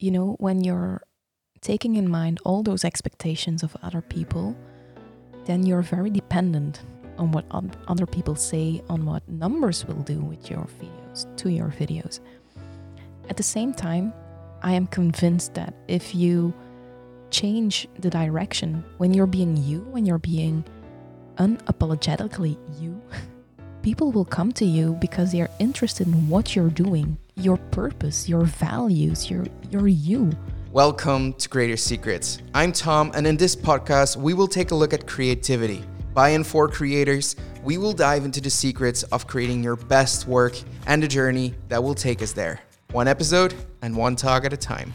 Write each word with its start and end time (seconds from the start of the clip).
you 0.00 0.10
know, 0.10 0.36
when 0.38 0.64
you're 0.64 1.02
taking 1.60 1.96
in 1.96 2.08
mind 2.08 2.40
all 2.44 2.62
those 2.62 2.84
expectations 2.84 3.62
of 3.62 3.76
other 3.82 4.00
people, 4.00 4.56
then 5.44 5.64
you're 5.66 5.82
very 5.82 6.10
dependent 6.10 6.82
on 7.18 7.32
what 7.32 7.44
other 7.86 8.06
people 8.06 8.34
say, 8.34 8.82
on 8.88 9.04
what 9.04 9.28
numbers 9.28 9.84
will 9.86 10.02
do 10.02 10.18
with 10.20 10.50
your 10.50 10.66
videos, 10.80 11.36
to 11.36 11.50
your 11.50 11.68
videos. 11.68 12.20
At 13.28 13.36
the 13.36 13.42
same 13.42 13.74
time, 13.74 14.12
I 14.62 14.72
am 14.72 14.86
convinced 14.86 15.54
that 15.54 15.74
if 15.86 16.14
you 16.14 16.54
change 17.30 17.86
the 17.98 18.10
direction 18.10 18.82
when 18.96 19.12
you're 19.12 19.26
being 19.26 19.56
you, 19.56 19.80
when 19.90 20.06
you're 20.06 20.18
being 20.18 20.64
unapologetically 21.36 22.56
you, 22.80 23.00
people 23.82 24.12
will 24.12 24.24
come 24.24 24.52
to 24.52 24.64
you 24.64 24.94
because 25.00 25.32
they're 25.32 25.48
interested 25.58 26.06
in 26.06 26.28
what 26.28 26.54
you're 26.54 26.68
doing, 26.70 27.16
your 27.36 27.56
purpose, 27.56 28.28
your 28.28 28.44
values, 28.44 29.30
your 29.30 29.46
your 29.70 29.88
you. 29.88 30.30
Welcome 30.72 31.32
to 31.34 31.48
Creator 31.48 31.78
Secrets. 31.78 32.42
I'm 32.54 32.72
Tom, 32.72 33.10
and 33.14 33.26
in 33.26 33.36
this 33.36 33.56
podcast, 33.56 34.16
we 34.16 34.34
will 34.34 34.46
take 34.46 34.70
a 34.70 34.74
look 34.74 34.92
at 34.92 35.06
creativity. 35.06 35.82
By 36.14 36.30
and 36.30 36.46
for 36.46 36.68
creators, 36.68 37.36
we 37.64 37.78
will 37.78 37.92
dive 37.92 38.24
into 38.24 38.40
the 38.40 38.50
secrets 38.50 39.02
of 39.04 39.26
creating 39.26 39.64
your 39.64 39.76
best 39.76 40.26
work 40.26 40.58
and 40.86 41.02
the 41.02 41.08
journey 41.08 41.54
that 41.68 41.82
will 41.82 41.94
take 41.94 42.22
us 42.22 42.32
there. 42.32 42.60
One 42.92 43.08
episode 43.08 43.54
and 43.82 43.96
one 43.96 44.16
talk 44.16 44.44
at 44.44 44.52
a 44.52 44.56
time. 44.56 44.92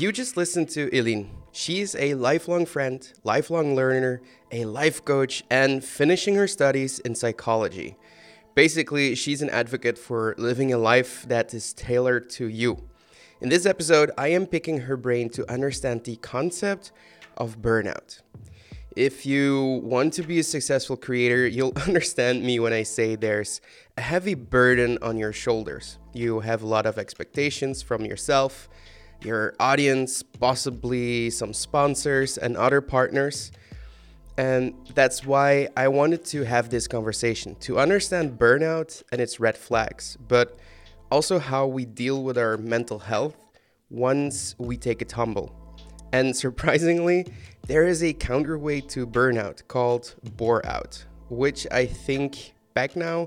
You 0.00 0.12
just 0.12 0.34
listened 0.34 0.70
to 0.70 0.88
Eileen. 0.96 1.28
She's 1.52 1.94
a 1.94 2.14
lifelong 2.14 2.64
friend, 2.64 3.06
lifelong 3.22 3.76
learner, 3.76 4.22
a 4.50 4.64
life 4.64 5.04
coach, 5.04 5.44
and 5.50 5.84
finishing 5.84 6.36
her 6.36 6.48
studies 6.48 7.00
in 7.00 7.14
psychology. 7.14 7.98
Basically, 8.54 9.14
she's 9.14 9.42
an 9.42 9.50
advocate 9.50 9.98
for 9.98 10.34
living 10.38 10.72
a 10.72 10.78
life 10.78 11.28
that 11.28 11.52
is 11.52 11.74
tailored 11.74 12.30
to 12.30 12.46
you. 12.46 12.78
In 13.42 13.50
this 13.50 13.66
episode, 13.66 14.10
I 14.16 14.28
am 14.28 14.46
picking 14.46 14.78
her 14.78 14.96
brain 14.96 15.28
to 15.36 15.52
understand 15.52 16.04
the 16.04 16.16
concept 16.16 16.92
of 17.36 17.60
burnout. 17.60 18.22
If 18.96 19.26
you 19.26 19.82
want 19.84 20.14
to 20.14 20.22
be 20.22 20.38
a 20.38 20.44
successful 20.44 20.96
creator, 20.96 21.46
you'll 21.46 21.76
understand 21.86 22.42
me 22.42 22.58
when 22.58 22.72
I 22.72 22.84
say 22.84 23.16
there's 23.16 23.60
a 23.98 24.00
heavy 24.00 24.32
burden 24.32 24.96
on 25.02 25.18
your 25.18 25.34
shoulders. 25.34 25.98
You 26.14 26.40
have 26.40 26.62
a 26.62 26.66
lot 26.66 26.86
of 26.86 26.96
expectations 26.96 27.82
from 27.82 28.06
yourself 28.06 28.70
your 29.24 29.54
audience, 29.60 30.22
possibly 30.22 31.30
some 31.30 31.52
sponsors 31.52 32.38
and 32.38 32.56
other 32.56 32.80
partners. 32.80 33.52
And 34.38 34.74
that's 34.94 35.24
why 35.26 35.68
I 35.76 35.88
wanted 35.88 36.24
to 36.26 36.44
have 36.44 36.70
this 36.70 36.88
conversation 36.88 37.56
to 37.60 37.78
understand 37.78 38.38
burnout 38.38 39.02
and 39.12 39.20
its 39.20 39.38
red 39.38 39.56
flags, 39.56 40.16
but 40.28 40.58
also 41.10 41.38
how 41.38 41.66
we 41.66 41.84
deal 41.84 42.22
with 42.22 42.38
our 42.38 42.56
mental 42.56 42.98
health 42.98 43.36
once 43.90 44.54
we 44.58 44.76
take 44.76 45.02
a 45.02 45.04
tumble. 45.04 45.54
And 46.12 46.34
surprisingly, 46.44 47.26
there 47.66 47.86
is 47.86 48.02
a 48.02 48.12
counterweight 48.12 48.88
to 48.90 49.06
burnout 49.06 49.66
called 49.68 50.14
bore 50.36 50.64
out, 50.66 51.04
which 51.28 51.66
I 51.70 51.86
think 51.86 52.54
back 52.74 52.96
now 52.96 53.26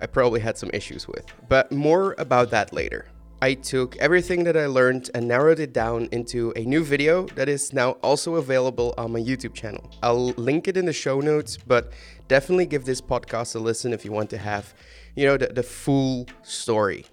I 0.00 0.06
probably 0.06 0.40
had 0.40 0.56
some 0.58 0.70
issues 0.72 1.08
with. 1.08 1.24
But 1.48 1.72
more 1.72 2.14
about 2.18 2.50
that 2.50 2.72
later. 2.72 3.06
I 3.44 3.52
took 3.52 3.94
everything 3.96 4.44
that 4.44 4.56
I 4.56 4.64
learned 4.64 5.10
and 5.12 5.28
narrowed 5.28 5.60
it 5.60 5.74
down 5.74 6.08
into 6.12 6.54
a 6.56 6.60
new 6.60 6.82
video 6.82 7.26
that 7.36 7.46
is 7.46 7.74
now 7.74 7.90
also 8.02 8.36
available 8.36 8.94
on 8.96 9.12
my 9.12 9.20
YouTube 9.20 9.52
channel. 9.52 9.90
I'll 10.02 10.28
link 10.38 10.66
it 10.66 10.78
in 10.78 10.86
the 10.86 10.94
show 10.94 11.20
notes, 11.20 11.58
but 11.58 11.92
definitely 12.26 12.64
give 12.64 12.86
this 12.86 13.02
podcast 13.02 13.54
a 13.54 13.58
listen 13.58 13.92
if 13.92 14.02
you 14.02 14.12
want 14.12 14.30
to 14.30 14.38
have, 14.38 14.72
you 15.14 15.26
know, 15.26 15.36
the, 15.36 15.48
the 15.48 15.62
full 15.62 16.26
story. 16.42 17.04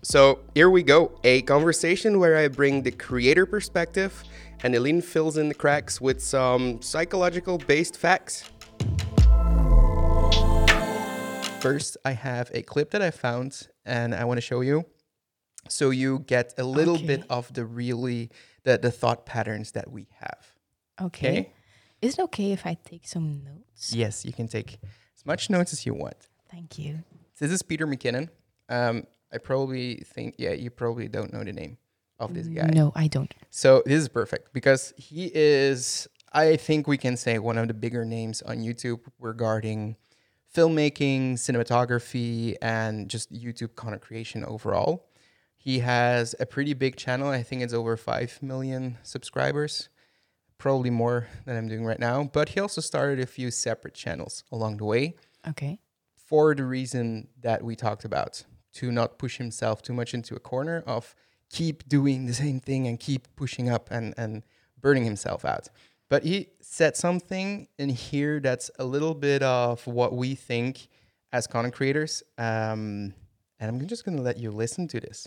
So 0.00 0.38
here 0.54 0.70
we 0.70 0.82
go 0.82 1.20
a 1.24 1.42
conversation 1.42 2.20
where 2.20 2.38
I 2.38 2.48
bring 2.48 2.80
the 2.80 2.92
creator 2.92 3.44
perspective 3.44 4.24
and 4.62 4.74
Eileen 4.74 5.02
fills 5.02 5.36
in 5.36 5.48
the 5.50 5.54
cracks 5.54 6.00
with 6.00 6.22
some 6.22 6.80
psychological 6.80 7.58
based 7.58 7.98
facts. 7.98 8.44
First, 11.60 11.98
I 12.02 12.12
have 12.12 12.50
a 12.54 12.62
clip 12.62 12.92
that 12.92 13.02
I 13.02 13.10
found 13.10 13.68
and 13.84 14.14
I 14.14 14.24
want 14.24 14.38
to 14.38 14.40
show 14.40 14.62
you 14.62 14.86
so 15.68 15.90
you 15.90 16.20
get 16.20 16.54
a 16.58 16.64
little 16.64 16.96
okay. 16.96 17.06
bit 17.06 17.24
of 17.30 17.52
the 17.52 17.64
really 17.64 18.30
the, 18.64 18.78
the 18.78 18.90
thought 18.90 19.26
patterns 19.26 19.72
that 19.72 19.90
we 19.90 20.08
have. 20.20 20.52
Okay. 21.00 21.28
okay? 21.28 21.52
Is 22.02 22.14
it 22.14 22.20
okay 22.22 22.52
if 22.52 22.66
i 22.66 22.76
take 22.84 23.06
some 23.06 23.42
notes? 23.44 23.92
Yes 23.94 24.24
you 24.24 24.32
can 24.32 24.48
take 24.48 24.78
as 25.16 25.24
much 25.24 25.50
notes 25.50 25.72
as 25.72 25.86
you 25.86 25.94
want. 25.94 26.28
Thank 26.50 26.78
you. 26.78 26.98
This 27.38 27.50
is 27.50 27.62
peter 27.62 27.86
mckinnon. 27.86 28.28
Um, 28.68 29.06
i 29.32 29.38
probably 29.38 29.96
think 29.96 30.34
yeah 30.38 30.52
you 30.52 30.70
probably 30.70 31.08
don't 31.08 31.32
know 31.32 31.44
the 31.44 31.52
name 31.52 31.78
of 32.18 32.34
this 32.34 32.46
guy. 32.48 32.70
No 32.72 32.92
i 32.94 33.06
don't. 33.06 33.32
So 33.50 33.82
this 33.86 34.00
is 34.00 34.08
perfect 34.08 34.52
because 34.52 34.92
he 34.96 35.30
is 35.34 36.08
i 36.32 36.56
think 36.56 36.86
we 36.86 36.98
can 36.98 37.16
say 37.16 37.38
one 37.38 37.58
of 37.58 37.68
the 37.68 37.74
bigger 37.74 38.04
names 38.04 38.42
on 38.42 38.58
youtube 38.58 39.00
regarding 39.20 39.96
filmmaking 40.54 41.34
cinematography 41.34 42.56
and 42.62 43.08
just 43.08 43.32
youtube 43.32 43.74
content 43.74 44.02
creation 44.02 44.44
overall 44.44 45.06
he 45.66 45.80
has 45.80 46.32
a 46.38 46.46
pretty 46.46 46.74
big 46.74 46.94
channel. 46.94 47.28
I 47.28 47.42
think 47.42 47.60
it's 47.60 47.72
over 47.72 47.96
5 47.96 48.38
million 48.40 48.98
subscribers, 49.02 49.88
probably 50.58 50.90
more 50.90 51.26
than 51.44 51.56
I'm 51.56 51.66
doing 51.66 51.84
right 51.84 51.98
now. 51.98 52.22
But 52.22 52.50
he 52.50 52.60
also 52.60 52.80
started 52.80 53.18
a 53.18 53.26
few 53.26 53.50
separate 53.50 53.94
channels 53.94 54.44
along 54.52 54.76
the 54.76 54.84
way. 54.84 55.16
Okay. 55.48 55.80
For 56.14 56.54
the 56.54 56.62
reason 56.62 57.26
that 57.40 57.64
we 57.64 57.74
talked 57.74 58.04
about, 58.04 58.44
to 58.74 58.92
not 58.92 59.18
push 59.18 59.38
himself 59.38 59.82
too 59.82 59.92
much 59.92 60.14
into 60.14 60.36
a 60.36 60.38
corner 60.38 60.84
of 60.86 61.16
keep 61.50 61.88
doing 61.88 62.26
the 62.26 62.34
same 62.34 62.60
thing 62.60 62.86
and 62.86 63.00
keep 63.00 63.26
pushing 63.34 63.68
up 63.68 63.88
and, 63.90 64.14
and 64.16 64.44
burning 64.80 65.04
himself 65.04 65.44
out. 65.44 65.66
But 66.08 66.22
he 66.22 66.50
said 66.60 66.96
something 66.96 67.66
in 67.76 67.88
here 67.88 68.38
that's 68.38 68.70
a 68.78 68.84
little 68.84 69.14
bit 69.14 69.42
of 69.42 69.84
what 69.88 70.14
we 70.14 70.36
think 70.36 70.86
as 71.32 71.48
content 71.48 71.74
creators. 71.74 72.22
Um, 72.38 73.14
and 73.58 73.68
I'm 73.68 73.84
just 73.88 74.04
going 74.04 74.16
to 74.16 74.22
let 74.22 74.38
you 74.38 74.52
listen 74.52 74.86
to 74.88 75.00
this. 75.00 75.26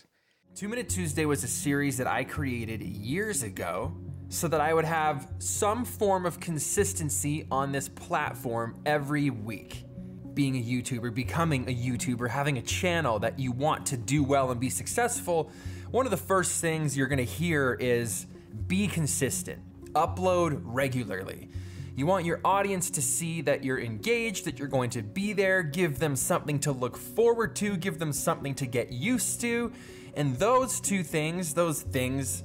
Two 0.56 0.68
Minute 0.68 0.90
Tuesday 0.90 1.26
was 1.26 1.44
a 1.46 1.48
series 1.48 1.98
that 1.98 2.08
I 2.08 2.26
created 2.26 2.82
years 2.82 3.44
ago 3.44 3.96
so 4.28 4.48
that 4.50 4.60
I 4.60 4.74
would 4.74 4.84
have 4.84 5.30
some 5.38 5.86
form 5.86 6.26
of 6.26 6.42
consistency 6.42 7.48
on 7.50 7.72
this 7.72 7.88
platform 7.88 8.82
every 8.86 9.30
week. 9.30 9.86
Being 10.34 10.58
a 10.58 10.62
YouTuber, 10.62 11.14
becoming 11.14 11.70
a 11.70 11.74
YouTuber, 11.74 12.30
having 12.30 12.58
a 12.58 12.62
channel 12.62 13.20
that 13.20 13.40
you 13.40 13.54
want 13.54 13.86
to 13.88 13.98
do 13.98 14.22
well 14.22 14.52
and 14.52 14.60
be 14.60 14.70
successful, 14.70 15.50
one 15.92 16.06
of 16.06 16.12
the 16.12 16.18
first 16.18 16.60
things 16.60 16.98
you're 16.98 17.08
gonna 17.08 17.24
hear 17.24 17.78
is 17.80 18.28
be 18.68 18.88
consistent, 18.88 19.62
upload 19.94 20.60
regularly. 20.64 21.50
You 21.96 22.06
want 22.06 22.26
your 22.26 22.42
audience 22.44 22.90
to 22.92 23.02
see 23.02 23.42
that 23.42 23.64
you're 23.64 23.80
engaged, 23.80 24.46
that 24.46 24.60
you're 24.60 24.68
going 24.68 24.90
to 24.92 25.04
be 25.04 25.32
there, 25.32 25.64
give 25.64 26.00
them 26.00 26.18
something 26.18 26.60
to 26.62 26.72
look 26.74 26.98
forward 26.98 27.56
to, 27.58 27.78
give 27.78 28.00
them 28.00 28.12
something 28.12 28.56
to 28.56 28.66
get 28.66 28.92
used 28.92 29.40
to 29.42 29.72
and 30.16 30.36
those 30.38 30.80
two 30.80 31.04
things, 31.04 31.54
those 31.54 31.82
things, 31.82 32.44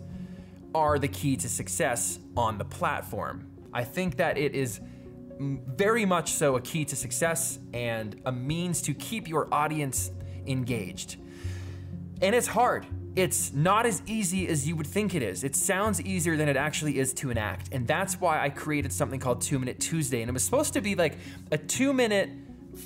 are 0.75 0.99
the 0.99 1.09
key 1.09 1.37
to 1.37 1.49
success 1.49 2.19
on 2.37 2.59
the 2.59 2.65
platform. 2.65 3.47
I 3.73 3.85
think 3.85 4.17
that 4.17 4.37
it 4.39 4.55
is 4.55 4.81
very 5.39 6.05
much 6.05 6.33
so 6.33 6.57
a 6.57 6.61
key 6.61 6.85
to 6.85 6.97
success 6.97 7.59
and 7.73 8.21
a 8.25 8.33
means 8.33 8.83
to 8.83 8.95
keep 8.95 9.29
your 9.29 9.53
audience 9.53 10.11
engaged. 10.47 11.17
And 12.23 12.35
it's 12.35 12.47
hard. 12.47 12.87
It's 13.17 13.53
not 13.53 13.87
as 13.87 14.03
easy 14.07 14.49
as 14.49 14.67
you 14.67 14.75
would 14.77 14.87
think 14.87 15.15
it 15.15 15.23
is. 15.23 15.45
It 15.45 15.55
sounds 15.55 16.01
easier 16.01 16.37
than 16.37 16.49
it 16.49 16.57
actually 16.57 16.99
is 16.99 17.13
to 17.15 17.31
enact. 17.31 17.69
And 17.73 17.87
that's 17.87 18.21
why 18.21 18.43
I 18.43 18.49
created 18.49 18.93
something 18.93 19.21
called 19.21 19.41
Two 19.41 19.59
Minute 19.59 19.79
Tuesday. 19.79 20.23
And 20.23 20.29
it 20.29 20.33
was 20.33 20.45
supposed 20.45 20.73
to 20.73 20.81
be 20.81 20.95
like 20.97 21.17
a 21.53 21.59
two 21.59 21.93
minute 21.93 22.31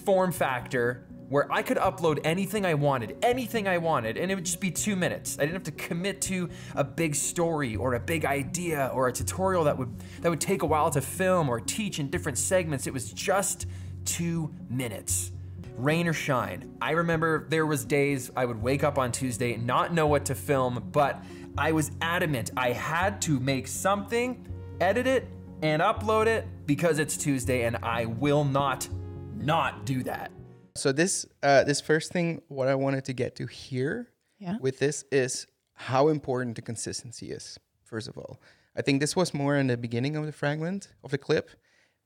form 0.05 0.33
factor 0.33 1.07
where 1.29 1.51
I 1.53 1.63
could 1.63 1.77
upload 1.77 2.21
anything 2.25 2.65
I 2.65 2.75
wanted, 2.75 3.17
anything 3.23 3.69
I 3.69 3.79
wanted, 3.79 4.17
and 4.17 4.31
it 4.31 4.35
would 4.35 4.47
just 4.47 4.61
be 4.61 4.71
two 4.71 4.97
minutes. 4.97 5.37
I 5.39 5.43
didn't 5.43 5.55
have 5.55 5.63
to 5.65 5.73
commit 5.73 6.23
to 6.23 6.49
a 6.75 6.85
big 6.85 7.15
story 7.15 7.77
or 7.77 7.95
a 7.95 8.01
big 8.01 8.25
idea 8.25 8.91
or 8.95 9.09
a 9.09 9.13
tutorial 9.13 9.65
that 9.65 9.77
would 9.77 9.93
that 10.21 10.31
would 10.31 10.41
take 10.41 10.63
a 10.63 10.67
while 10.67 10.91
to 10.91 11.01
film 11.01 11.49
or 11.49 11.61
teach 11.61 11.99
in 11.99 12.09
different 12.09 12.39
segments. 12.39 12.87
It 12.87 12.93
was 12.93 13.13
just 13.13 13.67
two 14.05 14.55
minutes. 14.71 15.33
Rain 15.77 16.09
or 16.09 16.13
shine. 16.13 16.77
I 16.83 16.93
remember 16.93 17.47
there 17.49 17.67
was 17.67 17.85
days 17.85 18.33
I 18.37 18.45
would 18.45 18.61
wake 18.61 18.83
up 18.83 18.99
on 18.99 19.13
Tuesday 19.13 19.55
and 19.55 19.65
not 19.65 19.93
know 19.93 20.09
what 20.09 20.25
to 20.27 20.35
film, 20.35 20.89
but 20.91 21.23
I 21.57 21.73
was 21.73 21.93
adamant 22.01 22.51
I 22.57 22.73
had 22.73 23.23
to 23.23 23.39
make 23.39 23.69
something, 23.69 24.47
edit 24.81 25.07
it, 25.07 25.29
and 25.63 25.81
upload 25.83 26.27
it 26.27 26.47
because 26.67 26.99
it's 26.99 27.17
Tuesday 27.17 27.63
and 27.65 27.77
I 27.77 28.07
will 28.07 28.45
not 28.45 28.89
not 29.37 29.87
do 29.87 30.03
that. 30.03 30.33
So 30.77 30.93
this 30.93 31.27
uh, 31.43 31.65
this 31.65 31.81
first 31.81 32.13
thing, 32.13 32.43
what 32.49 32.69
I 32.69 32.75
wanted 32.75 33.05
to 33.07 33.13
get 33.13 33.37
to 33.37 33.47
here 33.47 34.09
yeah. 34.39 34.57
with 34.61 34.79
this 34.79 35.05
is 35.11 35.47
how 35.75 36.09
important 36.09 36.57
the 36.57 36.63
consistency 36.63 37.31
is. 37.31 37.59
First 37.85 38.09
of 38.09 38.19
all, 38.19 38.41
I 38.77 38.83
think 38.83 39.01
this 39.01 39.17
was 39.17 39.33
more 39.33 39.57
in 39.57 39.67
the 39.67 39.77
beginning 39.77 40.17
of 40.17 40.27
the 40.27 40.33
fragment 40.33 40.89
of 41.03 41.11
the 41.11 41.19
clip, 41.19 41.51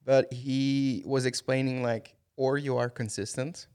but 0.05 0.32
he 0.32 1.03
was 1.05 1.26
explaining 1.26 1.82
like, 1.82 2.14
or 2.37 2.59
you 2.59 2.76
are 2.76 2.88
consistent, 2.88 3.67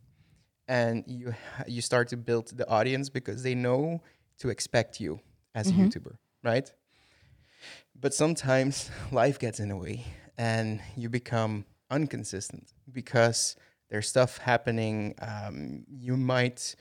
and 0.68 1.04
you 1.08 1.34
you 1.68 1.82
start 1.82 2.08
to 2.10 2.18
build 2.18 2.58
the 2.58 2.68
audience 2.70 3.10
because 3.10 3.44
they 3.44 3.56
know 3.56 4.02
to 4.40 4.50
expect 4.50 5.00
you 5.00 5.20
as 5.56 5.70
a 5.70 5.74
YouTuber, 5.74 6.18
right? 6.44 6.72
But 8.00 8.14
sometimes 8.14 8.92
life 9.12 9.40
gets 9.40 9.60
in 9.60 9.70
the 9.70 9.78
way, 9.78 10.06
and 10.38 10.80
you 10.96 11.10
become 11.10 11.66
inconsistent 11.92 12.74
because 12.92 13.56
there's 13.90 14.08
stuff 14.10 14.38
happening. 14.40 15.16
Um, 15.22 15.84
you 15.90 16.18
might 16.18 16.76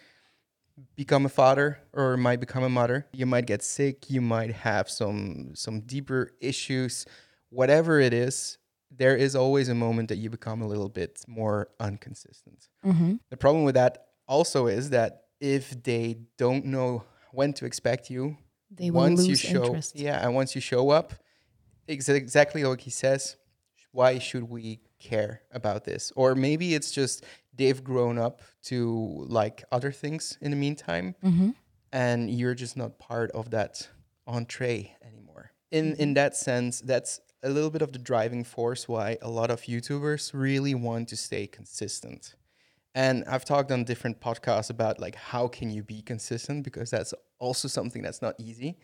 become 0.94 1.24
a 1.24 1.28
father 1.28 1.78
or 1.92 2.16
might 2.16 2.40
become 2.40 2.62
a 2.62 2.68
mother. 2.68 3.06
You 3.12 3.26
might 3.26 3.46
get 3.46 3.62
sick. 3.62 4.10
You 4.10 4.20
might 4.20 4.52
have 4.52 4.88
some 4.90 5.52
some 5.54 5.80
deeper 5.80 6.32
issues. 6.40 7.06
Whatever 7.50 8.00
it 8.00 8.12
is, 8.12 8.58
there 8.90 9.16
is 9.16 9.34
always 9.36 9.68
a 9.68 9.74
moment 9.74 10.08
that 10.08 10.16
you 10.16 10.30
become 10.30 10.60
a 10.62 10.66
little 10.66 10.88
bit 10.88 11.22
more 11.26 11.68
inconsistent. 11.80 12.68
Mm-hmm. 12.84 13.14
The 13.30 13.36
problem 13.36 13.64
with 13.64 13.74
that 13.76 14.06
also 14.28 14.66
is 14.66 14.90
that 14.90 15.22
if 15.40 15.82
they 15.82 16.16
don't 16.38 16.66
know 16.66 17.04
when 17.32 17.52
to 17.54 17.66
expect 17.66 18.10
you, 18.10 18.36
They 18.70 18.90
will 18.90 19.02
once 19.02 19.20
lose 19.20 19.28
you 19.28 19.50
show 19.50 19.64
interest. 19.66 19.96
yeah, 19.96 20.22
and 20.24 20.34
once 20.34 20.54
you 20.54 20.60
show 20.60 20.90
up, 20.90 21.14
ex- 21.88 22.08
exactly 22.08 22.64
like 22.64 22.80
he 22.80 22.90
says, 22.90 23.36
why 23.92 24.18
should 24.18 24.44
we 24.44 24.80
care 24.98 25.42
about 25.52 25.84
this? 25.84 26.12
Or 26.16 26.34
maybe 26.34 26.74
it's 26.74 26.90
just 26.90 27.24
they've 27.54 27.82
grown 27.82 28.18
up 28.18 28.42
to 28.64 29.24
like 29.28 29.64
other 29.72 29.92
things 29.92 30.38
in 30.40 30.50
the 30.50 30.56
meantime, 30.56 31.14
Mm-hmm. 31.24 31.50
and 31.92 32.30
you're 32.30 32.54
just 32.54 32.76
not 32.76 32.98
part 32.98 33.30
of 33.32 33.50
that 33.50 33.88
entree 34.26 34.94
anymore. 35.02 35.50
In 35.70 35.94
in 35.96 36.14
that 36.14 36.36
sense, 36.36 36.80
that's 36.80 37.20
a 37.42 37.48
little 37.50 37.70
bit 37.70 37.82
of 37.82 37.92
the 37.92 37.98
driving 37.98 38.44
force 38.44 38.88
why 38.88 39.18
a 39.22 39.28
lot 39.30 39.50
of 39.50 39.62
YouTubers 39.62 40.30
really 40.34 40.74
want 40.74 41.08
to 41.08 41.16
stay 41.16 41.46
consistent. 41.46 42.34
And 42.94 43.24
I've 43.28 43.44
talked 43.44 43.70
on 43.70 43.84
different 43.84 44.20
podcasts 44.20 44.70
about 44.70 44.98
like 45.00 45.14
how 45.16 45.48
can 45.48 45.70
you 45.70 45.82
be 45.82 46.00
consistent 46.02 46.64
because 46.64 46.90
that's 46.90 47.12
also 47.38 47.68
something 47.68 48.02
that's 48.02 48.22
not 48.22 48.34
easy. 48.38 48.78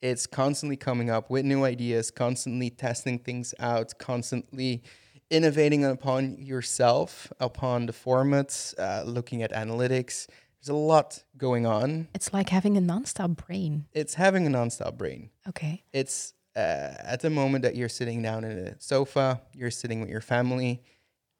It's 0.00 0.26
constantly 0.26 0.76
coming 0.76 1.10
up 1.10 1.28
with 1.28 1.44
new 1.44 1.64
ideas, 1.64 2.10
constantly 2.10 2.70
testing 2.70 3.18
things 3.18 3.52
out, 3.58 3.92
constantly 3.98 4.82
innovating 5.30 5.84
upon 5.84 6.38
yourself, 6.38 7.32
upon 7.40 7.86
the 7.86 7.92
formats, 7.92 8.78
uh, 8.78 9.04
looking 9.04 9.42
at 9.42 9.52
analytics. 9.52 10.26
There's 10.60 10.70
a 10.70 10.74
lot 10.74 11.22
going 11.36 11.66
on. 11.66 12.08
It's 12.14 12.32
like 12.32 12.48
having 12.48 12.76
a 12.76 12.80
nonstop 12.80 13.36
brain. 13.36 13.86
It's 13.92 14.14
having 14.14 14.46
a 14.46 14.50
nonstop 14.50 14.96
brain. 14.96 15.30
Okay. 15.48 15.84
It's 15.92 16.34
uh, 16.56 16.94
at 17.04 17.20
the 17.20 17.30
moment 17.30 17.62
that 17.62 17.76
you're 17.76 17.88
sitting 17.88 18.22
down 18.22 18.44
in 18.44 18.58
a 18.58 18.80
sofa, 18.80 19.40
you're 19.54 19.70
sitting 19.70 20.00
with 20.00 20.10
your 20.10 20.20
family, 20.20 20.82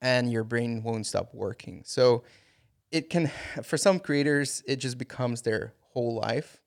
and 0.01 0.31
your 0.31 0.45
brain 0.45 0.83
won't 0.85 1.07
stop 1.07 1.35
working. 1.35 1.83
So 1.85 2.23
it 2.93 3.11
can, 3.11 3.31
for 3.65 3.77
some 3.77 3.99
creators, 3.99 4.63
it 4.67 4.77
just 4.77 4.97
becomes 4.97 5.43
their 5.43 5.75
whole 5.93 6.15
life, 6.15 6.61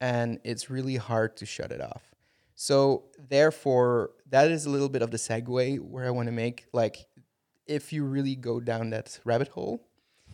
and 0.00 0.38
it's 0.44 0.70
really 0.70 0.96
hard 0.96 1.36
to 1.38 1.46
shut 1.46 1.70
it 1.70 1.80
off. 1.82 2.11
So 2.54 3.04
therefore, 3.18 4.10
that 4.30 4.50
is 4.50 4.66
a 4.66 4.70
little 4.70 4.88
bit 4.88 5.02
of 5.02 5.10
the 5.10 5.16
segue 5.16 5.80
where 5.80 6.06
I 6.06 6.10
want 6.10 6.26
to 6.26 6.32
make. 6.32 6.66
Like, 6.72 7.06
if 7.66 7.92
you 7.92 8.04
really 8.04 8.36
go 8.36 8.60
down 8.60 8.90
that 8.90 9.18
rabbit 9.24 9.48
hole, 9.48 9.86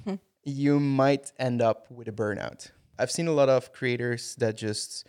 hmm. 0.05 0.15
you 0.45 0.81
might 0.81 1.33
end 1.39 1.63
up 1.63 1.91
with 1.91 2.09
a 2.09 2.13
burnout. 2.13 2.71
I've 2.99 3.11
seen 3.11 3.29
a 3.29 3.33
lot 3.33 3.49
of 3.49 3.73
creators 3.73 4.35
that 4.37 4.57
just 4.57 5.07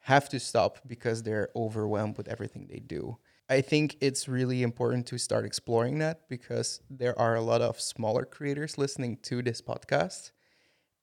have 0.00 0.28
to 0.28 0.40
stop 0.40 0.78
because 0.86 1.22
they're 1.22 1.48
overwhelmed 1.54 2.16
with 2.16 2.28
everything 2.28 2.66
they 2.68 2.80
do. 2.80 3.18
I 3.48 3.62
think 3.62 3.96
it's 4.00 4.28
really 4.28 4.62
important 4.62 5.06
to 5.08 5.18
start 5.18 5.44
exploring 5.44 5.98
that 5.98 6.28
because 6.28 6.80
there 6.88 7.18
are 7.18 7.34
a 7.34 7.40
lot 7.40 7.60
of 7.60 7.80
smaller 7.80 8.24
creators 8.24 8.78
listening 8.78 9.18
to 9.22 9.42
this 9.42 9.60
podcast. 9.60 10.30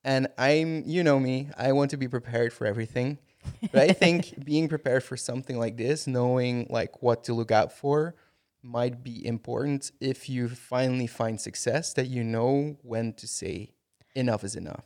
And 0.04 0.28
I'm, 0.38 0.84
you 0.86 1.04
know 1.04 1.20
me, 1.20 1.50
I 1.58 1.74
want 1.74 1.92
to 1.92 1.98
be 1.98 2.08
prepared 2.08 2.54
for 2.54 2.66
everything. 2.66 3.18
But 3.72 3.90
I 3.90 3.94
think 3.94 4.44
being 4.44 4.70
prepared 4.70 5.04
for 5.04 5.18
something 5.18 5.58
like 5.58 5.78
this, 5.78 6.08
knowing 6.08 6.68
like 6.70 7.02
what 7.02 7.24
to 7.26 7.34
look 7.34 7.52
out 7.52 7.72
for, 7.72 8.16
might 8.64 9.04
be 9.04 9.26
important 9.26 9.92
if 10.00 10.30
you 10.30 10.50
finally 10.50 11.08
find 11.08 11.40
success 11.40 11.94
that 11.94 12.08
you 12.08 12.24
know 12.24 12.78
when 12.82 13.14
to 13.14 13.28
say 13.28 13.72
enough 14.16 14.44
is 14.44 14.56
enough. 14.56 14.84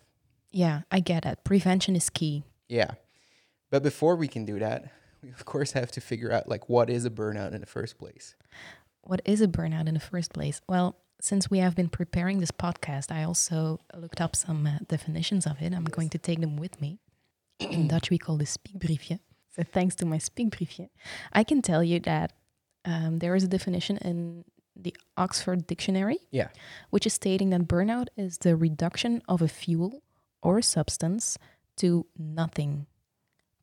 Yeah, 0.51 0.81
I 0.91 0.99
get 0.99 1.25
it. 1.25 1.43
Prevention 1.43 1.95
is 1.95 2.09
key. 2.09 2.43
Yeah. 2.67 2.91
But 3.69 3.83
before 3.83 4.15
we 4.15 4.27
can 4.27 4.45
do 4.45 4.59
that, 4.59 4.91
we 5.23 5.29
of 5.29 5.45
course 5.45 5.71
have 5.71 5.91
to 5.91 6.01
figure 6.01 6.31
out 6.31 6.49
like 6.49 6.69
what 6.69 6.89
is 6.89 7.05
a 7.05 7.09
burnout 7.09 7.53
in 7.53 7.61
the 7.61 7.67
first 7.67 7.97
place. 7.97 8.35
What 9.01 9.21
is 9.25 9.41
a 9.41 9.47
burnout 9.47 9.87
in 9.87 9.93
the 9.93 9.99
first 9.99 10.33
place? 10.33 10.61
Well, 10.67 10.97
since 11.21 11.49
we 11.49 11.59
have 11.59 11.75
been 11.75 11.89
preparing 11.89 12.39
this 12.39 12.51
podcast, 12.51 13.11
I 13.11 13.23
also 13.23 13.79
looked 13.95 14.19
up 14.19 14.35
some 14.35 14.67
uh, 14.67 14.79
definitions 14.87 15.45
of 15.45 15.61
it. 15.61 15.73
I'm 15.73 15.85
going 15.85 16.09
to 16.09 16.17
take 16.17 16.41
them 16.41 16.57
with 16.57 16.81
me. 16.81 16.99
In 17.69 17.87
Dutch, 17.87 18.09
we 18.09 18.17
call 18.17 18.37
this 18.37 18.57
spiekbriefje. 18.57 19.19
So, 19.55 19.63
thanks 19.63 19.95
to 19.95 20.05
my 20.05 20.17
spiekbriefje, 20.17 20.89
I 21.33 21.43
can 21.43 21.61
tell 21.61 21.83
you 21.83 21.99
that 22.01 22.33
um, 22.85 23.19
there 23.19 23.35
is 23.35 23.43
a 23.43 23.47
definition 23.47 23.97
in 23.97 24.45
the 24.75 24.95
Oxford 25.17 25.67
Dictionary, 25.67 26.17
Yeah. 26.31 26.47
which 26.89 27.05
is 27.05 27.13
stating 27.13 27.49
that 27.51 27.67
burnout 27.67 28.07
is 28.17 28.37
the 28.39 28.55
reduction 28.55 29.21
of 29.27 29.41
a 29.41 29.47
fuel 29.47 30.01
or 30.41 30.57
a 30.57 30.63
substance 30.63 31.37
to 31.77 32.05
nothing 32.17 32.87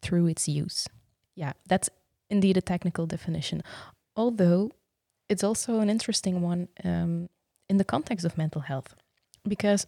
through 0.02 0.26
its 0.26 0.46
use. 0.48 0.86
Yeah, 1.34 1.54
that's 1.68 1.88
indeed 2.30 2.56
a 2.56 2.60
technical 2.60 3.06
definition. 3.06 3.62
Although 4.14 4.70
it's 5.28 5.42
also 5.42 5.80
an 5.80 5.88
interesting 5.90 6.42
one 6.42 6.68
um, 6.84 7.28
in 7.68 7.78
the 7.78 7.84
context 7.84 8.24
of 8.26 8.36
mental 8.36 8.60
health, 8.62 8.94
because 9.46 9.86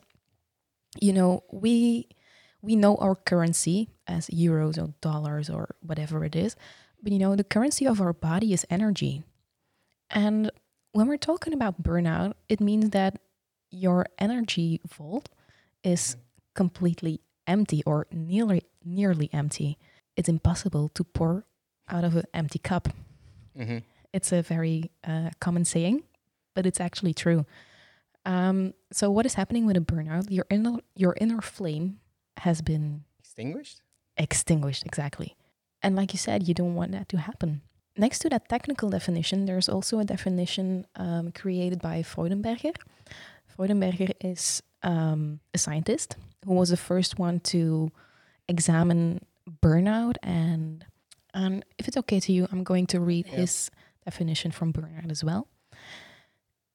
you 1.00 1.12
know 1.12 1.44
we 1.52 2.08
we 2.62 2.76
know 2.76 2.96
our 2.96 3.14
currency 3.14 3.88
as 4.06 4.28
euros 4.28 4.78
or 4.78 4.94
dollars 5.00 5.48
or 5.48 5.74
whatever 5.80 6.24
it 6.24 6.36
is, 6.36 6.56
but 7.02 7.12
you 7.12 7.18
know 7.18 7.36
the 7.36 7.44
currency 7.44 7.86
of 7.86 8.00
our 8.00 8.12
body 8.12 8.52
is 8.52 8.66
energy, 8.70 9.22
and 10.10 10.50
when 10.92 11.06
we're 11.06 11.16
talking 11.16 11.52
about 11.52 11.82
burnout, 11.82 12.34
it 12.48 12.60
means 12.60 12.90
that 12.90 13.20
your 13.70 14.06
energy 14.18 14.80
vault 14.86 15.28
is 15.84 16.16
completely 16.54 17.20
empty 17.46 17.82
or 17.86 18.06
nearly 18.10 18.62
nearly 18.84 19.30
empty. 19.32 19.78
It's 20.16 20.28
impossible 20.28 20.88
to 20.94 21.04
pour 21.04 21.44
out 21.88 22.04
of 22.04 22.16
an 22.16 22.24
empty 22.34 22.58
cup. 22.58 22.88
Mm-hmm. 23.58 23.78
It's 24.12 24.32
a 24.32 24.42
very 24.42 24.90
uh, 25.06 25.30
common 25.40 25.64
saying, 25.64 26.02
but 26.54 26.66
it's 26.66 26.80
actually 26.80 27.14
true. 27.14 27.46
Um, 28.26 28.74
so, 28.92 29.10
what 29.10 29.24
is 29.24 29.34
happening 29.34 29.67
with 29.67 29.76
a 29.76 29.81
burnout? 29.81 30.31
Your 30.31 30.46
inner 30.50 30.79
your 30.94 31.17
inner 31.20 31.40
flame 31.40 31.99
has 32.47 32.61
been 32.63 33.05
Extinguished? 33.20 33.81
extinguished 34.17 34.85
exactly, 34.85 35.37
and 35.82 35.97
like 35.97 36.13
you 36.13 36.19
said, 36.19 36.47
you 36.49 36.55
don't 36.55 36.75
want 36.75 36.93
that 36.93 37.09
to 37.11 37.17
happen. 37.19 37.63
Next 37.97 38.19
to 38.20 38.29
that 38.31 38.49
technical 38.49 38.89
definition, 38.91 39.47
there's 39.47 39.69
also 39.69 39.99
a 39.99 40.05
definition 40.05 40.87
um, 40.97 41.32
created 41.32 41.81
by 41.81 42.03
Freudenberger. 42.03 42.75
Freudenberger 43.56 44.13
is 44.20 44.63
um, 44.82 45.41
a 45.55 45.59
scientist 45.59 46.17
who 46.47 46.55
was 46.55 46.70
the 46.70 46.77
first 46.77 47.19
one 47.19 47.41
to 47.53 47.91
examine 48.49 49.20
burnout 49.63 50.17
and 50.23 50.85
and 51.35 51.65
if 51.79 51.87
it's 51.89 51.97
okay 51.97 52.20
to 52.20 52.32
you, 52.32 52.49
I'm 52.51 52.65
going 52.65 52.87
to 52.89 52.99
read 53.01 53.27
Yeah. 53.27 53.37
his 53.41 53.70
definition 54.05 54.51
from 54.51 54.73
burnout 54.73 55.11
as 55.11 55.23
well. 55.23 55.47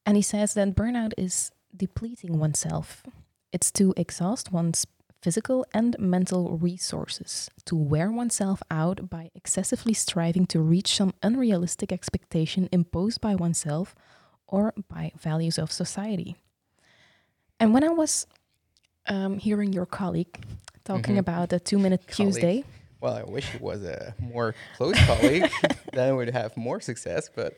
And 0.05 0.15
he 0.15 0.21
says 0.21 0.53
that 0.53 0.75
burnout 0.75 1.11
is 1.17 1.51
depleting 1.75 2.39
oneself. 2.39 3.03
It's 3.51 3.69
to 3.73 3.93
exhaust 3.97 4.51
one's 4.53 4.85
physical 5.25 5.65
and 5.73 5.95
mental 5.97 6.57
resources, 6.61 7.49
to 7.65 7.75
wear 7.75 8.11
oneself 8.11 8.61
out 8.69 9.09
by 9.09 9.31
excessively 9.33 9.93
striving 9.93 10.45
to 10.45 10.59
reach 10.61 10.95
some 10.95 11.13
unrealistic 11.23 11.91
expectation 11.91 12.69
imposed 12.71 13.19
by 13.21 13.33
oneself 13.33 13.95
or 14.47 14.71
by 14.87 15.11
values 15.19 15.57
of 15.57 15.71
society. 15.71 16.35
And 17.59 17.73
when 17.73 17.83
I 17.83 17.89
was 17.89 18.27
um, 19.07 19.39
hearing 19.39 19.73
your 19.73 19.85
colleague 19.87 20.33
talking 20.83 21.15
Mhm. 21.15 21.19
about 21.25 21.49
the 21.49 21.59
two 21.59 21.79
minute. 21.79 22.01
Tuesday, 22.07 22.63
Well, 23.01 23.13
I 23.17 23.23
wish 23.23 23.53
it 23.55 23.61
was 23.61 23.83
a 23.83 24.13
more 24.19 24.53
close 24.77 24.97
colleague. 25.05 25.49
then 25.93 26.09
I 26.09 26.11
would 26.11 26.29
have 26.33 26.55
more 26.57 26.79
success. 26.81 27.29
But 27.35 27.53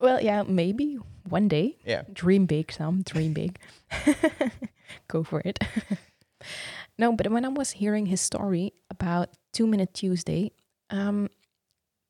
well, 0.00 0.20
yeah, 0.20 0.42
maybe 0.46 0.98
one 1.28 1.48
day. 1.48 1.76
yeah, 1.86 2.02
Dream 2.12 2.46
big, 2.46 2.70
Sam. 2.72 3.02
Dream 3.02 3.32
big. 3.32 3.58
Go 5.08 5.22
for 5.24 5.40
it. 5.44 5.58
no, 6.98 7.12
but 7.12 7.30
when 7.30 7.44
I 7.44 7.48
was 7.48 7.72
hearing 7.72 8.06
his 8.06 8.20
story 8.20 8.72
about 8.90 9.30
Two 9.52 9.66
Minute 9.66 9.92
Tuesday, 9.94 10.52
um, 10.90 11.28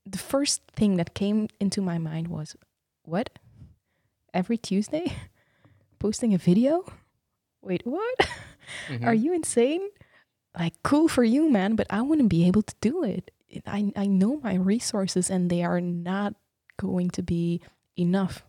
the 0.04 0.18
first 0.18 0.62
thing 0.74 0.96
that 0.96 1.14
came 1.14 1.48
into 1.60 1.80
my 1.80 1.98
mind 1.98 2.28
was, 2.28 2.56
what? 3.02 3.30
Every 4.34 4.56
Tuesday? 4.58 5.12
Posting 5.98 6.34
a 6.34 6.38
video? 6.38 6.84
Wait, 7.62 7.82
what? 7.84 8.18
Are 9.02 9.14
Mhm. 9.14 9.22
you 9.22 9.32
insane? 9.32 9.88
Like, 10.58 10.74
cool 10.82 11.08
for 11.08 11.24
you, 11.24 11.50
man, 11.50 11.74
but 11.76 11.86
I 11.90 12.02
wouldn't 12.02 12.28
be 12.30 12.46
able 12.46 12.62
to 12.62 12.74
do 12.80 13.02
it. 13.04 13.30
It- 13.48 13.62
I, 13.66 13.92
I 13.96 14.06
know 14.06 14.40
my 14.42 14.54
resources 14.54 15.30
and 15.30 15.50
they 15.50 15.62
are 15.64 15.80
not 15.80 16.34
going 16.78 17.10
to 17.10 17.22
be 17.22 17.60
enough 17.98 18.44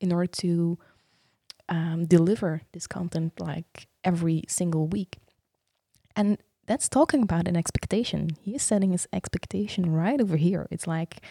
in 0.00 0.12
order 0.12 0.26
to 0.26 0.78
um, 1.68 2.06
deliver 2.06 2.62
this 2.72 2.86
content 2.86 3.40
like 3.40 3.88
every 4.04 4.44
single 4.48 4.86
week. 4.88 5.18
And 6.16 6.38
that's 6.66 6.88
talking 6.88 7.22
about 7.22 7.48
an 7.48 7.56
expectation. 7.56 8.30
He 8.40 8.54
is 8.54 8.62
setting 8.62 8.92
his 8.92 9.08
expectation 9.12 9.90
right 9.92 10.20
over 10.20 10.36
here. 10.36 10.66
It's 10.70 10.86
like 10.86 11.22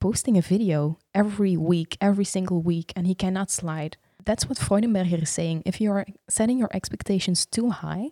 posting 0.00 0.36
a 0.38 0.42
video 0.42 0.98
every 1.14 1.56
week, 1.56 1.96
every 2.00 2.24
single 2.24 2.62
week, 2.62 2.92
and 2.94 3.06
he 3.06 3.14
cannot 3.14 3.50
slide. 3.50 3.96
That's 4.24 4.48
what 4.48 4.58
Freudenberger 4.58 5.22
is 5.22 5.30
saying. 5.30 5.62
If 5.66 5.80
you're 5.80 6.06
setting 6.28 6.58
your 6.58 6.70
expectations 6.72 7.46
too 7.46 7.70
high, 7.70 8.10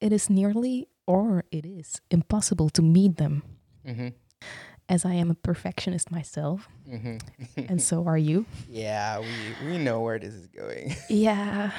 it 0.00 0.12
is 0.12 0.30
nearly 0.30 0.88
or 1.06 1.44
it 1.50 1.66
is 1.66 2.00
impossible 2.10 2.70
to 2.70 2.82
meet 2.82 3.16
them. 3.16 3.42
Mm-hmm. 3.86 4.08
As 4.88 5.04
I 5.04 5.14
am 5.14 5.30
a 5.30 5.34
perfectionist 5.34 6.10
myself, 6.10 6.68
Mm-hmm. 6.88 7.16
and 7.68 7.80
so 7.80 8.06
are 8.06 8.18
you. 8.18 8.44
yeah, 8.68 9.18
we 9.20 9.66
we 9.66 9.78
know 9.78 10.00
where 10.00 10.18
this 10.18 10.34
is 10.34 10.46
going. 10.48 10.94
Yeah, 11.08 11.70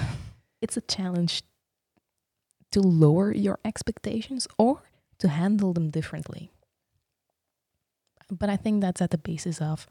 it's 0.62 0.78
a 0.78 0.82
challenge 0.82 1.44
to 2.74 2.82
lower 2.82 3.34
your 3.34 3.60
expectations 3.66 4.48
or 4.58 4.84
to 5.20 5.28
handle 5.30 5.74
them 5.74 5.90
differently. 5.90 6.52
But 8.30 8.50
I 8.50 8.58
think 8.58 8.82
that's 8.82 9.02
at 9.02 9.12
the 9.12 9.18
basis 9.18 9.62
of 9.62 9.88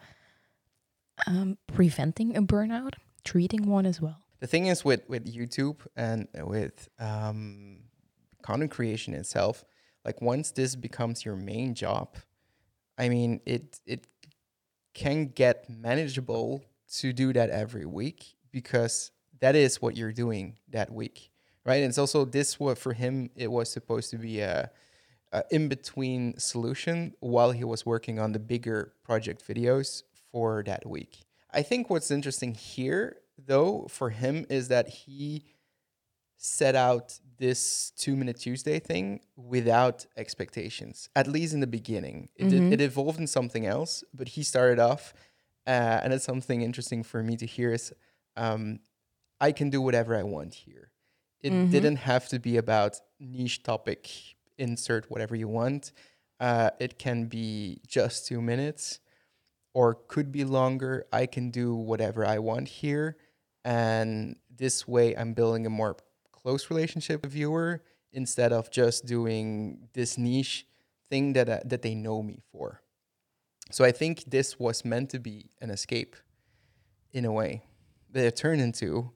um, 1.27 1.59
preventing 1.73 2.37
a 2.37 2.43
burnout, 2.43 2.95
treating 3.25 3.67
one 3.67 3.87
as 3.87 4.01
well. 4.01 4.19
the 4.41 4.49
thing 4.49 4.67
is 4.67 4.85
with 4.85 5.03
with 5.09 5.25
YouTube 5.33 5.79
and 5.97 6.27
with 6.35 6.89
um, 6.99 7.79
content 8.43 8.73
creation 8.73 9.15
itself, 9.15 9.65
like 10.05 10.21
once 10.21 10.51
this 10.51 10.75
becomes 10.75 11.25
your 11.25 11.37
main 11.37 11.75
job, 11.75 12.09
I 12.99 13.09
mean 13.09 13.41
it 13.47 13.81
it 13.87 14.07
can 14.95 15.27
get 15.29 15.71
manageable 15.71 16.65
to 16.99 17.13
do 17.13 17.33
that 17.33 17.49
every 17.51 17.87
week 17.87 18.35
because 18.51 19.13
that 19.41 19.55
is 19.55 19.81
what 19.81 19.97
you're 19.97 20.13
doing 20.13 20.59
that 20.69 20.91
week, 20.93 21.31
right? 21.65 21.77
And 21.83 21.87
it's 21.91 21.99
also 21.99 22.25
this 22.25 22.59
what 22.61 22.79
for 22.79 22.93
him 22.93 23.31
it 23.37 23.51
was 23.51 23.71
supposed 23.71 24.11
to 24.11 24.19
be 24.19 24.41
a, 24.41 24.71
a 25.33 25.43
in 25.51 25.69
between 25.69 26.39
solution 26.39 27.15
while 27.21 27.53
he 27.53 27.65
was 27.65 27.85
working 27.87 28.19
on 28.19 28.33
the 28.33 28.39
bigger 28.39 28.93
project 29.05 29.47
videos 29.47 30.03
for 30.31 30.63
that 30.67 30.87
week. 30.87 31.19
I 31.53 31.63
think 31.63 31.91
what's 31.91 32.11
interesting 32.11 32.55
here 32.55 33.17
though 33.39 33.87
for 33.89 34.11
him 34.11 34.47
is 34.49 34.69
that 34.69 34.89
he 34.89 35.45
set 36.37 36.75
out 36.75 37.19
this 37.39 37.93
two 37.97 38.17
minute 38.17 38.39
Tuesday 38.39 38.79
thing 38.79 39.21
without 39.37 40.07
expectations, 40.17 41.09
at 41.17 41.27
least 41.27 41.55
in 41.55 41.61
the 41.61 41.67
beginning. 41.67 42.29
It, 42.37 42.49
did- 42.49 42.63
Mhm. 42.63 42.73
it 42.73 42.81
evolved 42.81 43.19
in 43.19 43.27
something 43.27 43.67
else, 43.67 44.05
but 44.15 44.29
he 44.29 44.43
started 44.43 44.79
off, 44.79 45.13
uh, 45.67 46.01
and 46.03 46.13
it's 46.13 46.25
something 46.25 46.63
interesting 46.63 47.03
for 47.03 47.23
me 47.23 47.37
to 47.37 47.47
hear 47.47 47.73
is 47.73 47.93
um, 48.37 48.81
I 49.41 49.53
can 49.53 49.71
do 49.71 49.81
whatever 49.83 50.17
I 50.17 50.23
want 50.23 50.55
here. 50.55 50.91
It 51.43 51.53
Mhm. 51.53 51.71
didn't 51.71 51.97
have 51.97 52.29
to 52.29 52.39
be 52.39 52.57
about 52.57 53.01
niche 53.19 53.63
topic, 53.63 54.09
insert 54.59 55.11
whatever 55.11 55.35
you 55.37 55.49
want. 55.49 55.93
Uh, 56.39 56.71
it 56.81 56.99
can 56.99 57.27
be 57.27 57.81
just 57.87 58.27
two 58.27 58.41
minutes 58.41 59.01
or 59.75 59.95
could 59.95 60.31
be 60.33 60.45
longer. 60.45 61.07
I 61.13 61.27
can 61.27 61.51
do 61.51 61.75
whatever 61.75 62.25
I 62.27 62.39
want 62.39 62.69
here. 62.69 63.17
And 63.65 64.37
this 64.51 64.87
way, 64.89 65.17
I'm 65.17 65.35
building 65.35 65.67
a 65.67 65.71
more 65.71 65.97
close 66.33 66.71
relationship 66.71 67.23
with 67.23 67.33
viewer 67.33 67.83
instead 68.13 68.53
of 68.53 68.71
just 68.71 69.07
doing 69.07 69.89
this 69.93 70.19
niche 70.19 70.67
thing 71.09 71.33
that, 71.35 71.49
uh, 71.49 71.61
that 71.65 71.83
they 71.83 71.95
know 71.95 72.23
me 72.23 72.41
for. 72.51 72.83
So 73.71 73.85
I 73.85 73.93
think 73.93 74.25
this 74.27 74.59
was 74.59 74.85
meant 74.85 75.11
to 75.11 75.19
be 75.19 75.51
an 75.61 75.71
escape 75.71 76.17
in 77.13 77.25
a 77.25 77.33
way 77.33 77.63
that 78.11 78.27
it 78.27 78.37
turned 78.37 78.61
into, 78.61 79.13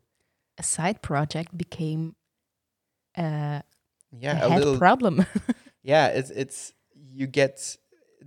A 0.59 0.63
side 0.63 1.03
project 1.03 1.57
became 1.57 2.15
uh, 3.17 3.61
yeah, 4.13 4.45
a 4.45 4.49
a 4.49 4.59
little 4.59 4.79
problem. 4.79 5.27
yeah 5.83 6.09
it's 6.09 6.31
it's 6.31 6.73
you 6.95 7.27
get 7.27 7.77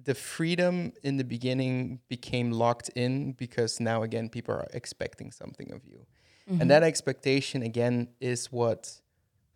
the 0.06 0.16
freedom 0.16 0.94
in 1.04 1.18
the 1.18 1.24
beginning 1.24 2.00
became 2.10 2.52
locked 2.52 2.90
in 2.96 3.34
because 3.34 3.80
now 3.80 4.04
again 4.04 4.30
people 4.30 4.54
are 4.56 4.68
expecting 4.74 5.32
something 5.32 5.72
of 5.72 5.86
you 5.86 6.06
Mm-hmm. 6.50 6.62
and 6.62 6.72
that 6.72 6.84
expectation 6.84 7.62
again 7.62 8.08
is 8.20 8.52
what 8.52 9.02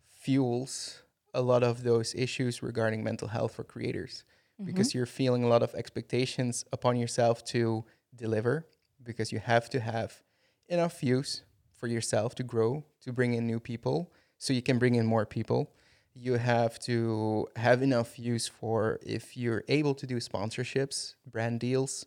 fuels 0.08 1.02
a 1.34 1.42
lot 1.42 1.62
of 1.62 1.82
those 1.82 2.14
issues 2.14 2.62
regarding 2.62 3.02
mental 3.02 3.28
health 3.28 3.54
for 3.54 3.64
creators 3.64 4.24
Mm-hmm. 4.60 4.66
because 4.66 4.94
you're 4.94 5.06
feeling 5.06 5.42
a 5.44 5.48
lot 5.48 5.62
of 5.62 5.74
expectations 5.74 6.64
upon 6.72 6.96
yourself 6.96 7.44
to 7.44 7.84
deliver 8.14 8.66
because 9.02 9.32
you 9.32 9.40
have 9.40 9.68
to 9.70 9.80
have 9.80 10.22
enough 10.68 11.00
views 11.00 11.42
for 11.84 11.88
yourself 11.88 12.34
to 12.34 12.42
grow 12.42 12.82
to 13.02 13.12
bring 13.12 13.34
in 13.34 13.46
new 13.46 13.60
people 13.60 14.10
so 14.38 14.54
you 14.54 14.62
can 14.62 14.78
bring 14.78 14.94
in 14.94 15.04
more 15.04 15.26
people. 15.26 15.70
You 16.14 16.38
have 16.38 16.78
to 16.88 17.46
have 17.56 17.82
enough 17.82 18.14
views 18.14 18.48
for 18.48 18.98
if 19.04 19.36
you're 19.36 19.64
able 19.68 19.94
to 19.96 20.06
do 20.06 20.16
sponsorships 20.16 21.16
brand 21.30 21.60
deals 21.60 22.06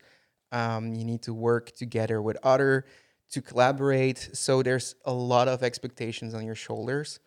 um, 0.52 0.96
you 0.96 1.06
need 1.06 1.22
to 1.30 1.32
work 1.32 1.74
together 1.74 2.24
with 2.24 2.38
other 2.42 2.86
to 3.34 3.40
collaborate. 3.40 4.18
So 4.34 4.64
there's 4.64 4.96
a 5.06 5.14
lot 5.14 5.48
of 5.48 5.62
expectations 5.62 6.34
on 6.34 6.44
your 6.44 6.56
shoulders. 6.56 7.20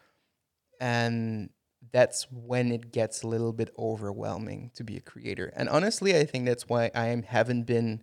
And 0.80 1.50
that's 1.92 2.26
when 2.33 2.73
it 2.73 2.90
gets 2.90 3.23
a 3.23 3.28
little 3.28 3.52
bit 3.52 3.71
overwhelming 3.78 4.73
to 4.75 4.83
be 4.83 4.97
a 4.97 5.00
creator. 5.00 5.52
And 5.54 5.69
honestly, 5.69 6.16
I 6.19 6.25
think 6.25 6.47
that's 6.47 6.69
why 6.69 6.90
I 6.97 7.23
haven't 7.28 7.64
been 7.64 8.02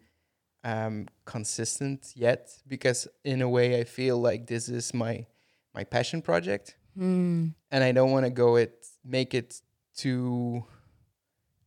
um, 0.72 0.96
consistent 1.26 2.02
yet, 2.16 2.42
because 2.68 3.08
in 3.24 3.42
a 3.42 3.50
way, 3.58 3.80
I 3.82 3.84
feel 3.86 4.18
like 4.30 4.42
this 4.48 4.68
is 4.70 4.94
my 4.94 5.26
my 5.74 5.84
passion 5.86 6.22
project, 6.22 6.76
Mm. 6.98 7.54
and 7.72 7.84
I 7.84 7.92
don't 7.98 8.12
want 8.16 8.26
to 8.26 8.32
go 8.44 8.58
it 8.64 8.74
make 9.04 9.32
it 9.40 9.62
too 9.96 10.64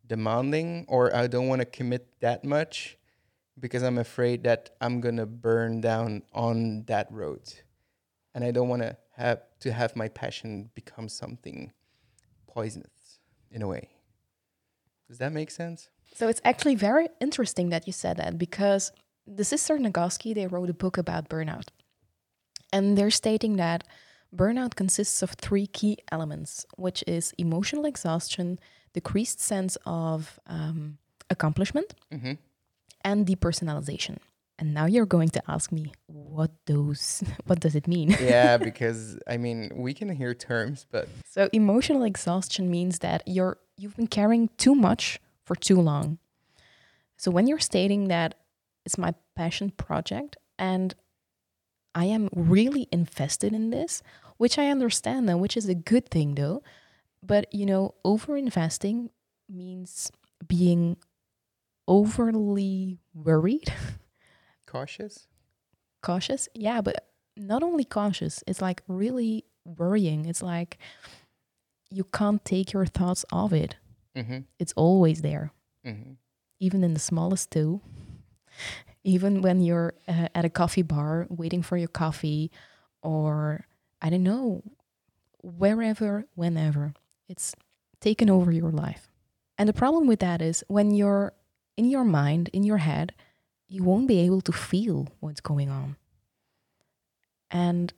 demanding, 0.07 0.85
or 0.89 1.15
I 1.15 1.27
don't 1.29 1.49
want 1.49 1.61
to 1.61 1.67
commit 1.79 2.03
that 2.21 2.45
much, 2.45 2.99
because 3.59 3.83
I'm 3.87 3.99
afraid 3.99 4.43
that 4.45 4.71
I'm 4.81 5.01
gonna 5.01 5.27
burn 5.27 5.81
down 5.81 6.23
on 6.33 6.85
that 6.87 7.07
road, 7.13 7.43
and 8.35 8.45
I 8.45 8.51
don't 8.51 8.69
want 8.69 8.83
to 8.83 8.97
have 9.17 9.41
to 9.61 9.73
have 9.73 9.95
my 9.97 10.09
passion 10.09 10.71
become 10.75 11.09
something 11.09 11.73
poisonous 12.47 13.21
in 13.51 13.63
a 13.63 13.69
way. 13.69 13.89
Does 15.09 15.19
that 15.19 15.33
make 15.33 15.51
sense? 15.51 15.91
So 16.15 16.29
it's 16.29 16.41
actually 16.45 16.75
very 16.75 17.09
interesting 17.21 17.71
that 17.71 17.87
you 17.87 17.93
said 17.93 18.17
that 18.19 18.37
because 18.39 18.93
the 19.27 19.45
sister 19.45 19.79
Nagoski 19.79 20.35
they 20.35 20.47
wrote 20.47 20.71
a 20.71 20.75
book 20.75 20.99
about 20.99 21.29
burnout. 21.29 21.69
And 22.73 22.97
they're 22.97 23.11
stating 23.11 23.57
that 23.57 23.85
burnout 24.35 24.75
consists 24.77 25.23
of 25.23 25.31
three 25.33 25.67
key 25.67 25.99
elements, 26.13 26.65
which 26.77 27.03
is 27.07 27.33
emotional 27.39 27.85
exhaustion, 27.85 28.59
decreased 28.93 29.41
sense 29.41 29.77
of 29.87 30.39
um, 30.47 30.99
accomplishment, 31.31 31.95
Mm-hmm. 32.13 32.33
and 33.05 33.27
depersonalization. 33.27 34.19
And 34.59 34.75
now 34.75 34.85
you're 34.87 35.07
going 35.07 35.31
to 35.31 35.43
ask 35.49 35.73
me 35.73 35.93
what 36.07 36.51
those 36.67 37.25
what 37.47 37.61
does 37.61 37.75
it 37.75 37.87
mean? 37.89 38.11
Yeah, 38.21 38.57
because 38.59 39.19
I 39.27 39.37
mean, 39.39 39.71
we 39.75 39.95
can 39.95 40.09
hear 40.11 40.35
terms, 40.35 40.87
but 40.91 41.09
So 41.27 41.49
emotional 41.53 42.03
exhaustion 42.03 42.71
means 42.71 42.99
that 42.99 43.23
you're 43.27 43.57
you've 43.79 43.97
been 43.97 44.07
carrying 44.07 44.51
too 44.59 44.75
much 44.75 45.19
for 45.51 45.57
too 45.57 45.81
long. 45.81 46.19
So 47.17 47.33
when 47.33 47.49
you're 47.49 47.59
stating 47.59 48.07
that 48.07 48.37
it's 48.87 48.97
my 48.97 49.15
passion 49.35 49.73
project 49.73 50.37
and 50.61 50.95
I 51.93 52.05
am 52.05 52.29
really 52.33 52.87
invested 52.93 53.53
in 53.53 53.71
this, 53.71 54.01
which 54.37 54.61
I 54.61 54.69
understand 54.69 55.29
and 55.29 55.41
which 55.41 55.57
is 55.57 55.69
a 55.69 55.75
good 55.75 56.09
thing 56.09 56.37
though, 56.37 56.63
but 57.21 57.53
you 57.53 57.67
know, 57.67 57.97
over 58.05 58.37
investing 58.37 59.11
means 59.49 60.13
being 60.47 60.97
overly 61.89 63.01
worried, 63.13 63.75
cautious. 64.69 65.27
cautious. 66.01 66.49
Yeah, 66.55 66.81
but 66.81 67.09
not 67.37 67.65
only 67.65 67.83
cautious, 67.83 68.45
it's 68.47 68.63
like 68.63 68.85
really 68.87 69.47
worrying. 69.65 70.27
It's 70.27 70.45
like 70.45 70.79
you 71.91 72.05
can't 72.05 72.45
take 72.45 72.73
your 72.73 72.87
thoughts 72.87 73.25
off 73.33 73.53
it. 73.53 73.75
Mm-hmm. 74.17 74.39
It's 74.59 74.73
always 74.77 75.23
there, 75.23 75.53
Mm-hmm. 75.87 76.13
even 76.59 76.85
in 76.85 76.95
the 76.95 77.01
smallest 77.01 77.51
too. 77.51 77.81
Even 79.03 79.41
when 79.41 79.63
you're 79.63 79.95
uh, 80.07 80.29
at 80.35 80.45
a 80.45 80.51
coffee 80.51 80.83
bar 80.83 81.27
waiting 81.31 81.63
for 81.63 81.79
your 81.79 81.89
coffee, 81.89 82.51
or 83.03 83.65
I 84.03 84.11
don't 84.11 84.23
know, 84.23 84.63
wherever, 85.43 86.27
whenever, 86.35 86.93
it's 87.27 87.55
taken 88.01 88.29
over 88.29 88.53
your 88.53 88.71
life. 88.71 89.09
And 89.57 89.67
the 89.69 89.73
problem 89.73 90.07
with 90.07 90.21
that 90.21 90.43
is 90.43 90.63
when 90.69 90.91
you're 90.91 91.33
in 91.79 91.87
your 91.87 92.05
mind, 92.05 92.51
in 92.53 92.63
your 92.63 92.77
head, 92.79 93.15
you 93.69 93.83
won't 93.83 94.07
be 94.07 94.19
able 94.21 94.43
to 94.43 94.53
feel 94.53 95.09
what's 95.21 95.41
going 95.41 95.71
on. 95.71 95.97
And 97.51 97.93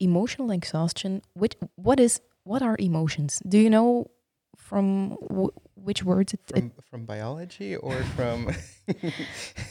emotional 0.00 0.50
exhaustion, 0.50 1.20
which 1.34 1.54
what 1.76 2.00
is 2.00 2.20
what 2.44 2.62
are 2.62 2.76
emotions? 2.78 3.42
Do 3.46 3.58
you 3.58 3.68
know 3.68 4.10
from 4.74 5.10
w- 5.30 5.52
which 5.76 6.02
words 6.02 6.34
it, 6.34 6.40
From 6.50 6.72
from 6.90 7.04
biology 7.06 7.76
or 7.76 7.94
from 8.16 8.50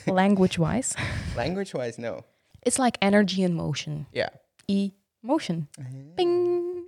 language 0.08 0.58
wise. 0.58 0.96
language 1.36 1.74
wise? 1.74 2.00
No. 2.08 2.24
It's 2.66 2.80
like 2.80 2.98
energy 3.02 3.44
and 3.44 3.54
motion. 3.56 4.06
Yeah. 4.14 4.30
Emotion. 4.70 5.68
Ah. 5.78 5.84
Bing. 6.16 6.86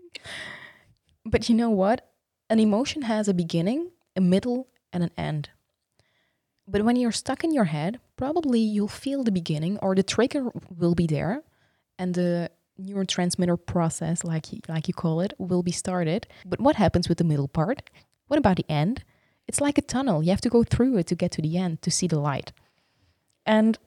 But 1.26 1.50
you 1.50 1.56
know 1.56 1.70
what? 1.70 2.08
An 2.50 2.60
emotion 2.60 3.02
has 3.02 3.28
a 3.28 3.34
beginning, 3.34 3.92
a 4.16 4.22
middle, 4.22 4.68
and 4.94 5.04
an 5.04 5.12
end. 5.18 5.50
But 6.68 6.84
when 6.86 6.96
you're 6.96 7.12
stuck 7.12 7.44
in 7.44 7.52
your 7.52 7.66
head, 7.66 8.00
probably 8.16 8.62
you'll 8.62 8.88
feel 9.04 9.24
the 9.24 9.32
beginning 9.42 9.78
or 9.82 9.94
the 9.96 10.04
trigger 10.04 10.44
will 10.80 10.96
be 10.96 11.08
there 11.08 11.44
and 12.00 12.16
the 12.16 12.50
neurotransmitter 12.82 13.64
process 13.66 14.24
like 14.24 14.52
you, 14.52 14.60
like 14.68 14.88
you 14.88 14.94
call 14.94 15.22
it 15.22 15.34
will 15.38 15.64
be 15.64 15.72
started. 15.72 16.28
But 16.46 16.60
what 16.60 16.76
happens 16.76 17.08
with 17.08 17.18
the 17.18 17.24
middle 17.24 17.48
part? 17.48 17.90
What 18.28 18.38
about 18.38 18.58
the 18.58 18.66
end? 18.70 19.04
It's 19.48 19.62
like 19.62 19.78
a 19.78 19.82
tunnel. 19.82 20.24
You 20.24 20.32
have 20.32 20.42
to 20.42 20.50
go 20.50 20.64
through 20.64 20.98
it 20.98 21.08
to 21.08 21.16
get 21.16 21.32
to 21.34 21.42
the 21.42 21.58
end 21.58 21.82
to 21.84 21.92
see 21.92 22.08
the 22.08 22.20
light. 22.20 22.52
And 23.46 23.78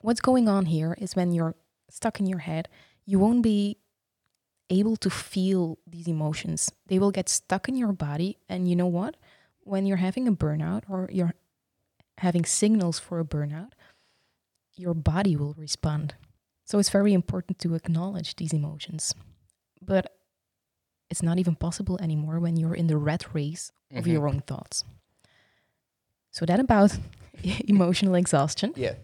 what's 0.00 0.20
going 0.20 0.48
on 0.48 0.66
here 0.66 0.96
is 0.98 1.16
when 1.16 1.32
you're 1.32 1.54
stuck 1.88 2.20
in 2.20 2.26
your 2.26 2.40
head, 2.40 2.68
you 3.06 3.18
won't 3.18 3.42
be 3.42 3.78
able 4.70 4.96
to 4.96 5.10
feel 5.10 5.78
these 5.86 6.08
emotions. 6.08 6.72
They 6.86 6.98
will 6.98 7.10
get 7.10 7.28
stuck 7.28 7.68
in 7.68 7.76
your 7.76 7.92
body. 7.92 8.38
And 8.48 8.68
you 8.68 8.76
know 8.76 8.86
what? 8.86 9.16
When 9.60 9.86
you're 9.86 9.98
having 9.98 10.28
a 10.28 10.32
burnout 10.32 10.82
or 10.88 11.08
you're 11.12 11.34
having 12.18 12.44
signals 12.44 12.98
for 12.98 13.18
a 13.18 13.24
burnout, 13.24 13.72
your 14.76 14.94
body 14.94 15.36
will 15.36 15.54
respond. 15.54 16.14
So 16.64 16.78
it's 16.78 16.90
very 16.90 17.12
important 17.12 17.58
to 17.60 17.74
acknowledge 17.74 18.36
these 18.36 18.52
emotions. 18.52 19.14
But 19.82 20.10
it's 21.10 21.22
not 21.22 21.38
even 21.38 21.54
possible 21.56 21.98
anymore 22.00 22.40
when 22.40 22.56
you're 22.56 22.74
in 22.74 22.86
the 22.86 22.96
rat 22.96 23.34
race 23.34 23.70
of 23.92 24.04
Mhm. 24.04 24.12
your 24.12 24.28
own 24.28 24.40
thoughts. 24.40 24.84
So 26.30 26.46
that 26.46 26.60
about 26.60 26.98
emotional 27.68 28.14
exhaustion. 28.14 28.72
Yeah. 28.76 28.94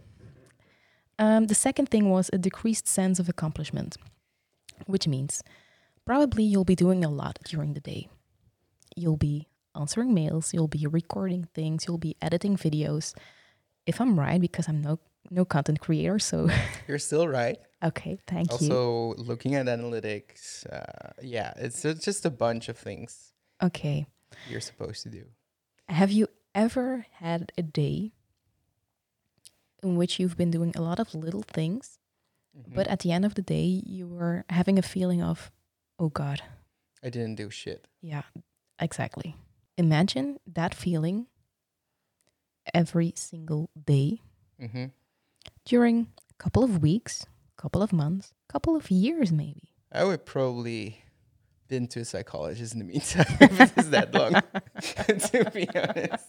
Um, 1.18 1.46
the 1.46 1.54
second 1.54 1.90
thing 1.90 2.08
was 2.08 2.30
a 2.32 2.38
decreased 2.38 2.88
sense 2.88 3.18
of 3.20 3.28
accomplishment, 3.28 3.96
which 4.86 5.06
means 5.06 5.42
probably 6.06 6.42
you'll 6.44 6.64
be 6.64 6.74
doing 6.74 7.04
a 7.04 7.10
lot 7.10 7.38
during 7.44 7.74
the 7.74 7.80
day. 7.80 8.08
You'll 8.96 9.18
be 9.18 9.46
answering 9.74 10.14
mails, 10.14 10.54
you'll 10.54 10.66
be 10.68 10.86
recording 10.86 11.44
things, 11.54 11.84
you'll 11.86 11.98
be 11.98 12.16
editing 12.22 12.56
videos. 12.56 13.14
If 13.86 14.00
I'm 14.00 14.18
right, 14.18 14.40
because 14.40 14.66
I'm 14.68 14.80
no 14.80 14.98
no 15.30 15.44
content 15.44 15.80
creator, 15.80 16.18
so 16.18 16.48
You're 16.88 16.98
still 16.98 17.28
right. 17.28 17.58
okay, 17.84 18.18
thank 18.26 18.50
you. 18.50 18.54
also, 18.72 19.14
looking 19.16 19.54
at 19.54 19.66
analytics, 19.66 20.66
uh, 20.72 21.10
yeah, 21.22 21.52
it's, 21.56 21.82
just 21.82 22.24
a 22.26 22.30
bunch 22.30 22.68
of 22.68 22.76
things 22.78 23.32
Okay, 23.62 24.06
you're 24.48 24.60
supposed 24.60 25.02
to 25.04 25.10
do. 25.10 25.24
have 25.88 26.10
you 26.12 26.26
ever 26.54 27.06
had 27.20 27.52
a 27.58 27.62
day 27.62 28.12
in 29.82 29.96
which 29.96 30.18
you've 30.18 30.36
been 30.36 30.50
doing 30.50 30.72
a 30.76 30.80
lot 30.82 30.98
of 31.00 31.14
little 31.14 31.42
things, 31.42 31.98
Mhm. 32.56 32.74
but 32.74 32.86
at 32.88 33.00
the 33.00 33.12
end 33.12 33.24
of 33.24 33.34
the 33.34 33.42
day, 33.42 33.82
you 33.86 34.06
were 34.08 34.44
having 34.50 34.78
a 34.78 34.82
feeling 34.82 35.22
of, 35.22 35.50
oh 35.98 36.08
God, 36.10 36.42
I 37.02 37.08
didn't 37.10 37.36
do 37.36 37.48
shit. 37.50 37.86
Yeah, 38.02 38.22
exactly. 38.78 39.36
Imagine 39.78 40.38
that 40.46 40.74
feeling 40.74 41.26
every 42.74 43.12
single 43.16 43.70
day 43.74 44.20
hmm 44.58 44.86
during 45.64 46.08
a 46.30 46.34
couple 46.42 46.62
of 46.64 46.82
weeks, 46.82 47.24
a 47.58 47.62
couple 47.62 47.82
of 47.82 47.92
months, 47.92 48.32
a 48.48 48.52
couple 48.52 48.76
of 48.76 48.90
years, 48.90 49.30
maybe. 49.32 49.72
I 49.92 50.04
would 50.04 50.24
probably 50.24 51.02
been 51.68 51.86
to 51.88 52.00
a 52.00 52.04
psychologist 52.04 52.72
in 52.72 52.78
the 52.80 52.84
meantime 52.84 53.26
if 53.40 53.60
it 53.60 53.72
is 53.78 53.90
that 53.90 54.12
long. 54.14 54.34
to 55.06 55.50
be 55.52 55.68
honest, 55.74 56.24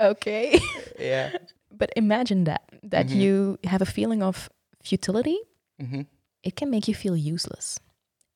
okay. 0.00 0.58
yeah. 0.98 1.30
But 1.70 1.90
imagine 1.96 2.44
that 2.44 2.62
that 2.82 3.06
Mhm. 3.08 3.20
you 3.20 3.58
have 3.64 3.82
a 3.82 3.86
feeling 3.86 4.22
of 4.22 4.48
futility. 4.82 5.38
hmm 5.80 6.02
It 6.42 6.56
can 6.56 6.70
make 6.70 6.86
you 6.88 6.94
feel 6.94 7.16
useless. 7.16 7.80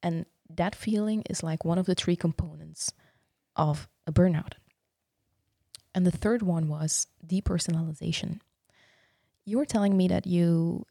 And 0.02 0.24
that 0.56 0.74
feeling 0.74 1.22
is 1.28 1.42
like 1.42 1.64
one 1.64 1.78
of 1.78 1.86
the 1.86 1.94
three 1.94 2.16
components 2.16 2.92
of 3.54 3.86
a 4.06 4.12
burnout. 4.12 4.54
And 5.94 6.06
the 6.06 6.10
third 6.16 6.42
one 6.42 6.68
was 6.68 7.06
depersonalization. 7.26 8.40
You 9.48 9.56
were 9.56 9.64
telling 9.64 9.96
me 9.96 10.08
that 10.08 10.26
you 10.26 10.84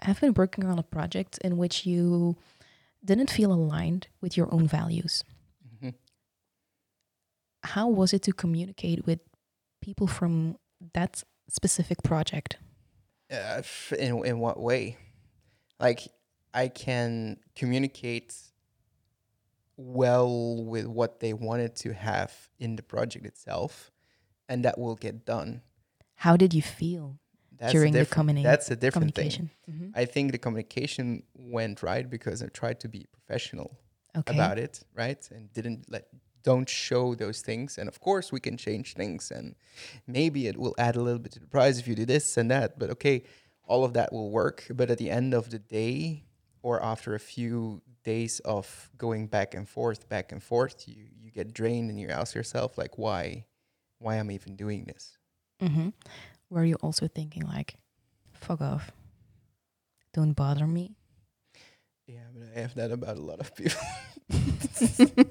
have 0.00 0.20
been 0.20 0.34
working 0.34 0.64
on 0.64 0.76
a 0.76 0.82
project 0.82 1.38
in 1.44 1.56
which 1.56 1.86
you 1.86 2.36
didn't 3.04 3.30
feel 3.30 3.52
aligned 3.52 4.08
with 4.20 4.36
your 4.36 4.52
own 4.52 4.66
values. 4.66 5.22
hmm 5.80 5.90
How 7.62 7.86
was 7.86 8.12
it 8.12 8.22
to 8.22 8.32
communicate 8.32 9.06
with 9.06 9.20
people 9.80 10.08
from 10.08 10.56
that 10.92 11.22
specific 11.48 12.02
project? 12.02 12.56
Uh, 13.30 13.62
in 13.96 14.24
in 14.26 14.40
what 14.40 14.58
way? 14.58 14.96
Like 15.78 16.00
I 16.52 16.66
can 16.66 17.36
communicate 17.54 18.34
well 19.76 20.64
with 20.64 20.86
what 20.86 21.20
they 21.20 21.32
wanted 21.32 21.76
to 21.76 21.92
have 21.94 22.50
in 22.58 22.74
the 22.74 22.82
project 22.82 23.24
itself, 23.24 23.92
and 24.48 24.64
that 24.64 24.78
will 24.78 24.96
get 24.96 25.24
done. 25.24 25.62
How 26.24 26.36
did 26.36 26.52
you 26.54 26.62
feel 26.62 27.18
That's 27.58 27.72
during 27.72 27.92
the 27.92 28.00
different- 28.00 28.28
communi- 28.30 28.42
That's 28.50 28.70
a 28.70 28.76
different 28.76 29.14
thing. 29.14 29.30
communication? 29.30 29.50
Mhm. 29.70 29.92
I 30.02 30.04
think 30.04 30.32
the 30.32 30.38
communication 30.38 31.22
went 31.34 31.82
right 31.82 32.08
because 32.16 32.42
I 32.42 32.48
tried 32.48 32.78
to 32.80 32.88
be 32.88 33.06
professional 33.18 33.68
Okay. 34.16 34.34
about 34.34 34.58
it, 34.58 34.74
right? 34.94 35.22
And 35.30 35.52
didn't 35.52 35.80
let 35.94 36.04
don't 36.44 36.68
show 36.68 37.14
those 37.14 37.42
things. 37.42 37.78
And 37.78 37.88
of 37.88 38.00
course, 38.00 38.32
we 38.32 38.40
can 38.40 38.56
change 38.56 38.94
things, 38.94 39.30
and 39.30 39.54
maybe 40.06 40.46
it 40.46 40.56
will 40.56 40.74
add 40.78 40.96
a 40.96 41.02
little 41.02 41.18
bit 41.18 41.32
to 41.32 41.40
the 41.40 41.46
price 41.46 41.78
if 41.78 41.86
you 41.88 41.94
do 41.94 42.06
this 42.06 42.36
and 42.38 42.50
that. 42.50 42.78
But 42.78 42.88
okay, 42.90 43.24
all 43.64 43.84
of 43.84 43.92
that 43.94 44.12
will 44.12 44.30
work. 44.30 44.64
But 44.70 44.88
at 44.90 44.98
the 44.98 45.10
end 45.10 45.34
of 45.34 45.50
the 45.50 45.58
day, 45.58 46.24
or 46.62 46.82
after 46.82 47.14
a 47.14 47.20
few 47.20 47.82
days 48.02 48.40
of 48.40 48.90
going 48.96 49.26
back 49.26 49.52
and 49.54 49.68
forth, 49.68 50.08
back 50.08 50.32
and 50.32 50.42
forth, 50.42 50.88
you 50.88 51.04
you 51.22 51.30
get 51.30 51.52
drained, 51.52 51.90
and 51.90 52.00
you 52.00 52.08
ask 52.08 52.34
yourself 52.34 52.78
like, 52.78 52.96
why, 52.96 53.44
why 53.98 54.16
am 54.16 54.30
I 54.30 54.34
even 54.34 54.56
doing 54.56 54.84
this? 54.84 55.17
Hmm 55.60 55.88
Were 56.50 56.64
you 56.64 56.76
also 56.76 57.08
thinking 57.08 57.42
like, 57.42 57.76
fuck 58.32 58.60
off, 58.60 58.92
don't 60.12 60.32
bother 60.32 60.66
me? 60.66 60.96
Yeah, 62.06 62.24
but 62.34 62.48
I 62.56 62.60
have 62.60 62.74
that 62.76 62.90
about 62.90 63.18
a 63.18 63.20
lot 63.20 63.40
of 63.40 63.54
people. 63.54 63.78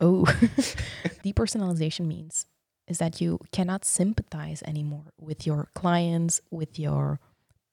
oh, 0.00 0.24
depersonalization 1.24 2.06
means 2.06 2.46
is 2.86 2.98
that 2.98 3.20
you 3.20 3.38
cannot 3.52 3.84
sympathize 3.84 4.62
anymore 4.66 5.12
with 5.18 5.46
your 5.46 5.68
clients, 5.74 6.40
with 6.50 6.78
your 6.78 7.20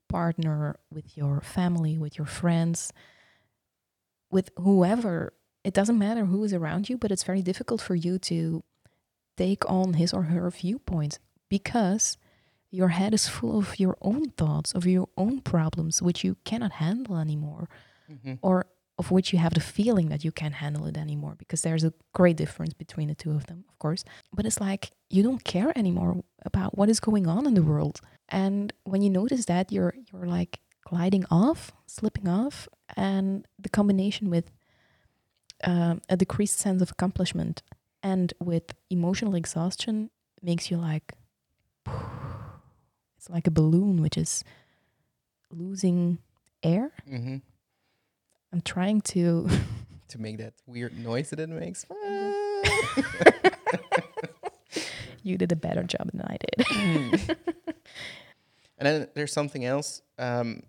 partner, 0.07 0.75
with 0.91 1.17
your 1.17 1.41
family, 1.41 1.97
with 1.97 2.17
your 2.17 2.27
friends, 2.27 2.93
with 4.31 4.51
whoever. 4.57 5.33
It 5.63 5.73
doesn't 5.73 5.97
matter 5.97 6.25
who 6.25 6.43
is 6.43 6.53
around 6.53 6.87
you, 6.87 6.97
but 6.97 7.11
it's 7.11 7.23
very 7.23 7.41
difficult 7.41 7.81
for 7.81 7.95
you 7.95 8.19
to 8.19 8.63
take 9.35 9.69
on 9.69 9.93
his 9.93 10.13
or 10.13 10.23
her 10.23 10.49
viewpoint 10.49 11.19
because 11.49 12.17
your 12.71 12.89
head 12.89 13.13
is 13.13 13.27
full 13.27 13.57
of 13.59 13.79
your 13.79 13.97
own 14.01 14.29
thoughts, 14.31 14.73
of 14.73 14.85
your 14.85 15.07
own 15.17 15.41
problems, 15.41 16.01
which 16.01 16.23
you 16.23 16.37
cannot 16.45 16.73
handle 16.73 17.17
anymore 17.17 17.69
hmm 18.07 18.35
or 18.41 18.65
of 18.99 19.11
which 19.11 19.31
you 19.31 19.39
have 19.39 19.53
the 19.53 19.59
feeling 19.59 20.09
that 20.09 20.23
you 20.23 20.31
can't 20.31 20.55
handle 20.55 20.85
it 20.87 20.97
anymore 20.97 21.35
because 21.37 21.61
there's 21.61 21.83
a 21.83 21.93
great 22.13 22.35
difference 22.35 22.73
between 22.73 23.07
the 23.09 23.15
two 23.15 23.31
of 23.31 23.45
them, 23.45 23.63
of 23.69 23.77
course. 23.79 24.03
But 24.33 24.45
it's 24.45 24.59
like 24.59 24.91
you 25.09 25.21
don't 25.23 25.43
care 25.43 25.71
anymore 25.77 26.23
about 26.45 26.77
what 26.77 26.89
is 26.89 26.99
going 26.99 27.27
on 27.27 27.45
in 27.45 27.53
the 27.53 27.61
world. 27.61 28.01
And 28.29 28.73
when 28.85 29.01
you 29.03 29.09
notice 29.09 29.45
that, 29.45 29.71
you're 29.71 29.93
you're 30.11 30.25
like 30.25 30.59
gliding 30.87 31.25
off, 31.29 31.71
slipping 31.85 32.27
off, 32.27 32.67
and 32.95 33.45
the 33.59 33.69
combination 33.69 34.29
with 34.29 34.51
um, 35.63 36.01
a 36.09 36.17
decreased 36.17 36.59
sense 36.59 36.81
of 36.81 36.91
accomplishment 36.91 37.63
and 38.03 38.33
with 38.39 38.73
emotional 38.89 39.35
exhaustion 39.35 40.09
makes 40.41 40.69
you 40.71 40.77
like 40.77 41.13
it's 43.27 43.33
like 43.33 43.47
a 43.47 43.51
balloon 43.51 44.01
which 44.01 44.17
is 44.17 44.43
losing 45.51 46.17
air 46.63 46.91
hmm 47.07 47.37
I'm 48.53 48.61
trying 48.61 49.01
to. 49.01 49.49
To 50.09 50.21
make 50.21 50.37
that 50.37 50.53
weird 50.65 50.97
noise 50.97 51.31
that 51.31 51.39
it 51.41 51.49
makes. 51.49 51.85
you 55.21 55.37
did 55.37 55.51
a 55.51 55.55
better 55.57 55.83
job 55.83 56.09
than 56.13 56.21
I 56.21 56.37
did. 56.37 57.37
And 58.79 58.85
then 58.87 59.07
there's 59.15 59.33
something 59.33 59.65
else 59.65 60.01
um, 60.19 60.61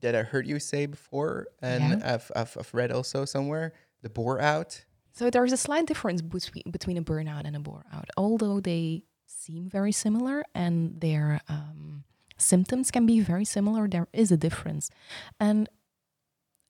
that 0.00 0.14
I 0.16 0.22
heard 0.22 0.46
you 0.46 0.58
say 0.58 0.86
before, 0.86 1.46
and 1.62 2.00
Yeah. 2.00 2.14
I've, 2.14 2.30
I've 2.36 2.56
I've 2.58 2.74
read 2.74 2.90
also 2.92 3.24
somewhere 3.24 3.72
the 4.02 4.10
bore 4.10 4.40
out. 4.40 4.84
so 5.12 5.30
there 5.30 5.44
is 5.44 5.52
a 5.52 5.56
slight 5.56 5.86
difference 5.86 6.20
between 6.20 6.64
between 6.70 6.96
a 6.98 7.02
burnout 7.02 7.44
and 7.46 7.56
a 7.56 7.60
bore 7.60 7.86
out, 7.92 8.08
although 8.16 8.60
they 8.60 9.04
seem 9.28 9.68
very 9.68 9.92
similar 9.92 10.42
and 10.54 11.00
their 11.00 11.40
um, 11.48 12.04
symptoms 12.36 12.90
can 12.90 13.06
be 13.06 13.20
very 13.20 13.44
similar. 13.44 13.86
There 13.88 14.08
is 14.12 14.32
a 14.32 14.36
difference, 14.36 14.90
and 15.38 15.68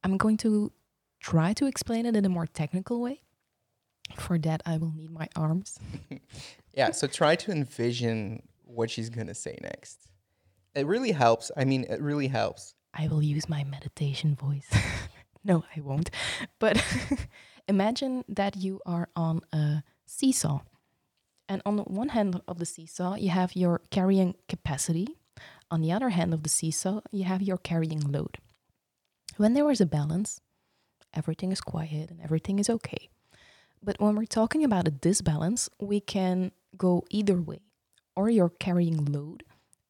I'm 0.04 0.16
going 0.16 0.36
to 0.38 0.72
try 1.20 1.52
to 1.54 1.66
explain 1.66 2.06
it 2.06 2.16
in 2.16 2.24
a 2.24 2.28
more 2.28 2.46
technical 2.46 3.00
way. 3.00 3.22
For 4.16 4.38
that, 4.38 4.62
I 4.64 4.78
will 4.78 4.92
need 4.92 5.10
my 5.10 5.28
arms. 5.36 5.78
Yeah, 6.74 6.92
so 6.92 7.08
try 7.08 7.34
to 7.34 7.50
envision 7.50 8.40
what 8.62 8.88
she's 8.88 9.10
going 9.10 9.26
to 9.26 9.34
say 9.34 9.58
next. 9.62 10.06
It 10.76 10.86
really 10.86 11.10
helps. 11.10 11.50
I 11.56 11.64
mean, 11.64 11.84
it 11.90 12.00
really 12.00 12.28
helps. 12.28 12.72
I 12.94 13.08
will 13.08 13.20
use 13.20 13.48
my 13.48 13.64
meditation 13.64 14.36
voice. 14.36 14.70
no, 15.44 15.64
I 15.76 15.80
won't. 15.80 16.10
But 16.60 16.80
imagine 17.68 18.24
that 18.28 18.54
you 18.56 18.80
are 18.86 19.08
on 19.16 19.40
a 19.52 19.82
seesaw. 20.06 20.60
And 21.48 21.62
on 21.64 21.76
the 21.76 21.82
one 21.84 22.10
hand 22.10 22.40
of 22.46 22.58
the 22.58 22.66
seesaw, 22.66 23.14
you 23.14 23.30
have 23.30 23.56
your 23.56 23.80
carrying 23.90 24.34
capacity. 24.48 25.08
On 25.70 25.80
the 25.80 25.92
other 25.92 26.10
hand 26.10 26.34
of 26.34 26.42
the 26.42 26.48
seesaw, 26.48 27.00
you 27.10 27.24
have 27.24 27.42
your 27.42 27.58
carrying 27.58 28.00
load. 28.00 28.38
When 29.36 29.54
there 29.54 29.70
is 29.70 29.80
a 29.80 29.86
balance, 29.86 30.40
everything 31.14 31.52
is 31.52 31.60
quiet 31.60 32.10
and 32.10 32.20
everything 32.20 32.58
is 32.58 32.68
okay. 32.68 33.08
But 33.82 34.00
when 34.00 34.16
we're 34.16 34.26
talking 34.26 34.64
about 34.64 34.88
a 34.88 34.90
disbalance, 34.90 35.68
we 35.80 36.00
can 36.00 36.52
go 36.76 37.04
either 37.10 37.40
way. 37.40 37.60
Or 38.16 38.28
your 38.28 38.48
carrying 38.48 39.04
load 39.04 39.44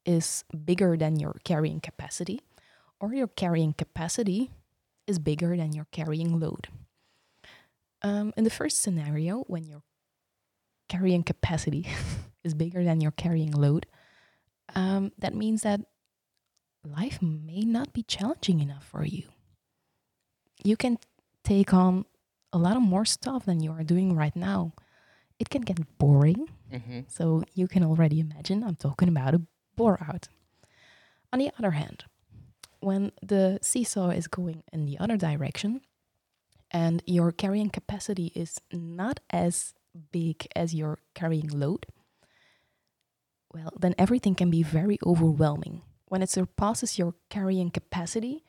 is 0.05 0.43
bigger 0.65 0.95
than 0.95 1.19
your 1.19 1.35
carrying 1.43 1.79
capacity, 1.79 2.41
or 2.99 3.13
your 3.13 3.27
carrying 3.27 3.73
capacity 3.73 4.51
is 5.07 5.17
bigger 5.17 5.57
than 5.57 5.73
your 5.73 5.87
carrying 5.91 6.39
load. 6.39 6.67
Um, 8.01 8.33
in 8.37 8.43
the 8.43 8.49
first 8.49 8.81
scenario, 8.81 9.39
when 9.47 9.65
your 9.65 9.81
carrying 10.89 11.23
capacity 11.23 11.87
is 12.43 12.53
bigger 12.53 12.83
than 12.83 12.99
your 12.99 13.11
carrying 13.11 13.51
load, 13.51 13.85
um, 14.75 15.11
that 15.17 15.33
means 15.33 15.61
that 15.61 15.81
life 16.83 17.21
may 17.21 17.61
not 17.61 17.93
be 17.93 18.03
challenging 18.03 18.59
enough 18.59 18.85
for 18.85 19.05
you. 19.05 19.23
You 20.63 20.75
can 20.75 20.97
take 21.43 21.73
on 21.73 22.05
a 22.51 22.57
lot 22.57 22.75
of 22.75 22.81
more 22.81 23.05
stuff 23.05 23.45
than 23.45 23.61
you 23.61 23.71
are 23.71 23.83
doing 23.83 24.15
right 24.15 24.35
now. 24.35 24.73
It 25.39 25.49
can 25.49 25.61
get 25.61 25.97
boring. 25.97 26.49
Mm-hmm. 26.71 27.01
So 27.07 27.43
you 27.53 27.67
can 27.67 27.83
already 27.83 28.19
imagine 28.19 28.63
I'm 28.63 28.75
talking 28.75 29.07
about 29.07 29.35
a 29.35 29.41
bore 29.75 29.99
out. 30.07 30.27
On 31.31 31.39
the 31.39 31.51
other 31.57 31.71
hand, 31.71 32.05
when 32.79 33.11
the 33.21 33.59
seesaw 33.61 34.09
is 34.09 34.27
going 34.27 34.63
in 34.73 34.85
the 34.85 34.97
other 34.99 35.17
direction 35.17 35.81
and 36.71 37.03
your 37.05 37.31
carrying 37.31 37.69
capacity 37.69 38.31
is 38.35 38.59
not 38.71 39.19
as 39.29 39.73
big 40.11 40.47
as 40.55 40.73
your 40.73 40.99
carrying 41.13 41.49
load, 41.49 41.85
well, 43.53 43.71
then 43.79 43.95
everything 43.97 44.35
can 44.35 44.49
be 44.49 44.63
very 44.63 44.97
overwhelming. 45.05 45.81
When 46.05 46.21
it 46.21 46.29
surpasses 46.29 46.97
your 46.97 47.13
carrying 47.29 47.69
capacity, 47.71 48.43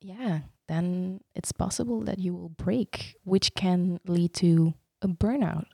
yeah, 0.00 0.40
then 0.68 1.20
it's 1.34 1.52
possible 1.52 2.00
that 2.02 2.18
you 2.18 2.34
will 2.34 2.48
break, 2.50 3.16
which 3.24 3.54
can 3.54 4.00
lead 4.06 4.34
to 4.34 4.74
a 5.02 5.08
burnout 5.08 5.64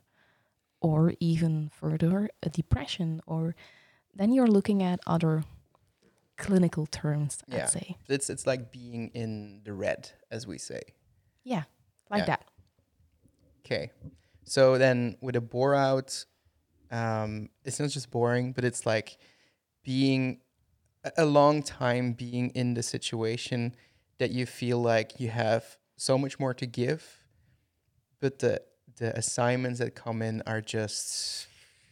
or 0.81 1.15
even 1.21 1.69
further 1.71 2.29
a 2.43 2.49
depression 2.51 3.21
or 3.27 3.55
then 4.15 4.33
you're 4.33 4.47
looking 4.47 4.83
at 4.83 5.01
other 5.07 5.45
clinical 6.39 6.87
terms 6.87 7.39
Yeah. 7.49 7.63
i'd 7.65 7.71
say 7.71 7.97
It's 8.09 8.29
it's 8.31 8.47
like 8.47 8.71
being 8.71 9.09
in 9.15 9.63
the 9.65 9.73
red, 9.73 10.11
as 10.31 10.47
we 10.47 10.59
say. 10.59 10.81
yeah 11.45 11.65
like 12.11 12.21
Yeah. 12.21 12.27
that 12.27 12.45
Okay. 13.65 13.91
So 14.47 14.79
then 14.79 15.17
with 15.21 15.37
a 15.37 15.41
bore 15.41 15.75
out, 15.75 16.25
um, 16.91 17.51
it's 17.65 17.81
not 17.81 17.91
just 17.91 18.11
boring, 18.11 18.53
but 18.53 18.65
it's 18.65 18.87
like 18.87 19.19
being 19.85 20.41
a- 21.17 21.25
long 21.27 21.63
time 21.63 22.13
being 22.13 22.51
in 22.51 22.75
the 22.75 22.83
situation 22.83 23.75
that 24.19 24.31
you 24.31 24.47
feel 24.47 24.81
like 24.81 25.21
you 25.21 25.29
have 25.29 25.79
so 25.97 26.17
much 26.19 26.39
more 26.39 26.55
to 26.55 26.67
give, 26.67 27.25
but 28.21 28.39
the 28.39 28.63
the 28.97 29.17
assignments 29.19 29.79
that 29.79 29.95
come 29.95 30.23
in 30.23 30.43
are 30.47 30.61
just 30.63 31.49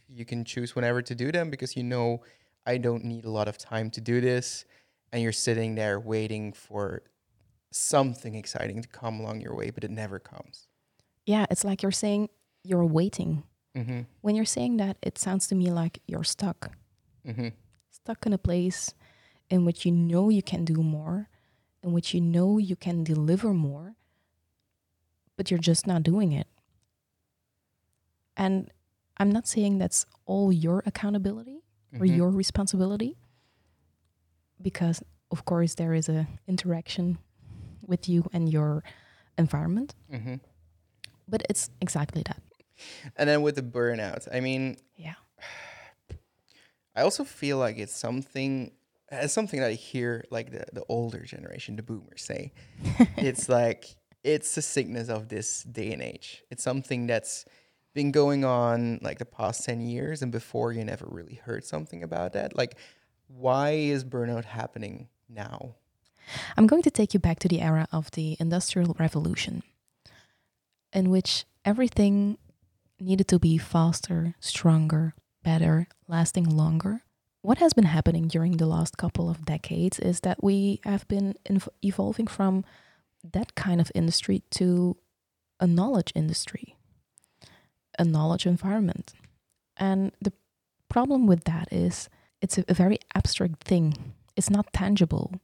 you 0.07 0.25
can 0.25 0.43
choose 0.43 0.75
whenever 0.75 1.01
to 1.01 1.13
do 1.15 1.31
them 1.31 1.49
because 1.51 1.75
you 1.75 1.83
know 1.83 2.23
I 2.65 2.77
don't 2.77 3.03
need 3.03 3.25
a 3.25 3.29
lot 3.29 3.47
of 3.47 3.57
time 3.57 3.91
to 3.91 4.01
do 4.01 4.21
this, 4.21 4.65
and 5.11 5.21
you're 5.21 5.31
sitting 5.31 5.75
there 5.75 5.99
waiting 5.99 6.53
for 6.53 7.03
something 7.71 8.35
exciting 8.35 8.81
to 8.81 8.87
come 8.87 9.19
along 9.19 9.41
your 9.41 9.55
way, 9.55 9.69
but 9.71 9.83
it 9.83 9.91
never 9.91 10.19
comes. 10.19 10.67
yeah 11.25 11.45
it's 11.51 11.63
like 11.63 11.81
you're 11.83 11.91
saying 11.91 12.29
you're 12.65 12.85
waiting 12.85 13.43
Mm-hmm. 13.75 14.01
when 14.21 14.35
you're 14.37 14.45
saying 14.57 14.77
that 14.77 14.95
it 15.01 15.17
sounds 15.17 15.47
to 15.47 15.55
me 15.55 15.69
like 15.69 16.01
you're 16.07 16.23
stuck 16.23 16.71
Mm-hmm. 17.27 17.49
stuck 17.91 18.25
in 18.25 18.31
a 18.33 18.37
place 18.37 18.93
in 19.49 19.65
which 19.65 19.85
you 19.85 19.91
know 19.91 20.29
you 20.29 20.41
can 20.41 20.63
do 20.65 20.81
more 20.81 21.29
in 21.83 21.91
which 21.91 22.13
you 22.13 22.21
know 22.21 22.57
you 22.57 22.75
can 22.75 23.03
deliver 23.03 23.53
more 23.53 23.95
but 25.37 25.51
you're 25.51 25.59
just 25.71 25.85
not 25.85 26.03
doing 26.03 26.31
it 26.31 26.47
and 28.37 28.69
i'm 29.17 29.31
not 29.31 29.47
saying 29.47 29.77
that's 29.77 30.05
all 30.25 30.51
your 30.51 30.81
accountability 30.85 31.63
or 31.93 32.05
Mhm. 32.05 32.15
your 32.17 32.29
responsibility 32.29 33.17
because 34.61 35.03
of 35.31 35.45
course 35.45 35.75
there 35.75 35.93
is 35.93 36.07
a 36.09 36.27
interaction 36.47 37.17
with 37.81 38.07
you 38.09 38.25
and 38.33 38.49
your 38.51 38.83
environment 39.37 39.95
Mhm. 40.11 40.39
but 41.27 41.43
it's 41.49 41.69
exactly 41.81 42.23
that 42.25 42.41
And 43.15 43.29
then 43.29 43.41
with 43.41 43.55
the 43.55 43.61
burnout, 43.61 44.27
I 44.33 44.39
mean, 44.39 44.77
yeah 44.95 45.15
I 46.95 47.01
also 47.01 47.23
feel 47.23 47.57
like 47.57 47.77
it's 47.77 47.95
something. 47.95 48.71
It's 49.11 49.33
something 49.33 49.59
that 49.59 49.69
I 49.69 49.73
hear 49.73 50.25
like 50.31 50.51
the, 50.51 50.65
the 50.73 50.83
older 50.89 51.19
generation, 51.19 51.75
the 51.75 51.83
boomers, 51.83 52.23
say. 52.23 52.53
it's 53.17 53.47
like 53.47 53.95
it's 54.23 54.57
a 54.57 54.61
sickness 54.61 55.09
of 55.09 55.29
this 55.29 55.63
day 55.63 55.91
and 55.93 56.01
age. 56.01 56.43
It's 56.49 56.63
something 56.63 57.05
that's 57.05 57.45
been 57.93 58.11
going 58.11 58.43
on 58.43 58.99
like 59.01 59.19
the 59.19 59.25
past 59.25 59.63
10 59.65 59.79
years 59.81 60.21
and 60.21 60.31
before 60.31 60.73
you 60.73 60.83
never 60.83 61.05
really 61.07 61.35
heard 61.35 61.63
something 61.63 62.03
about 62.03 62.33
that. 62.33 62.55
Like 62.55 62.77
why 63.27 63.71
is 63.71 64.03
burnout 64.03 64.45
happening 64.45 65.07
now? 65.29 65.75
I'm 66.57 66.67
going 66.67 66.81
to 66.83 66.91
take 66.91 67.13
you 67.13 67.19
back 67.19 67.39
to 67.39 67.47
the 67.47 67.61
era 67.61 67.87
of 67.91 68.11
the 68.11 68.35
Industrial 68.39 68.95
Revolution, 68.99 69.63
in 70.91 71.09
which 71.09 71.45
everything 71.63 72.37
needed 73.05 73.27
to 73.29 73.39
be 73.39 73.57
faster, 73.57 74.35
stronger, 74.39 75.13
better, 75.43 75.87
lasting 76.07 76.49
longer. 76.49 77.03
What 77.41 77.59
has 77.59 77.73
been 77.73 77.85
happening 77.85 78.27
during 78.27 78.57
the 78.57 78.65
last 78.65 78.97
couple 78.97 79.29
of 79.29 79.45
decades 79.45 79.99
is 79.99 80.21
that 80.21 80.43
we 80.43 80.79
have 80.83 81.07
been 81.07 81.35
evolving 81.83 82.27
from 82.27 82.65
that 83.23 83.55
kind 83.55 83.79
of 83.79 83.91
industry 83.93 84.43
to 84.51 84.97
a 85.59 85.67
knowledge 85.67 86.11
industry, 86.15 86.75
a 87.99 88.03
knowledge 88.03 88.45
environment. 88.45 89.13
And 89.77 90.11
the 90.19 90.33
problem 90.89 91.27
with 91.27 91.43
that 91.43 91.67
is 91.71 92.09
it's 92.41 92.57
a, 92.57 92.65
a 92.67 92.73
very 92.73 92.97
abstract 93.13 93.63
thing, 93.63 94.13
it's 94.35 94.49
not 94.49 94.73
tangible 94.73 95.39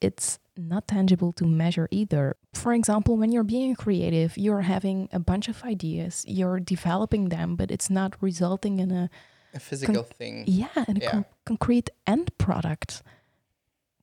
it's 0.00 0.38
not 0.68 0.86
tangible 0.88 1.32
to 1.34 1.44
measure 1.46 1.88
either. 1.90 2.36
For 2.54 2.72
example, 2.74 3.16
when 3.16 3.32
you're 3.32 3.44
being 3.44 3.74
creative, 3.74 4.36
you're 4.36 4.62
having 4.62 5.08
a 5.12 5.18
bunch 5.18 5.48
of 5.48 5.62
ideas, 5.64 6.24
you're 6.28 6.60
developing 6.60 7.28
them, 7.30 7.56
but 7.56 7.70
it's 7.70 7.90
not 7.90 8.16
resulting 8.20 8.78
in 8.78 8.90
a 8.90 9.10
A 9.54 9.60
physical 9.60 10.02
thing. 10.02 10.44
yeah, 10.46 10.84
in 10.88 10.96
a 10.98 11.00
Yeah. 11.00 11.10
con- 11.10 11.24
concrete 11.44 11.90
end 12.06 12.36
product. 12.38 13.02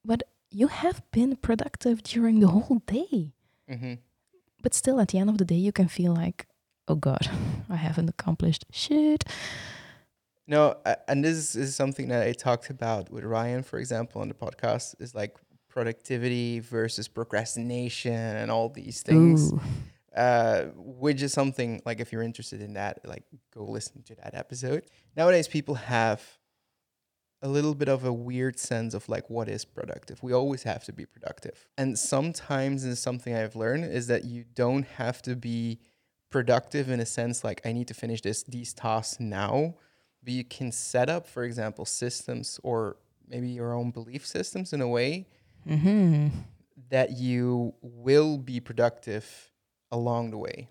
But 0.03 0.23
you 0.49 0.67
have 0.67 1.01
been 1.11 1.35
productive 1.35 2.01
during 2.03 2.39
the 2.39 2.47
whole 2.47 2.79
day. 2.85 3.33
hmm 3.69 3.95
But 4.63 4.73
still 4.73 4.99
at 4.99 5.09
the 5.09 5.19
end 5.19 5.29
of 5.29 5.37
the 5.37 5.45
day 5.45 5.55
you 5.67 5.71
can 5.71 5.87
feel 5.87 6.13
like, 6.13 6.47
oh 6.87 6.95
god, 6.95 7.29
I 7.69 7.75
haven't 7.75 8.09
accomplished 8.09 8.65
shit. 8.71 9.23
No, 10.47 10.77
a- 10.85 10.97
and 11.09 11.23
this 11.25 11.55
is 11.55 11.75
something 11.75 12.07
that 12.07 12.25
I 12.25 12.31
talked 12.31 12.69
about 12.69 13.09
with 13.11 13.23
Ryan, 13.25 13.63
for 13.63 13.79
example, 13.79 14.21
on 14.21 14.29
the 14.29 14.33
podcast, 14.33 14.95
is 15.01 15.13
like 15.13 15.35
productivity 15.77 16.59
versus 16.59 17.07
procrastination 17.07 18.11
and 18.11 18.49
all 18.49 18.67
these 18.67 19.03
things. 19.03 19.53
Uh, 20.15 20.71
which 20.75 21.21
is 21.21 21.31
something 21.31 21.79
like 21.85 21.99
if 21.99 22.11
you're 22.11 22.23
interested 22.23 22.59
in 22.59 22.73
that, 22.73 22.97
like 23.05 23.23
go 23.53 23.63
listen 23.63 24.01
to 24.01 24.15
that 24.15 24.33
episode. 24.33 24.83
Nowadays, 25.15 25.47
people 25.47 25.75
have 25.75 26.23
a 27.43 27.47
little 27.47 27.75
bit 27.75 27.87
of 27.87 28.05
a 28.05 28.11
weird 28.11 28.57
sense 28.57 28.95
of 28.95 29.07
like 29.07 29.29
what 29.29 29.47
is 29.47 29.63
productive. 29.65 30.23
We 30.23 30.33
always 30.33 30.63
have 30.63 30.83
to 30.85 30.93
be 30.93 31.05
productive, 31.05 31.67
and 31.77 31.99
sometimes 31.99 32.83
is 32.83 32.99
something 32.99 33.35
I've 33.35 33.55
learned 33.55 33.85
is 33.85 34.07
that 34.07 34.25
you 34.25 34.45
don't 34.55 34.87
have 34.97 35.21
to 35.21 35.35
be 35.35 35.79
productive 36.31 36.89
in 36.89 36.99
a 36.99 37.05
sense 37.05 37.43
like 37.43 37.61
I 37.63 37.71
need 37.71 37.87
to 37.89 37.93
finish 37.93 38.21
this 38.21 38.41
these 38.41 38.73
tasks 38.73 39.19
now, 39.19 39.75
but 40.23 40.33
you 40.33 40.43
can 40.43 40.71
set 40.71 41.07
up, 41.07 41.27
for 41.27 41.43
example, 41.43 41.85
systems 41.85 42.59
or 42.63 42.97
maybe 43.27 43.49
your 43.49 43.73
own 43.75 43.91
belief 43.91 44.25
systems 44.25 44.73
in 44.73 44.81
a 44.81 44.87
way 44.87 45.27
Mm-hmm. 45.67 46.27
that 46.89 47.11
you 47.17 47.73
will 47.81 48.37
be 48.37 48.59
productive 48.59 49.51
along 49.91 50.31
the 50.31 50.37
way. 50.37 50.69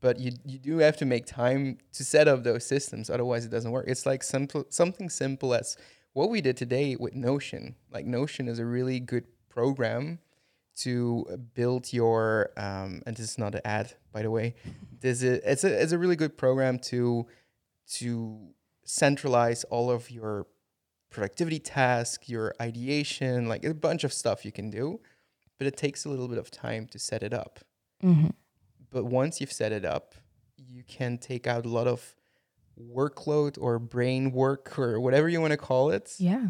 But 0.00 0.18
you, 0.18 0.32
you 0.44 0.58
do 0.58 0.78
have 0.78 0.96
to 0.98 1.04
make 1.04 1.26
time 1.26 1.78
to 1.92 2.04
set 2.04 2.26
up 2.26 2.42
those 2.42 2.66
systems, 2.66 3.08
otherwise 3.08 3.44
it 3.44 3.50
doesn't 3.50 3.70
work. 3.70 3.86
It's 3.88 4.04
like 4.04 4.22
simple 4.22 4.66
something 4.68 5.08
simple 5.08 5.54
as 5.54 5.76
what 6.12 6.28
we 6.28 6.40
did 6.40 6.56
today 6.56 6.96
with 6.98 7.14
Notion. 7.14 7.76
Like 7.90 8.04
Notion 8.04 8.48
is 8.48 8.58
a 8.58 8.66
really 8.66 8.98
good 9.00 9.24
program 9.48 10.18
to 10.74 11.26
build 11.54 11.92
your 11.92 12.50
um, 12.56 13.02
and 13.06 13.16
this 13.16 13.30
is 13.32 13.38
not 13.38 13.54
an 13.54 13.60
ad 13.64 13.92
by 14.10 14.22
the 14.22 14.30
way 14.30 14.54
this 15.00 15.22
is 15.22 15.40
it's 15.44 15.64
a 15.64 15.82
it's 15.82 15.92
a 15.92 15.98
really 15.98 16.16
good 16.16 16.36
program 16.38 16.78
to 16.78 17.26
to 17.86 18.48
centralize 18.84 19.64
all 19.64 19.90
of 19.90 20.10
your 20.10 20.46
productivity 21.12 21.58
task, 21.58 22.28
your 22.34 22.46
ideation 22.60 23.48
like 23.52 23.64
a 23.64 23.74
bunch 23.74 24.02
of 24.04 24.12
stuff 24.12 24.44
you 24.46 24.52
can 24.60 24.70
do 24.70 24.84
but 25.58 25.66
it 25.66 25.76
takes 25.76 26.04
a 26.04 26.08
little 26.12 26.28
bit 26.32 26.38
of 26.38 26.50
time 26.50 26.86
to 26.92 26.98
set 26.98 27.22
it 27.22 27.34
up 27.42 27.60
hmm 28.00 28.28
but 28.90 29.04
once 29.04 29.40
you've 29.40 29.52
set 29.62 29.72
it 29.72 29.84
up 29.84 30.14
you 30.74 30.82
can 30.96 31.12
take 31.18 31.46
out 31.52 31.64
a 31.64 31.68
lot 31.78 31.86
of 31.86 32.14
workload 33.00 33.58
or 33.60 33.78
brain 33.78 34.32
work 34.32 34.78
or 34.78 35.00
whatever 35.00 35.28
you 35.28 35.40
want 35.40 35.50
to 35.52 35.56
call 35.56 35.90
it 35.90 36.14
Yeah. 36.18 36.46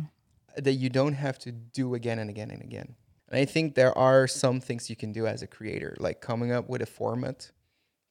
that 0.57 0.75
you 0.83 0.89
don't 0.89 1.15
have 1.15 1.39
to 1.41 1.53
do 1.53 1.95
again 1.95 2.19
and 2.19 2.31
again 2.31 2.51
and 2.51 2.63
again. 2.63 2.95
And 3.29 3.39
I 3.41 3.45
think 3.45 3.75
there 3.75 3.97
are 3.97 4.27
some 4.27 4.61
things 4.61 4.91
you 4.91 4.97
can 4.97 5.13
do 5.13 5.27
as 5.27 5.43
a 5.43 5.47
creator, 5.47 5.97
like 5.99 6.21
coming 6.21 6.53
up 6.53 6.69
with 6.69 6.83
a 6.83 6.87
format, 6.87 7.51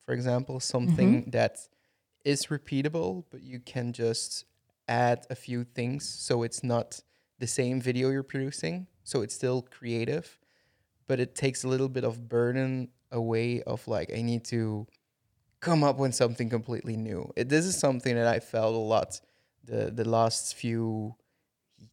for 0.05 0.13
example, 0.13 0.59
something 0.59 1.29
that 1.31 1.53
is 2.25 2.47
repeatable, 2.47 3.25
but 3.31 3.41
you 3.43 3.59
can 3.59 3.93
just 3.93 4.45
add 4.91 5.25
a 5.29 5.35
few 5.35 5.63
things 5.63 6.07
so 6.07 6.43
it's 6.43 6.63
not 6.63 6.99
the 7.39 7.47
same 7.47 7.81
video 7.81 8.09
you're 8.09 8.31
producing. 8.35 8.87
So 9.03 9.21
it's 9.21 9.33
still 9.33 9.61
creative, 9.63 10.37
but 11.07 11.19
it 11.19 11.33
takes 11.33 11.63
a 11.63 11.67
little 11.67 11.89
bit 11.89 12.03
of 12.03 12.27
burden 12.27 12.89
away 13.11 13.61
of 13.63 13.87
like, 13.87 14.11
I 14.15 14.21
need 14.21 14.43
to 14.45 14.87
come 15.59 15.83
up 15.83 15.97
with 15.97 16.13
something 16.13 16.49
completely 16.49 16.97
new. 16.97 17.31
It, 17.35 17.49
this 17.49 17.65
is 17.65 17.77
something 17.77 18.15
that 18.15 18.27
I 18.27 18.39
felt 18.39 18.75
a 18.75 18.85
lot 18.95 19.21
the 19.63 19.91
the 19.91 20.07
last 20.17 20.55
few 20.55 21.15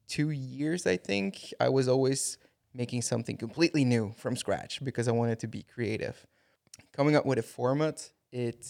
two 0.07 0.31
years, 0.31 0.87
I 0.87 0.97
think, 0.97 1.53
I 1.61 1.69
was 1.69 1.87
always 1.89 2.39
making 2.75 3.03
something 3.03 3.37
completely 3.37 3.85
new 3.85 4.13
from 4.17 4.37
scratch 4.37 4.83
because 4.85 5.09
I 5.09 5.13
wanted 5.13 5.39
to 5.41 5.49
be 5.49 5.63
creative. 5.63 6.27
Coming 6.93 7.17
up 7.17 7.27
with 7.27 7.39
a 7.39 7.43
format, 7.43 8.11
it 8.33 8.67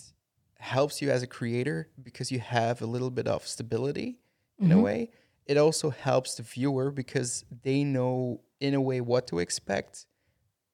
helps 0.58 1.00
you 1.00 1.10
as 1.10 1.22
a 1.22 1.26
creator 1.26 1.88
because 2.02 2.30
you 2.32 2.40
have 2.40 2.82
a 2.82 2.86
little 2.86 3.10
bit 3.10 3.26
of 3.26 3.46
stability 3.46 4.18
in 4.60 4.72
a 4.72 4.76
Mhm. 4.76 4.82
way. 4.82 5.10
It 5.46 5.56
also 5.56 5.90
helps 5.90 6.34
the 6.34 6.42
viewer 6.42 6.90
because 6.90 7.44
they 7.62 7.84
know 7.84 8.40
in 8.60 8.74
a 8.74 8.80
way 8.80 9.00
what 9.00 9.26
to 9.28 9.38
expect, 9.38 10.06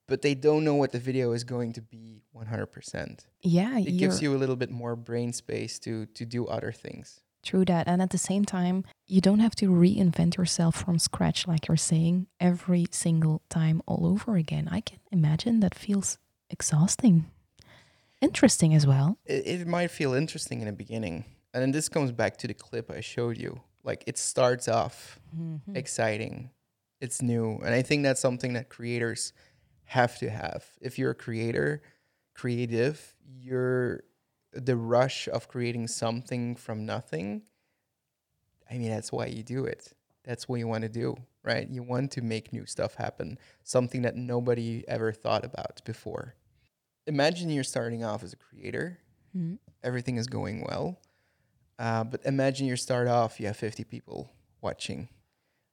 but 0.07 0.23
they 0.23 0.35
don't 0.35 0.64
know 0.64 0.75
what 0.75 0.92
the 0.92 0.99
video 0.99 1.33
is 1.33 1.44
going 1.44 1.73
to 1.75 1.83
be 1.83 2.23
100%. 2.33 3.27
Yeah. 3.42 3.79
It 3.79 3.99
gives 3.99 4.20
you 4.23 4.35
a 4.35 4.38
little 4.38 4.57
bit 4.57 4.70
more 4.70 4.97
brain 4.97 5.33
space 5.33 5.79
to 5.81 6.07
to 6.07 6.25
do 6.27 6.47
other 6.47 6.73
things. 6.73 7.20
True 7.42 7.64
that. 7.66 7.87
And 7.87 8.01
at 8.01 8.09
the 8.11 8.16
same 8.18 8.47
time, 8.47 8.85
you 9.07 9.20
don't 9.20 9.40
have 9.40 9.55
to 9.57 9.68
reinvent 9.68 10.37
yourself 10.38 10.75
from 10.77 10.99
scratch, 10.99 11.47
like 11.47 11.68
you're 11.68 11.77
saying, 11.77 12.27
every 12.40 12.87
single 12.90 13.42
time 13.51 13.83
all 13.87 14.07
over 14.07 14.37
again. 14.37 14.66
I 14.70 14.81
can 14.81 14.99
imagine 15.12 15.61
that 15.61 15.75
feels 15.75 16.16
exhausting. 16.49 17.27
Interesting 18.20 18.74
as 18.74 18.87
well. 18.87 19.18
it, 19.27 19.46
it 19.46 19.66
might 19.66 19.90
feel 19.90 20.14
interesting 20.14 20.61
in 20.61 20.66
the 20.66 20.72
beginning. 20.72 21.24
And 21.53 21.62
then 21.62 21.72
this 21.72 21.88
comes 21.88 22.11
back 22.12 22.37
to 22.38 22.46
the 22.48 22.55
clip 22.55 22.90
I 22.90 23.00
showed 23.00 23.38
you. 23.38 23.61
Like 23.83 24.05
it 24.07 24.18
starts 24.18 24.66
off 24.68 25.20
Mm-hmm. 25.38 25.74
exciting, 25.77 26.50
it's 27.00 27.20
new. 27.20 27.57
And 27.64 27.74
I 27.74 27.83
think 27.83 28.05
that's 28.05 28.20
something 28.20 28.53
that 28.55 28.68
creators 28.68 29.33
have 29.87 30.16
to 30.18 30.31
have. 30.31 30.64
If 30.81 30.96
you're 30.98 31.11
a 31.11 31.14
creator, 31.14 31.83
creative, 32.35 33.14
you're 33.27 34.05
the 34.53 34.77
rush 34.77 35.27
of 35.29 35.48
creating 35.48 35.88
something 35.88 36.55
from 36.57 36.87
nothing. 36.87 37.42
I 38.70 38.79
mean, 38.79 38.90
that's 38.90 39.11
why 39.12 39.27
you 39.27 39.42
do 39.42 39.64
it. 39.64 39.92
That's 40.22 40.48
what 40.48 40.61
you 40.61 40.68
want 40.68 40.83
to 40.83 40.88
do, 40.88 41.16
right? 41.42 41.68
You 41.68 41.83
want 41.83 42.12
to 42.12 42.22
make 42.22 42.53
new 42.53 42.64
stuff 42.64 42.94
happen, 42.94 43.38
something 43.64 44.03
that 44.03 44.16
nobody 44.16 44.85
ever 44.88 45.12
thought 45.12 45.44
about 45.44 45.83
before. 45.85 46.35
Imagine 47.07 47.51
you're 47.51 47.64
starting 47.64 48.03
off 48.05 48.23
as 48.23 48.33
a 48.33 48.37
creator 48.37 48.99
Mhm. 49.37 49.59
everything 49.83 50.17
is 50.17 50.27
going 50.27 50.62
well. 50.62 51.01
Uh, 51.79 52.05
but 52.05 52.25
imagine 52.25 52.67
you 52.67 52.77
start 52.77 53.09
off, 53.09 53.40
you 53.40 53.47
have 53.47 53.57
50 53.57 53.83
people 53.85 54.31
watching. 54.61 55.09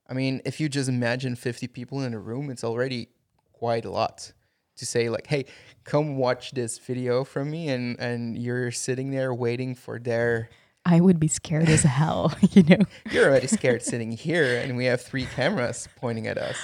I 0.09 0.13
mean, 0.13 0.41
if 0.45 0.59
you 0.59 0.67
just 0.67 0.89
imagine 0.89 1.35
50 1.35 1.67
people 1.67 2.01
in 2.01 2.13
a 2.13 2.19
room, 2.19 2.49
it's 2.49 2.63
already 2.63 3.09
quite 3.53 3.85
a 3.85 3.91
lot 3.91 4.33
to 4.77 4.85
say, 4.85 5.09
like, 5.09 5.27
hey, 5.27 5.45
come 5.83 6.17
watch 6.17 6.51
this 6.51 6.79
video 6.79 7.23
from 7.23 7.51
me. 7.51 7.69
And, 7.69 7.99
and 7.99 8.35
you're 8.37 8.71
sitting 8.71 9.11
there 9.11 9.31
waiting 9.33 9.75
for 9.75 9.99
their, 9.99 10.49
I 10.85 10.99
would 10.99 11.19
be 11.19 11.27
scared 11.27 11.69
as 11.69 11.83
hell, 11.83 12.33
you 12.51 12.63
know? 12.63 12.83
you're 13.11 13.29
already 13.29 13.47
scared 13.47 13.83
sitting 13.83 14.11
here, 14.11 14.57
and 14.57 14.75
we 14.75 14.85
have 14.85 15.01
three 15.01 15.27
cameras 15.27 15.87
pointing 15.97 16.25
at 16.25 16.39
us, 16.39 16.57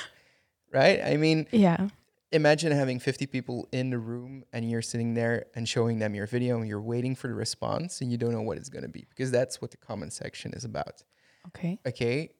right? 0.73 0.99
I 1.05 1.15
mean, 1.17 1.45
Yeah. 1.51 1.89
Imagine 2.31 2.71
having 2.71 2.99
50 2.99 3.25
people 3.27 3.67
in 3.71 3.89
the 3.89 3.97
room 3.97 4.43
and 4.51 4.69
you're 4.69 4.81
sitting 4.81 5.13
there 5.13 5.45
and 5.55 5.67
showing 5.67 5.99
them 5.99 6.13
your 6.13 6.27
video 6.27 6.57
and 6.57 6.67
you're 6.67 6.81
waiting 6.81 7.15
for 7.15 7.27
the 7.27 7.33
response 7.33 8.01
and 8.01 8.11
you 8.11 8.17
don't 8.17 8.31
know 8.31 8.41
what 8.41 8.57
it's 8.57 8.69
going 8.69 8.83
to 8.83 8.89
be 8.89 9.05
because 9.09 9.31
that's 9.31 9.61
what 9.61 9.71
the 9.71 9.77
comment 9.77 10.13
section 10.13 10.53
is 10.53 10.65
about. 10.65 11.03
Okay. 11.47 11.79
Okay. 11.87 12.31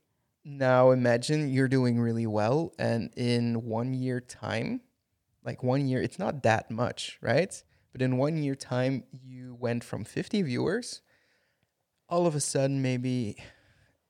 Now 0.43 0.91
imagine 0.91 1.49
you're 1.49 1.67
doing 1.67 1.99
really 1.99 2.27
well 2.27 2.73
and 2.77 3.11
in 3.15 3.63
one 3.63 3.93
year 3.93 4.19
time, 4.19 4.81
like 5.43 5.63
one 5.63 5.87
year, 5.87 6.01
it's 6.01 6.19
not 6.19 6.43
that 6.43 6.69
much, 6.69 7.17
right? 7.21 7.63
But 7.93 8.01
in 8.01 8.17
one 8.17 8.37
year 8.43 8.55
time, 8.55 9.03
you 9.11 9.55
went 9.55 9.83
from 9.83 10.03
50 10.03 10.41
viewers, 10.41 11.01
all 12.09 12.27
of 12.27 12.35
a 12.35 12.39
sudden, 12.39 12.81
maybe 12.81 13.37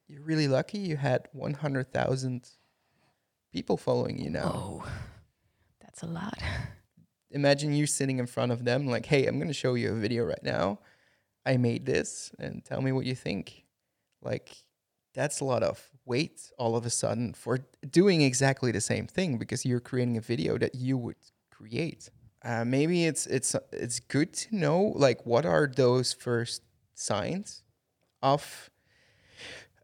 you're 0.07 0.23
really 0.23 0.47
lucky 0.47 0.79
you 0.79 0.97
had 0.97 1.27
100,000 1.33 2.49
people 3.51 3.77
following 3.77 4.17
you 4.17 4.29
now 4.29 4.51
Oh, 4.55 4.85
that's 5.97 6.10
a 6.10 6.13
lot. 6.13 6.38
imagine 7.31 7.73
you 7.73 7.86
sitting 7.86 8.19
in 8.19 8.25
front 8.25 8.53
of 8.53 8.63
them 8.63 8.88
like 8.88 9.05
hey 9.05 9.25
i'm 9.25 9.36
going 9.36 9.49
to 9.49 9.53
show 9.53 9.73
you 9.73 9.91
a 9.91 9.95
video 9.95 10.23
right 10.23 10.43
now. 10.43 10.79
I 11.45 11.57
made 11.57 11.86
this 11.86 12.31
and 12.39 12.63
tell 12.63 12.81
me 12.81 12.91
what 12.91 13.05
you 13.05 13.15
think. 13.15 13.63
Like 14.21 14.49
that's 15.13 15.39
a 15.39 15.45
lot 15.45 15.63
of 15.63 15.89
weight 16.05 16.51
all 16.57 16.75
of 16.75 16.86
a 16.86 16.89
sudden 16.89 17.33
for 17.33 17.60
doing 17.89 18.21
exactly 18.21 18.71
the 18.71 18.81
same 18.81 19.07
thing 19.07 19.38
because 19.38 19.65
you're 19.65 19.79
creating 19.79 20.17
a 20.17 20.21
video 20.21 20.57
that 20.57 20.75
you 20.75 20.97
would 20.97 21.15
create. 21.51 22.10
Uh, 22.43 22.63
maybe 22.63 23.05
it's 23.05 23.25
it's 23.27 23.55
it's 23.71 23.99
good 23.99 24.33
to 24.33 24.55
know 24.55 24.93
like 24.95 25.25
what 25.25 25.45
are 25.45 25.67
those 25.67 26.13
first 26.13 26.62
signs 26.93 27.63
of 28.21 28.69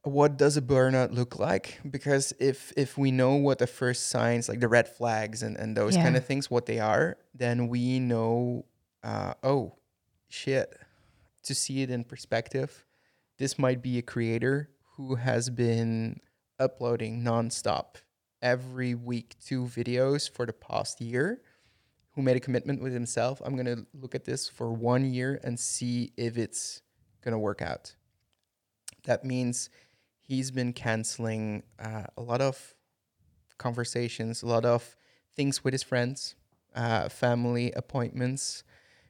what 0.04 0.38
does 0.38 0.58
a 0.58 0.62
burnout 0.62 1.14
look 1.14 1.40
like? 1.40 1.80
Because 1.90 2.34
if 2.40 2.74
if 2.76 2.98
we 2.98 3.12
know 3.12 3.36
what 3.36 3.60
the 3.60 3.68
first 3.68 4.08
signs 4.08 4.50
like 4.50 4.60
the 4.60 4.68
red 4.68 4.88
flags 4.88 5.44
and, 5.44 5.58
and 5.58 5.76
those 5.76 5.96
kind 5.96 6.16
of 6.18 6.26
things 6.26 6.52
what 6.52 6.66
they 6.66 6.80
are 6.80 7.18
then 7.34 7.68
we 7.68 8.00
know 8.00 8.66
uh, 9.04 9.34
oh 9.44 9.76
shit 10.30 10.78
to 11.44 11.56
see 11.56 11.82
it 11.82 11.90
in 11.90 12.04
perspective 12.04 12.86
this 13.38 13.58
might 13.58 13.82
be 13.82 13.98
a 13.98 14.02
creator 14.02 14.70
who 14.96 15.16
has 15.16 15.50
been 15.50 16.20
uploading 16.60 17.24
nonstop 17.24 17.96
every 18.42 18.94
week 18.96 19.36
two 19.44 19.64
videos 19.64 20.30
for 20.30 20.46
the 20.46 20.54
past 20.54 21.02
year 21.02 21.42
who 22.12 22.22
made 22.22 22.38
a 22.38 22.40
commitment 22.40 22.82
with 22.82 22.94
himself 22.94 23.42
i'm 23.46 23.56
going 23.56 23.66
to 23.66 23.86
look 24.00 24.16
at 24.16 24.26
this 24.26 24.48
for 24.48 24.72
one 24.72 25.06
year 25.06 25.40
and 25.44 25.60
see 25.60 26.12
if 26.18 26.38
it's 26.38 26.82
going 27.24 27.32
to 27.32 27.40
work 27.40 27.62
out. 27.62 27.96
That 29.06 29.24
means 29.24 29.70
he's 30.24 30.50
been 30.52 30.74
canceling 30.74 31.64
uh, 31.80 32.06
a 32.18 32.22
lot 32.22 32.42
of 32.42 32.76
conversations, 33.58 34.42
a 34.44 34.48
lot 34.48 34.66
of 34.66 34.96
things 35.36 35.64
with 35.64 35.74
his 35.74 35.84
friends, 35.84 36.36
uh, 36.76 37.10
family 37.10 37.72
appointments, 37.74 38.64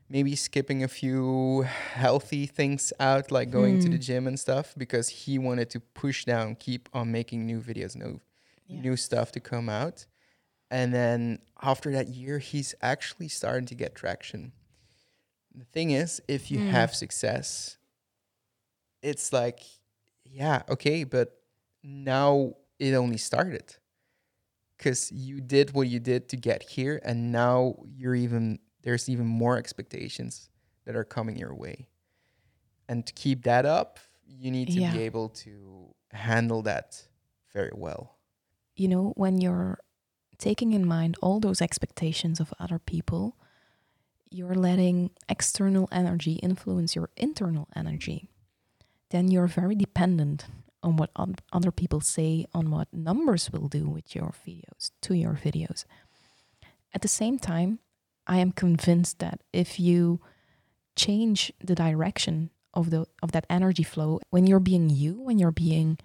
maybe 0.09 0.35
skipping 0.35 0.83
a 0.83 0.87
few 0.87 1.61
healthy 1.61 2.45
things 2.45 2.91
out, 2.99 3.31
like 3.31 3.49
going 3.49 3.79
to 3.79 3.89
the 3.89 3.97
gym 3.97 4.27
and 4.27 4.39
stuff, 4.39 4.73
because 4.77 5.07
he 5.09 5.39
wanted 5.39 5.69
to 5.69 5.79
push 5.79 6.25
down, 6.25 6.55
keep 6.55 6.89
on 6.93 7.11
making 7.11 7.45
new 7.45 7.59
videos, 7.59 7.95
new, 7.95 8.19
Yeah. 8.67 8.81
new 8.81 8.95
stuff 8.97 9.31
to 9.31 9.39
come 9.39 9.69
out. 9.69 10.05
And 10.69 10.93
then 10.93 11.39
after 11.61 11.91
that 11.91 12.07
year, 12.09 12.39
he's 12.39 12.73
actually 12.81 13.29
starting 13.29 13.67
to 13.67 13.75
get 13.75 13.95
traction. 13.95 14.51
The 15.55 15.65
thing 15.65 15.91
is, 15.91 16.21
if 16.27 16.49
you 16.51 16.59
Mm. 16.59 16.67
have 16.69 16.95
success, 16.95 17.77
it's 19.01 19.31
like, 19.31 19.61
yeah, 20.33 20.63
okay, 20.69 21.03
but 21.03 21.39
now 21.83 22.53
it 22.79 22.93
only 22.93 23.17
started 23.17 23.75
because 24.77 25.11
you 25.11 25.41
did 25.41 25.73
what 25.73 25.87
you 25.87 25.99
did 25.99 26.29
to 26.29 26.37
get 26.37 26.63
here, 26.63 26.99
and 27.03 27.31
now 27.31 27.75
you're 27.85 28.15
even 28.15 28.59
there's 28.83 29.07
even 29.09 29.25
more 29.25 29.57
expectations 29.57 30.49
that 30.85 30.95
are 30.95 31.05
coming 31.05 31.37
your 31.37 31.55
way, 31.55 31.87
and 32.87 33.05
to 33.07 33.13
keep 33.13 33.43
that 33.43 33.65
up, 33.65 33.99
you 34.25 34.51
need 34.51 34.71
to 34.71 34.81
Yeah. 34.81 34.91
be 34.91 34.99
able 35.01 35.29
to 35.29 35.93
handle 36.11 36.61
that 36.63 37.07
very 37.53 37.71
well. 37.75 38.17
you 38.75 38.87
know, 38.87 39.13
when 39.15 39.39
you're 39.41 39.79
taking 40.37 40.73
in 40.73 40.85
mind 40.85 41.17
all 41.21 41.39
those 41.39 41.61
expectations 41.61 42.39
of 42.39 42.53
other 42.59 42.79
people, 42.79 43.37
you're 44.31 44.55
letting 44.55 45.11
external 45.29 45.87
energy 45.91 46.33
influence 46.35 46.95
your 46.95 47.09
internal 47.17 47.67
energy. 47.75 48.29
Then 49.13 49.29
you're 49.29 49.45
very 49.45 49.75
dependent 49.75 50.47
on 50.81 50.97
what 50.97 51.11
oth- 51.15 51.39
other 51.53 51.71
people 51.71 52.01
say, 52.01 52.47
on 52.51 52.71
what 52.71 52.91
numbers 52.91 53.51
will 53.51 53.67
do 53.67 53.87
with 53.87 54.15
your 54.15 54.33
videos, 54.45 54.89
to 55.03 55.13
your 55.13 55.33
videos. 55.35 55.85
At 56.95 57.03
the 57.03 57.07
same 57.07 57.37
time, 57.37 57.77
I 58.25 58.37
am 58.39 58.51
convinced 58.51 59.19
that 59.19 59.41
if 59.53 59.79
you 59.79 60.19
change 60.95 61.53
the 61.63 61.75
direction 61.75 62.49
of 62.73 62.89
the 62.89 63.05
of 63.21 63.33
that 63.33 63.45
energy 63.51 63.83
flow 63.83 64.19
when 64.31 64.47
you're 64.47 64.59
being 64.59 64.89
you, 64.89 65.21
when 65.21 65.37
you're 65.37 65.51
being 65.51 65.99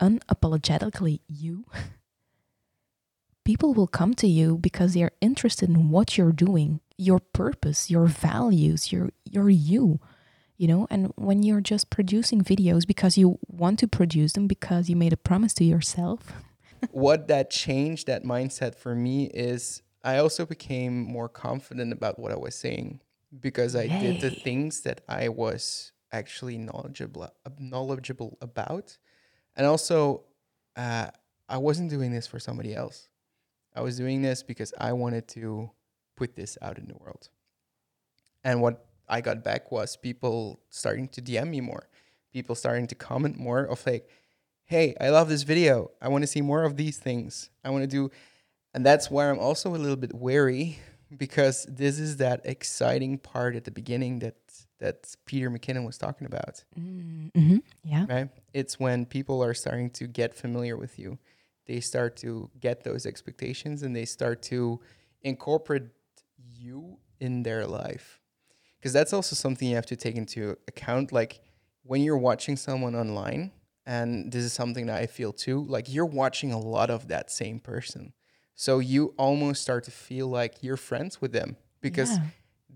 unapologetically 0.00 1.20
you, 1.28 1.64
people 3.44 3.72
will 3.72 3.86
come 3.86 4.14
to 4.14 4.26
you 4.26 4.58
because 4.58 4.94
they're 4.94 5.12
interested 5.20 5.68
in 5.70 5.90
what 5.90 6.18
you're 6.18 6.32
doing, 6.32 6.80
your 6.98 7.20
purpose, 7.20 7.88
your 7.88 8.06
values, 8.06 8.90
your 8.90 9.10
your 9.24 9.48
you. 9.48 10.00
You 10.62 10.68
know, 10.68 10.86
and 10.90 11.12
when 11.16 11.42
you're 11.42 11.60
just 11.60 11.90
producing 11.90 12.40
videos 12.40 12.86
because 12.86 13.18
you 13.18 13.40
want 13.48 13.80
to 13.80 13.88
produce 13.88 14.34
them 14.34 14.46
because 14.46 14.88
you 14.88 14.94
made 14.94 15.12
a 15.12 15.16
promise 15.16 15.54
to 15.54 15.64
yourself. 15.64 16.32
what 16.92 17.26
that 17.26 17.50
changed 17.50 18.06
that 18.06 18.22
mindset 18.22 18.76
for 18.76 18.94
me 18.94 19.24
is 19.24 19.82
I 20.04 20.18
also 20.18 20.46
became 20.46 21.02
more 21.02 21.28
confident 21.28 21.92
about 21.92 22.16
what 22.20 22.30
I 22.30 22.36
was 22.36 22.54
saying 22.54 23.00
because 23.40 23.74
I 23.74 23.88
did 23.88 24.20
the 24.20 24.30
things 24.30 24.82
that 24.82 25.00
I 25.08 25.30
was 25.30 25.90
actually 26.12 26.58
knowledgeable 26.58 27.28
knowledgeable 27.58 28.38
about, 28.40 28.98
and 29.56 29.66
also 29.66 30.26
uh, 30.76 31.08
I 31.48 31.58
wasn't 31.58 31.90
doing 31.90 32.12
this 32.12 32.28
for 32.28 32.38
somebody 32.38 32.72
else. 32.72 33.08
I 33.74 33.80
was 33.80 33.96
doing 33.96 34.22
this 34.22 34.44
because 34.44 34.72
I 34.78 34.92
wanted 34.92 35.26
to 35.30 35.72
put 36.16 36.36
this 36.36 36.56
out 36.62 36.78
in 36.78 36.86
the 36.86 36.94
world. 36.94 37.30
And 38.44 38.62
what 38.62 38.86
I 39.08 39.20
got 39.20 39.44
back 39.44 39.70
was 39.70 39.96
people 39.96 40.60
starting 40.70 41.08
to 41.08 41.22
DM 41.22 41.48
me 41.50 41.60
more, 41.60 41.88
people 42.32 42.54
starting 42.54 42.86
to 42.88 42.94
comment 42.94 43.36
more 43.38 43.64
of 43.64 43.84
like, 43.86 44.08
"Hey, 44.64 44.94
I 45.00 45.10
love 45.10 45.28
this 45.28 45.42
video. 45.42 45.90
I 46.00 46.08
want 46.08 46.22
to 46.22 46.26
see 46.26 46.40
more 46.42 46.64
of 46.64 46.76
these 46.76 46.98
things. 46.98 47.50
I 47.64 47.70
want 47.70 47.82
to 47.82 47.88
do," 47.88 48.10
and 48.74 48.84
that's 48.86 49.10
where 49.10 49.30
I'm 49.30 49.38
also 49.38 49.74
a 49.74 49.78
little 49.78 49.96
bit 49.96 50.14
wary 50.14 50.78
because 51.16 51.66
this 51.68 51.98
is 51.98 52.16
that 52.18 52.40
exciting 52.44 53.18
part 53.18 53.54
at 53.54 53.64
the 53.64 53.70
beginning 53.70 54.20
that 54.20 54.36
that 54.78 55.14
Peter 55.26 55.48
McKinnon 55.50 55.86
was 55.86 55.96
talking 55.96 56.26
about 56.26 56.64
Mm-hmm. 56.78 57.58
Yeah. 57.84 58.06
right? 58.08 58.28
It's 58.52 58.80
when 58.80 59.06
people 59.06 59.42
are 59.44 59.54
starting 59.54 59.90
to 59.90 60.06
get 60.08 60.34
familiar 60.34 60.76
with 60.76 60.98
you. 60.98 61.18
They 61.66 61.80
start 61.80 62.16
to 62.18 62.50
get 62.58 62.82
those 62.82 63.06
expectations 63.06 63.82
and 63.84 63.94
they 63.94 64.04
start 64.04 64.42
to 64.44 64.80
incorporate 65.22 65.84
you 66.58 66.98
in 67.20 67.44
their 67.44 67.66
life. 67.66 68.20
Because 68.82 68.92
that's 68.92 69.12
also 69.12 69.36
something 69.36 69.68
you 69.68 69.76
have 69.76 69.86
to 69.86 69.94
take 69.96 70.16
into 70.16 70.56
account. 70.66 71.12
Like 71.12 71.40
when 71.84 72.02
you're 72.02 72.18
watching 72.18 72.56
someone 72.56 72.96
online, 72.96 73.52
and 73.86 74.32
this 74.32 74.42
is 74.42 74.52
something 74.52 74.86
that 74.86 75.00
I 75.00 75.06
feel 75.06 75.32
too, 75.32 75.62
like 75.66 75.86
you're 75.88 76.04
watching 76.04 76.52
a 76.52 76.58
lot 76.58 76.90
of 76.90 77.06
that 77.06 77.30
same 77.30 77.60
person. 77.60 78.12
So 78.56 78.80
you 78.80 79.14
almost 79.16 79.62
start 79.62 79.84
to 79.84 79.92
feel 79.92 80.26
like 80.26 80.64
you're 80.64 80.76
friends 80.76 81.20
with 81.20 81.30
them 81.32 81.56
because 81.80 82.10
Yeah. 82.10 82.26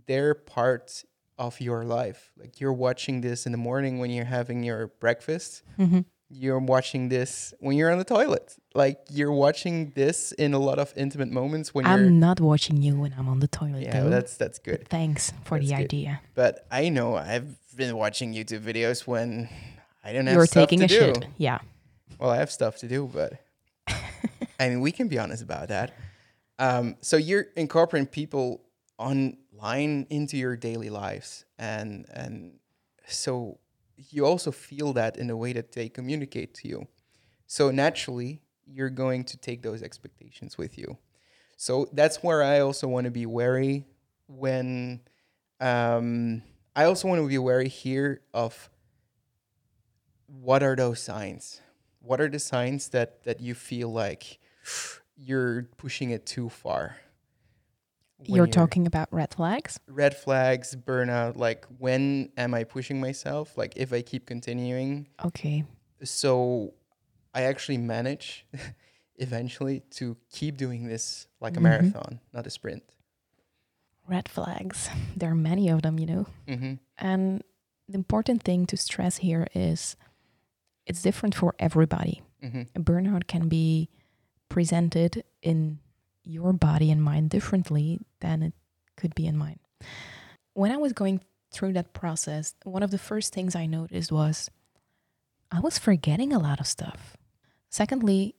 they're 0.06 0.34
part 0.34 1.02
of 1.38 1.60
your 1.60 1.84
life. 1.84 2.32
Like 2.36 2.60
you're 2.60 2.72
watching 2.72 3.20
this 3.20 3.44
in 3.44 3.50
the 3.50 3.58
morning 3.58 3.98
when 3.98 4.10
you're 4.10 4.24
having 4.26 4.62
your 4.62 4.86
breakfast. 4.86 5.64
Mhm. 5.76 6.04
You're 6.28 6.58
watching 6.58 7.08
this 7.08 7.54
when 7.60 7.76
you're 7.76 7.90
on 7.92 7.98
the 7.98 8.04
toilet. 8.04 8.56
Like 8.74 8.98
you're 9.10 9.32
watching 9.32 9.92
this 9.94 10.32
in 10.32 10.54
a 10.54 10.58
lot 10.58 10.78
of 10.78 10.92
intimate 10.96 11.30
moments 11.30 11.72
when 11.72 11.84
you're. 11.84 11.94
I'm 11.94 12.18
not 12.18 12.40
watching 12.40 12.82
you 12.82 12.98
when 12.98 13.14
I'm 13.16 13.28
on 13.28 13.38
the 13.40 13.46
toilet 13.48 13.82
Yeah, 13.82 14.00
though. 14.02 14.10
that's 14.10 14.36
that's 14.36 14.58
good. 14.58 14.88
Thanks 14.88 15.32
for 15.44 15.58
That's 15.58 15.70
the 15.70 15.76
good. 15.76 15.84
idea. 15.84 16.20
But 16.34 16.66
I 16.70 16.88
know 16.88 17.14
I've 17.16 17.56
been 17.76 17.96
watching 17.96 18.34
YouTube 18.34 18.60
videos 18.60 19.06
when 19.06 19.48
I 20.02 20.12
don't 20.12 20.26
have 20.26 20.34
You're 20.34 20.46
stuff 20.46 20.68
taking 20.68 20.80
to 20.80 20.84
a 20.86 20.88
do. 20.88 20.98
shit. 20.98 21.26
Yeah. 21.38 21.58
Well, 22.18 22.30
I 22.30 22.36
have 22.38 22.50
stuff 22.50 22.78
to 22.78 22.88
do, 22.88 23.08
but 23.12 23.34
I 24.58 24.68
mean, 24.68 24.80
we 24.80 24.90
can 24.92 25.06
be 25.08 25.18
honest 25.18 25.42
about 25.42 25.68
that. 25.68 25.94
Um, 26.58 26.96
so 27.02 27.16
you're 27.16 27.46
incorporating 27.56 28.06
people 28.08 28.62
online 28.98 30.06
into 30.10 30.36
your 30.36 30.56
daily 30.56 30.90
lives, 30.90 31.44
and 31.58 32.06
and 32.12 32.58
so 33.06 33.58
you 34.10 34.26
also 34.26 34.50
feel 34.50 34.92
that 34.94 35.16
in 35.16 35.26
the 35.26 35.36
way 35.36 35.52
that 35.52 35.72
they 35.72 35.88
communicate 35.88 36.54
to 36.54 36.68
you. 36.68 36.86
So 37.46 37.70
naturally, 37.70 38.42
you're 38.66 38.90
going 38.90 39.24
to 39.24 39.36
take 39.36 39.62
those 39.62 39.82
expectations 39.82 40.58
with 40.58 40.76
you. 40.76 40.98
So 41.56 41.88
that's 41.92 42.22
where 42.22 42.42
I 42.42 42.60
also 42.60 42.88
want 42.88 43.04
to 43.04 43.10
be 43.10 43.26
wary 43.26 43.86
when. 44.26 45.00
Um, 45.60 46.42
I 46.74 46.84
also 46.84 47.08
want 47.08 47.22
to 47.22 47.26
be 47.26 47.38
wary 47.38 47.68
here 47.70 48.20
of 48.34 48.68
what 50.26 50.62
are 50.62 50.76
those 50.76 51.00
signs? 51.00 51.62
What 52.00 52.20
are 52.20 52.28
the 52.28 52.38
signs 52.38 52.90
that 52.90 53.24
that 53.24 53.40
you 53.40 53.54
feel 53.54 53.90
like 53.90 54.38
you're 55.16 55.62
pushing 55.78 56.10
it 56.10 56.26
too 56.26 56.50
far? 56.50 56.96
When 58.18 58.34
You're 58.36 58.46
talking 58.46 58.86
about 58.86 59.08
red 59.12 59.34
flags? 59.34 59.78
red 59.86 60.16
flags, 60.16 60.74
burnout. 60.74 61.36
Like 61.36 61.66
when 61.78 62.30
am 62.36 62.54
I 62.54 62.64
pushing 62.64 62.98
myself? 63.00 63.56
Like 63.58 63.74
if 63.76 63.92
I 63.92 64.00
keep 64.02 64.26
continuing, 64.26 65.08
Okay. 65.24 65.64
so 66.02 66.72
I 67.34 67.42
actually 67.42 67.78
manage 67.78 68.46
eventually 69.16 69.80
to 69.90 70.16
keep 70.30 70.56
doing 70.56 70.86
this 70.86 71.26
like 71.40 71.56
a 71.56 71.60
Mhm. 71.60 71.62
marathon, 71.64 72.20
not 72.32 72.46
a 72.46 72.50
sprint. 72.50 72.82
Red 74.08 74.28
flags. 74.28 74.88
There 75.16 75.30
are 75.30 75.34
many 75.34 75.68
of 75.68 75.82
them, 75.82 75.98
you 75.98 76.06
know. 76.06 76.26
Mm-hmm. 76.48 76.74
And 76.98 77.42
the 77.88 77.94
important 77.96 78.42
thing 78.44 78.66
to 78.66 78.76
stress 78.76 79.18
here 79.18 79.46
is 79.54 79.96
it's 80.86 81.02
different 81.02 81.34
for 81.34 81.54
everybody. 81.58 82.22
Mm-hmm. 82.42 82.62
A 82.74 82.80
burnout 82.80 83.26
can 83.26 83.48
be 83.48 83.88
presented 84.48 85.24
in 85.42 85.80
your 86.26 86.52
body 86.52 86.90
and 86.90 87.02
mind 87.02 87.30
differently 87.30 88.00
than 88.20 88.42
it 88.42 88.52
could 88.96 89.14
be 89.14 89.26
in 89.26 89.36
mine. 89.36 89.60
When 90.54 90.72
I 90.72 90.76
was 90.76 90.92
going 90.92 91.20
through 91.52 91.72
that 91.74 91.92
process, 91.92 92.54
one 92.64 92.82
of 92.82 92.90
the 92.90 92.98
first 92.98 93.32
things 93.32 93.54
I 93.54 93.66
noticed 93.66 94.10
was 94.10 94.50
I 95.50 95.60
was 95.60 95.78
forgetting 95.78 96.32
a 96.32 96.38
lot 96.38 96.60
of 96.60 96.66
stuff. 96.66 97.16
Secondly, 97.70 98.34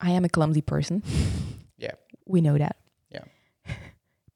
I 0.00 0.10
am 0.10 0.24
a 0.24 0.28
clumsy 0.28 0.62
person. 0.62 1.02
Yeah. 1.78 1.92
We 2.24 2.40
know 2.40 2.56
that. 2.56 2.76
Yeah. 3.10 3.24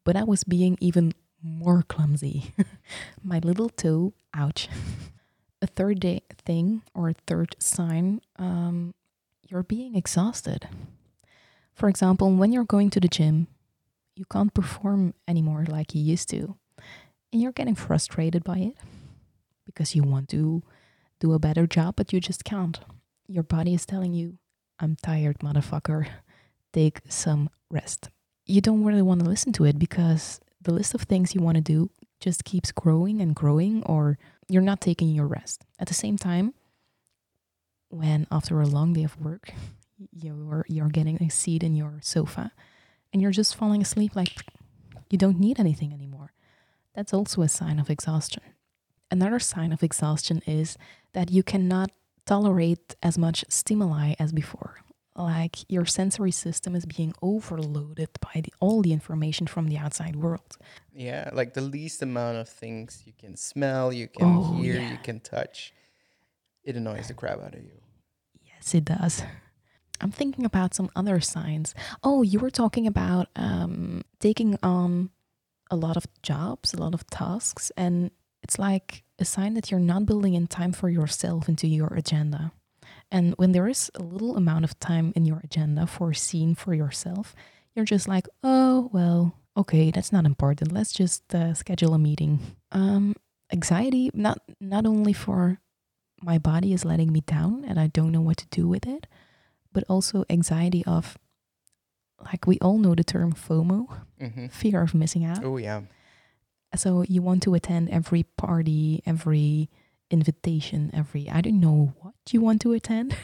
But 0.05 0.15
I 0.15 0.25
was 0.25 0.45
being 0.45 0.77
even 0.81 1.15
more 1.43 1.83
clumsy. 1.83 2.53
My 3.25 3.39
little 3.39 3.71
toe, 3.71 4.13
ouch. 4.35 4.69
A 5.63 5.67
third 5.67 6.01
day 6.01 6.21
thing 6.45 6.83
or 6.95 7.09
a 7.09 7.15
third 7.27 7.57
sign, 7.59 8.21
um, 8.37 8.93
you're 9.49 9.63
being 9.63 9.95
exhausted. 9.95 10.69
For 11.81 11.89
example, 11.89 12.31
when 12.31 12.53
you're 12.53 12.65
going 12.65 12.91
to 12.91 13.01
the 13.01 13.09
gym, 13.09 13.47
you 14.15 14.27
can't 14.27 14.53
perform 14.53 15.15
anymore 15.27 15.65
like 15.67 15.95
you 15.95 16.03
used 16.03 16.29
to. 16.29 16.59
And 17.33 17.41
you're 17.41 17.53
getting 17.53 17.75
frustrated 17.75 18.45
by 18.45 18.59
it 18.59 18.77
because 19.65 19.95
you 19.95 20.03
want 20.03 20.29
to 20.29 20.63
do 21.21 21.33
a 21.33 21.39
better 21.39 21.67
job, 21.67 21.95
but 21.97 22.13
you 22.13 22.21
just 22.21 22.45
can't. 22.45 22.79
Your 23.29 23.43
body 23.43 23.73
is 23.73 23.87
telling 23.87 24.13
you, 24.13 24.37
I'm 24.79 24.95
tired, 25.03 25.39
motherfucker. 25.39 26.07
Take 26.75 27.01
some 27.09 27.49
rest. 27.71 28.11
You 28.45 28.61
don't 28.61 28.85
really 28.85 29.01
want 29.01 29.21
to 29.21 29.31
listen 29.31 29.55
to 29.55 29.65
it 29.65 29.79
because 29.79 30.39
the 30.61 30.75
list 30.75 30.93
of 30.93 31.05
things 31.05 31.35
you 31.35 31.41
want 31.41 31.55
to 31.55 31.63
do 31.63 31.89
just 32.21 32.45
keeps 32.45 32.73
growing 32.73 33.23
and 33.23 33.35
growing, 33.35 33.83
or 33.85 34.19
you're 34.51 34.61
not 34.61 34.83
taking 34.83 35.09
your 35.09 35.27
rest. 35.27 35.65
At 35.79 35.89
the 35.89 35.95
same 35.95 36.19
time, 36.19 36.53
when 37.89 38.27
after 38.31 38.61
a 38.61 38.67
long 38.67 38.93
day 38.93 39.05
of 39.05 39.19
work, 39.19 39.55
you're 40.13 40.65
you're 40.69 40.89
getting 40.89 41.23
a 41.23 41.29
seat 41.31 41.63
in 41.63 41.75
your 41.75 41.99
sofa 42.03 42.53
and 43.13 43.21
you're 43.21 43.31
just 43.31 43.55
falling 43.57 43.83
asleep 43.83 44.15
like 44.17 44.33
you 45.11 45.19
don't 45.19 45.39
need 45.41 45.59
anything 45.61 45.93
anymore. 45.93 46.33
That's 46.95 47.13
also 47.13 47.43
a 47.43 47.49
sign 47.49 47.79
of 47.79 47.91
exhaustion. 47.91 48.43
Another 49.11 49.39
sign 49.41 49.73
of 49.73 49.83
exhaustion 49.83 50.41
is 50.47 50.77
that 51.13 51.31
you 51.31 51.43
cannot 51.43 51.91
tolerate 52.27 52.95
as 53.03 53.19
much 53.19 53.45
stimuli 53.49 54.15
as 54.19 54.33
before. 54.33 54.77
Like 55.17 55.57
your 55.69 55.85
sensory 55.85 56.31
system 56.31 56.75
is 56.77 56.87
being 56.87 57.13
overloaded 57.21 58.09
by 58.21 58.41
the, 58.43 58.53
all 58.61 58.81
the 58.83 58.93
information 58.93 59.47
from 59.49 59.67
the 59.69 59.77
outside 59.77 60.17
world. 60.17 60.57
Yeah, 60.95 61.29
like 61.33 61.55
the 61.55 61.61
least 61.61 62.01
amount 62.03 62.39
of 62.39 62.49
things 62.49 63.03
you 63.05 63.13
can 63.19 63.37
smell, 63.37 63.93
you 63.93 64.07
can 64.07 64.37
Oh, 64.37 64.55
hear, 64.55 64.77
yeah. 64.77 64.93
you 64.93 64.99
can 65.03 65.19
touch. 65.21 65.75
It 66.63 66.77
annoys 66.77 67.09
the 67.09 67.15
crap 67.15 67.43
out 67.43 67.55
of 67.55 67.63
you. 67.65 67.81
Yes, 68.45 68.75
it 68.75 68.85
does. 68.85 69.23
I'm 70.01 70.11
thinking 70.11 70.45
about 70.45 70.75
some 70.75 70.91
other 70.97 71.21
signs. 71.21 71.75
Oh, 72.03 72.23
you 72.23 72.39
were 72.39 72.51
talking 72.51 72.87
about 72.87 73.29
um, 73.37 74.03
taking 74.19 74.59
on 74.63 75.11
a 75.71 75.77
lot 75.77 75.97
of 75.97 76.07
jobs, 76.23 76.75
a 76.75 76.81
lot 76.81 76.95
of 76.95 77.07
tasks, 77.09 77.71
and 77.77 78.11
it's 78.43 78.59
like 78.59 79.05
a 79.19 79.25
sign 79.25 79.55
that 79.55 79.71
you're 79.71 79.81
not 79.81 80.07
building 80.07 80.35
in 80.35 80.47
time 80.47 80.73
for 80.73 80.89
yourself 80.89 81.49
into 81.49 81.67
your 81.67 81.93
agenda. 81.95 82.53
And 83.11 83.35
when 83.37 83.53
there 83.53 83.69
is 83.69 83.91
a 83.95 84.03
little 84.03 84.37
amount 84.37 84.65
of 84.65 84.79
time 84.81 85.13
in 85.17 85.27
your 85.27 85.41
agenda 85.43 85.87
foreseen 85.87 86.55
for 86.55 86.75
yourself, 86.75 87.35
you're 87.75 87.85
just 87.85 88.09
like, 88.09 88.27
oh, 88.43 88.89
well, 88.93 89.35
okay, 89.57 89.91
that's 89.91 90.13
not 90.13 90.25
important. 90.25 90.73
Let's 90.73 90.93
just 90.93 91.35
uh, 91.35 91.55
schedule 91.55 91.95
a 91.95 91.99
meeting. 91.99 92.57
Um, 92.73 93.15
anxiety, 93.53 94.11
not 94.15 94.39
not 94.61 94.87
only 94.87 95.13
for 95.13 95.61
my 96.23 96.39
body 96.39 96.73
is 96.73 96.85
letting 96.85 97.13
me 97.13 97.21
down 97.23 97.65
and 97.65 97.81
I 97.81 97.89
don't 97.89 98.13
know 98.13 98.21
what 98.21 98.37
to 98.39 98.47
do 98.51 98.69
with 98.69 98.87
it, 98.87 99.07
but 99.73 99.85
also 99.89 100.25
anxiety 100.29 100.85
of 100.87 101.19
like 102.25 102.47
we 102.47 102.59
all 102.59 102.79
know 102.79 102.95
the 102.95 103.05
term 103.05 103.33
FOMO, 103.33 103.89
hmm 104.21 104.47
fear 104.49 104.83
of 104.83 104.95
missing 104.95 105.25
out. 105.25 105.45
Oh 105.45 105.57
yeah. 105.57 105.83
So 106.77 107.05
you 107.09 107.23
want 107.23 107.43
to 107.45 107.55
attend 107.55 107.91
every 107.91 108.23
party, 108.23 109.03
every 109.05 109.69
invitation, 110.11 110.91
every 110.95 111.29
I 111.31 111.41
don't 111.41 111.61
know 111.61 111.95
what 112.01 112.15
you 112.31 112.41
want 112.41 112.61
to 112.63 112.73
attend, 112.73 113.17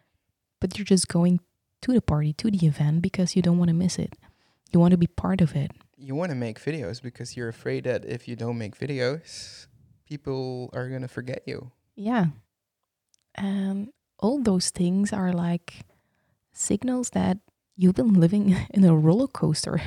but 0.60 0.78
you're 0.78 0.84
just 0.84 1.08
going 1.08 1.40
to 1.82 1.92
the 1.92 2.00
party, 2.00 2.32
to 2.34 2.50
the 2.50 2.66
event 2.66 3.02
because 3.02 3.36
you 3.36 3.42
don't 3.42 3.58
want 3.58 3.68
to 3.68 3.74
miss 3.74 3.98
it. 3.98 4.14
You 4.72 4.80
want 4.80 4.92
to 4.92 4.98
be 4.98 5.06
part 5.06 5.40
of 5.40 5.54
it. 5.54 5.70
You 5.96 6.14
want 6.14 6.30
to 6.30 6.34
make 6.34 6.60
videos 6.60 7.00
because 7.02 7.36
you're 7.36 7.48
afraid 7.48 7.84
that 7.84 8.04
if 8.04 8.26
you 8.28 8.36
don't 8.36 8.58
make 8.58 8.78
videos, 8.78 9.66
people 10.08 10.70
are 10.72 10.88
gonna 10.88 11.08
forget 11.08 11.42
you. 11.46 11.70
Yeah. 11.96 12.26
And 13.34 13.90
all 14.18 14.42
those 14.42 14.70
things 14.70 15.12
are 15.12 15.32
like 15.32 15.84
signals 16.52 17.10
that 17.10 17.38
you've 17.76 17.94
been 17.94 18.14
living 18.14 18.56
in 18.70 18.84
a 18.84 18.96
roller 18.96 19.26
coaster. 19.26 19.80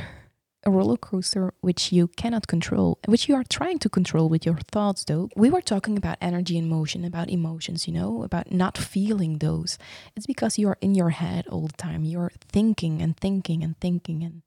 A 0.64 0.72
roller 0.72 0.98
coaster 0.98 1.54
which 1.62 1.94
you 1.94 2.10
cannot 2.10 2.48
control, 2.48 3.00
which 3.06 3.30
you 3.30 3.36
are 3.36 3.44
trying 3.44 3.80
to 3.80 3.90
control 3.90 4.28
with 4.28 4.46
your 4.46 4.58
thoughts, 4.70 5.06
though. 5.06 5.30
We 5.36 5.50
were 5.50 5.62
talking 5.62 5.98
about 5.98 6.18
energy 6.20 6.58
and 6.58 6.70
motion, 6.70 7.06
about 7.06 7.30
emotions, 7.30 7.88
you 7.88 7.94
know, 7.94 8.24
about 8.24 8.52
not 8.52 8.78
feeling 8.78 9.38
those. 9.38 9.78
It's 10.16 10.26
because 10.26 10.58
you 10.58 10.68
are 10.68 10.78
in 10.82 10.94
your 10.94 11.12
head 11.12 11.48
all 11.48 11.68
the 11.68 11.78
time. 11.78 12.04
You're 12.04 12.34
thinking 12.50 13.02
and 13.02 13.16
thinking 13.16 13.64
and 13.64 13.80
thinking 13.80 14.24
and 14.24 14.42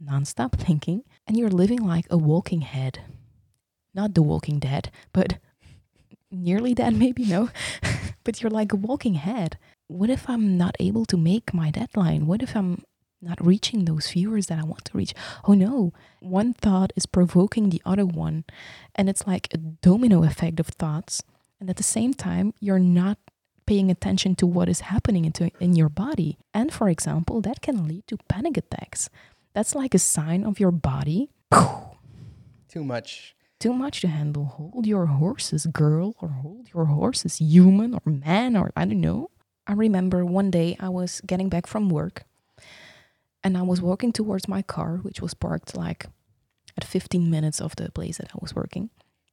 nonstop 0.00 0.52
thinking, 0.52 1.02
and 1.26 1.36
you're 1.36 1.50
living 1.50 1.84
like 1.84 2.06
a 2.08 2.18
walking 2.18 2.60
head. 2.60 3.00
Not 3.94 4.14
the 4.14 4.22
walking 4.22 4.60
dead, 4.60 4.90
but 5.12 5.38
nearly 6.34 6.74
dead, 6.74 6.94
maybe, 6.98 7.24
no? 7.24 7.50
but 8.24 8.42
you're 8.42 8.50
like 8.50 8.72
a 8.72 8.76
walking 8.76 9.14
head. 9.14 9.58
What 9.86 10.10
if 10.10 10.28
I'm 10.28 10.56
not 10.56 10.76
able 10.80 11.04
to 11.06 11.16
make 11.16 11.52
my 11.54 11.70
deadline? 11.70 12.26
What 12.26 12.42
if 12.42 12.56
I'm 12.56 12.82
not 13.20 13.44
reaching 13.44 13.84
those 13.84 14.10
viewers 14.10 14.46
that 14.46 14.58
I 14.58 14.64
want 14.64 14.84
to 14.86 14.96
reach? 14.96 15.14
Oh 15.44 15.54
no, 15.54 15.92
one 16.20 16.52
thought 16.54 16.92
is 16.96 17.06
provoking 17.06 17.68
the 17.68 17.82
other 17.84 18.06
one. 18.06 18.44
And 18.94 19.08
it's 19.08 19.26
like 19.26 19.48
a 19.52 19.58
domino 19.58 20.24
effect 20.24 20.60
of 20.60 20.68
thoughts. 20.68 21.22
And 21.60 21.68
at 21.70 21.76
the 21.76 21.82
same 21.82 22.14
time, 22.14 22.54
you're 22.60 22.78
not 22.78 23.18
paying 23.66 23.90
attention 23.90 24.34
to 24.36 24.46
what 24.46 24.68
is 24.68 24.80
happening 24.80 25.24
into, 25.24 25.50
in 25.60 25.74
your 25.74 25.88
body. 25.88 26.38
And 26.52 26.72
for 26.72 26.88
example, 26.88 27.40
that 27.42 27.62
can 27.62 27.86
lead 27.88 28.06
to 28.08 28.18
panic 28.28 28.56
attacks. 28.56 29.08
That's 29.54 29.74
like 29.74 29.94
a 29.94 29.98
sign 29.98 30.44
of 30.44 30.60
your 30.60 30.72
body. 30.72 31.30
Too 32.68 32.84
much. 32.84 33.36
Too 33.64 33.72
much 33.72 34.02
to 34.02 34.08
handle. 34.08 34.44
Hold 34.44 34.86
your 34.86 35.06
horses, 35.06 35.64
girl, 35.64 36.14
or 36.20 36.28
hold 36.28 36.68
your 36.74 36.84
horses, 36.84 37.38
human 37.38 37.94
or 37.94 38.12
man, 38.12 38.58
or 38.58 38.70
I 38.76 38.84
don't 38.84 39.00
know. 39.00 39.30
I 39.66 39.72
remember 39.72 40.22
one 40.22 40.50
day 40.50 40.76
I 40.78 40.90
was 40.90 41.22
getting 41.22 41.48
back 41.48 41.66
from 41.66 41.88
work 41.88 42.24
and 43.42 43.56
I 43.56 43.62
was 43.62 43.80
walking 43.80 44.12
towards 44.12 44.48
my 44.48 44.60
car, 44.60 44.98
which 44.98 45.22
was 45.22 45.32
parked 45.32 45.74
like 45.74 46.04
at 46.76 46.84
15 46.84 47.30
minutes 47.30 47.58
of 47.58 47.74
the 47.76 47.90
place 47.90 48.18
that 48.18 48.32
I 48.34 48.38
was 48.38 48.54
working 48.54 48.90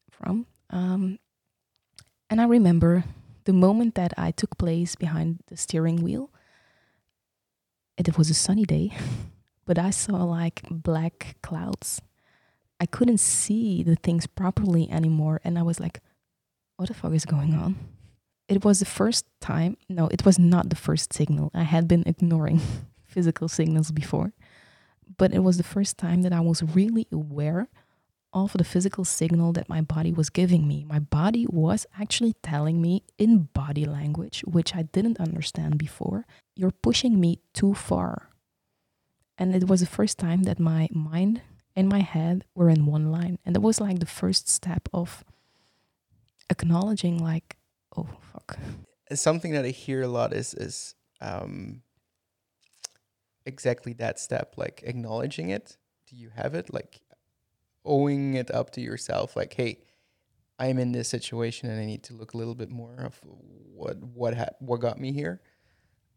from. 0.10 0.46
Um, 0.70 1.20
and 2.30 2.40
I 2.40 2.46
remember 2.46 3.04
the 3.44 3.52
moment 3.52 3.96
that 3.96 4.14
I 4.18 4.32
took 4.32 4.58
place 4.58 4.96
behind 4.96 5.40
the 5.48 5.58
steering 5.58 6.02
wheel. 6.02 6.30
It 7.98 8.18
was 8.18 8.30
a 8.30 8.34
sunny 8.34 8.64
day, 8.64 8.94
but 9.66 9.78
I 9.78 9.90
saw 9.90 10.24
like 10.24 10.62
black 10.72 11.36
clouds. 11.44 12.02
I 12.82 12.88
couldn't 12.88 13.20
see 13.20 13.84
the 13.84 13.96
things 13.96 14.26
properly 14.26 14.90
anymore. 14.90 15.40
And 15.44 15.60
I 15.60 15.62
was 15.62 15.80
like, 15.80 16.02
what 16.78 16.88
the 16.88 16.96
fuck 16.96 17.14
is 17.14 17.26
going 17.26 17.54
on? 17.54 17.76
It 18.50 18.66
was 18.66 18.80
the 18.80 18.86
first 18.86 19.28
time, 19.40 19.78
no, 19.88 20.08
it 20.08 20.26
was 20.26 20.40
not 20.40 20.72
the 20.72 20.76
first 20.76 21.14
signal. 21.14 21.52
I 21.54 21.62
had 21.62 21.88
been 21.88 22.04
ignoring 22.08 22.60
physical 23.06 23.48
signals 23.48 23.92
before, 23.92 24.34
but 25.16 25.32
it 25.32 25.44
was 25.44 25.58
the 25.58 25.64
first 25.64 26.00
time 26.00 26.24
that 26.24 26.34
I 26.34 26.40
was 26.40 26.64
really 26.64 27.08
aware 27.12 27.70
of 28.34 28.54
the 28.54 28.64
physical 28.64 29.06
signal 29.06 29.54
that 29.54 29.70
my 29.70 29.82
body 29.82 30.12
was 30.12 30.32
giving 30.32 30.68
me. 30.68 30.84
My 30.84 31.00
body 31.00 31.46
was 31.48 31.86
actually 32.00 32.34
telling 32.42 32.82
me 32.82 33.04
in 33.20 33.50
body 33.54 33.86
language, 33.86 34.42
which 34.48 34.76
I 34.76 34.84
didn't 34.84 35.20
understand 35.20 35.78
before, 35.78 36.26
you're 36.56 36.72
pushing 36.72 37.20
me 37.20 37.42
too 37.54 37.76
far. 37.76 38.30
And 39.38 39.54
it 39.56 39.68
was 39.68 39.82
the 39.82 39.86
first 39.86 40.18
time 40.18 40.44
that 40.44 40.60
my 40.60 40.90
mind 40.92 41.42
and 41.76 41.90
my 41.90 42.00
head 42.00 42.46
were 42.56 42.70
in 42.70 42.86
one 42.86 43.12
line. 43.12 43.40
And 43.46 43.56
that 43.56 43.62
was 43.62 43.80
like 43.80 44.00
the 44.00 44.06
first 44.06 44.50
step 44.50 44.90
of 44.94 45.24
acknowledging, 46.50 47.18
like, 47.18 47.58
oh, 47.96 48.08
fuck. 48.34 48.58
Something 49.14 49.54
that 49.54 49.66
I 49.66 49.70
hear 49.70 50.02
a 50.02 50.08
lot 50.08 50.34
is 50.34 50.54
is 50.54 50.96
um, 51.20 51.82
exactly 53.46 53.94
that 53.94 54.20
step, 54.20 54.56
like 54.58 54.84
acknowledging 54.86 55.50
it. 55.50 55.78
Do 56.08 56.16
you 56.16 56.30
have 56.36 56.56
it? 56.56 56.74
Like 56.74 57.02
owing 57.84 58.36
it 58.36 58.52
up 58.52 58.72
to 58.72 58.82
yourself, 58.82 59.36
like, 59.36 59.54
hey, 59.54 59.80
I'm 60.60 60.78
in 60.78 60.92
this 60.92 61.10
situation 61.10 61.70
and 61.70 61.80
I 61.80 61.86
need 61.86 62.04
to 62.04 62.14
look 62.14 62.34
a 62.34 62.38
little 62.38 62.56
bit 62.56 62.70
more 62.70 62.96
of 63.00 63.20
what 63.24 63.98
what 63.98 64.38
ha- 64.38 64.56
what 64.60 64.80
got 64.80 65.00
me 65.00 65.12
here. 65.12 65.42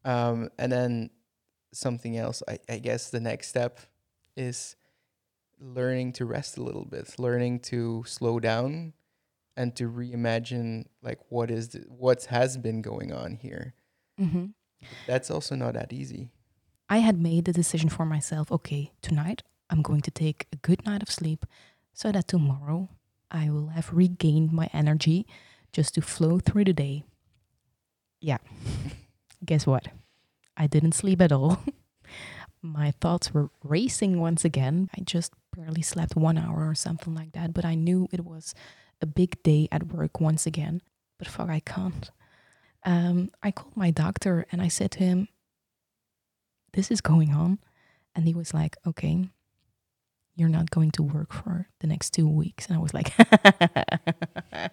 Um, 0.05 0.50
and 0.59 0.70
then 0.70 1.11
something 1.72 2.16
else, 2.16 2.42
I, 2.46 2.59
I 2.68 2.78
guess 2.78 3.11
the 3.11 3.20
next 3.20 3.48
step 3.48 3.80
is 4.36 4.76
learning 5.61 6.12
to 6.14 6.24
rest 6.24 6.57
a 6.57 6.62
little 6.62 6.84
bit, 6.84 7.14
learning 7.18 7.61
to 7.61 8.05
slow 8.07 8.40
down 8.40 8.92
and 9.57 9.74
to 9.76 9.90
reimagine 9.90 10.84
like 11.02 11.18
what 11.28 11.50
is 11.50 11.70
the, 11.70 11.80
what 11.88 12.24
has 12.24 12.57
been 12.57 12.82
going 12.82 13.12
on 13.12 13.36
here. 13.36 13.74
Mm-hmm. 14.20 14.46
That's 15.07 15.30
also 15.30 15.55
not 15.55 15.74
that 15.74 15.92
easy. 15.92 16.30
I 16.88 16.98
had 16.98 17.20
made 17.20 17.46
the 17.46 17.52
decision 17.52 17.88
for 17.88 18.05
myself 18.05 18.52
okay, 18.52 18.92
tonight 19.00 19.42
I'm 19.70 19.82
going 19.82 20.02
to 20.02 20.11
take 20.11 20.46
a 20.52 20.57
good 20.57 20.84
night 20.84 21.02
of 21.02 21.11
sleep 21.11 21.46
so 21.92 22.12
that 22.12 22.28
tomorrow 22.28 22.90
I 23.30 23.50
will 23.50 23.68
have 23.68 23.92
regained 23.92 24.52
my 24.52 24.68
energy 24.72 25.26
just 25.72 25.94
to 25.94 26.02
flow 26.02 26.38
through 26.38 26.64
the 26.64 26.72
day. 26.72 27.05
Yeah. 28.20 28.38
Guess 29.44 29.66
what? 29.66 29.88
I 30.57 30.66
didn't 30.66 30.92
sleep 30.92 31.20
at 31.20 31.32
all. 31.32 31.62
my 32.62 32.92
thoughts 32.92 33.34
were 33.34 33.50
racing 33.62 34.20
once 34.20 34.44
again. 34.44 34.88
I 34.96 35.02
just 35.02 35.32
barely 35.57 35.82
slept 35.82 36.16
one 36.16 36.38
hour 36.38 36.68
or 36.68 36.74
something 36.74 37.14
like 37.14 37.32
that, 37.32 37.55
but 37.55 37.64
I 37.64 37.74
knew 37.74 38.09
it 38.12 38.24
was 38.24 38.55
a 39.00 39.07
big 39.07 39.42
day 39.42 39.68
at 39.70 39.88
work 39.88 40.20
once 40.20 40.46
again. 40.46 40.82
But 41.18 41.28
fuck, 41.28 41.48
I 41.48 41.61
can't. 41.61 42.11
Um, 42.84 43.30
I 43.42 43.50
called 43.50 43.76
my 43.76 43.90
doctor 43.90 44.46
and 44.52 44.61
I 44.61 44.68
said 44.68 44.90
to 44.92 44.98
him, 45.00 45.28
This 46.72 46.90
is 46.90 47.00
going 47.00 47.32
on. 47.32 47.59
And 48.14 48.26
he 48.26 48.34
was 48.34 48.52
like, 48.55 48.76
Okay, 48.86 49.28
you're 50.36 50.48
not 50.48 50.70
going 50.70 50.90
to 50.92 51.02
work 51.02 51.32
for 51.32 51.68
the 51.80 51.86
next 51.86 52.11
two 52.11 52.28
weeks. 52.28 52.66
And 52.66 52.76
I 52.76 52.80
was 52.80 52.92
like, 52.94 53.14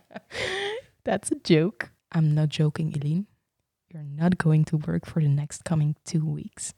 That's 1.04 1.32
a 1.32 1.36
joke. 1.36 1.92
I'm 2.12 2.36
not 2.36 2.50
joking, 2.50 2.94
Eileen. 2.96 3.28
You're 3.90 4.04
not 4.04 4.38
going 4.38 4.66
to 4.66 4.78
work 4.78 5.06
for 5.06 5.22
the 5.22 5.28
next 5.28 5.64
coming 5.64 5.96
two 6.06 6.26
weeks. 6.26 6.74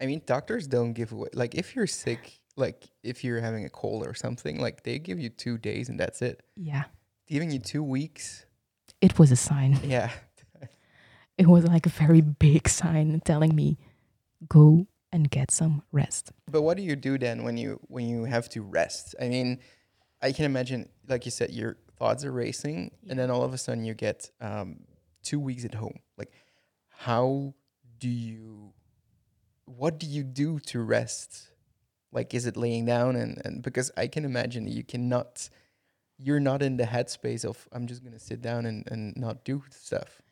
I 0.00 0.06
mean, 0.06 0.22
doctors 0.26 0.66
don't 0.66 0.92
give 0.92 1.12
away 1.12 1.28
like 1.32 1.54
if 1.54 1.74
you're 1.74 1.86
sick, 1.86 2.37
like 2.58 2.88
if 3.02 3.22
you're 3.24 3.40
having 3.40 3.64
a 3.64 3.70
cold 3.70 4.06
or 4.06 4.14
something, 4.14 4.60
like 4.60 4.82
they 4.82 4.98
give 4.98 5.18
you 5.18 5.28
two 5.30 5.56
days 5.58 5.88
and 5.88 5.98
that's 5.98 6.20
it. 6.22 6.42
Yeah, 6.56 6.84
Giving 7.26 7.50
you 7.50 7.58
two 7.58 7.82
weeks, 7.82 8.44
it 9.00 9.18
was 9.18 9.30
a 9.32 9.36
sign. 9.36 9.78
yeah. 9.84 10.10
It 11.38 11.46
was 11.46 11.64
like 11.64 11.86
a 11.86 11.90
very 11.90 12.20
big 12.20 12.68
sign 12.68 13.20
telling 13.24 13.54
me, 13.54 13.78
go 14.48 14.88
and 15.12 15.30
get 15.30 15.52
some 15.52 15.82
rest. 15.92 16.32
But 16.50 16.62
what 16.62 16.76
do 16.76 16.82
you 16.82 16.96
do 16.96 17.16
then 17.16 17.44
when 17.44 17.56
you 17.56 17.78
when 17.86 18.08
you 18.08 18.24
have 18.24 18.48
to 18.50 18.62
rest? 18.62 19.14
I 19.22 19.28
mean, 19.28 19.60
I 20.20 20.32
can 20.32 20.44
imagine, 20.46 20.88
like 21.08 21.24
you 21.26 21.30
said, 21.30 21.50
your 21.52 21.76
thoughts 21.96 22.24
are 22.24 22.32
racing, 22.32 22.90
and 23.08 23.16
then 23.16 23.30
all 23.30 23.44
of 23.44 23.54
a 23.54 23.58
sudden 23.58 23.84
you 23.84 23.94
get 23.94 24.30
um, 24.40 24.80
two 25.22 25.38
weeks 25.38 25.64
at 25.64 25.74
home. 25.74 26.00
Like, 26.16 26.32
how 26.88 27.54
do 28.00 28.08
you? 28.08 28.72
What 29.66 30.00
do 30.00 30.06
you 30.08 30.24
do 30.24 30.58
to 30.70 30.80
rest? 30.80 31.50
Like, 32.12 32.34
is 32.34 32.46
it 32.46 32.56
laying 32.56 32.86
down 32.86 33.16
and 33.16 33.40
and 33.44 33.62
because 33.62 33.90
I 33.96 34.06
can 34.06 34.24
imagine 34.24 34.66
you 34.66 34.84
cannot, 34.84 35.48
you're 36.18 36.40
not 36.40 36.62
in 36.62 36.76
the 36.76 36.84
headspace 36.84 37.44
of 37.44 37.68
I'm 37.72 37.86
just 37.86 38.02
gonna 38.04 38.18
sit 38.18 38.40
down 38.40 38.66
and 38.66 38.86
and 38.90 39.16
not 39.16 39.44
do 39.44 39.62
stuff. 39.70 40.22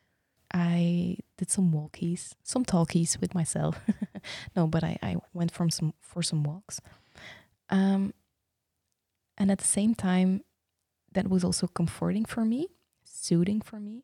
I 0.53 1.17
did 1.37 1.51
some 1.51 1.71
walkies, 1.71 2.33
some 2.43 2.63
talkies 2.63 3.19
with 3.19 3.35
myself. 3.35 3.79
no, 4.55 4.65
but 4.65 4.83
I, 4.83 4.97
I 5.03 5.17
went 5.33 5.51
from 5.51 5.69
some 5.69 5.93
for 5.99 6.23
some 6.23 6.43
walks. 6.43 6.79
Um, 7.69 8.13
and 9.37 9.51
at 9.51 9.59
the 9.59 9.67
same 9.67 9.93
time, 9.93 10.41
that 11.13 11.29
was 11.29 11.43
also 11.43 11.67
comforting 11.67 12.25
for 12.25 12.45
me, 12.45 12.67
soothing 13.03 13.61
for 13.61 13.79
me, 13.79 14.03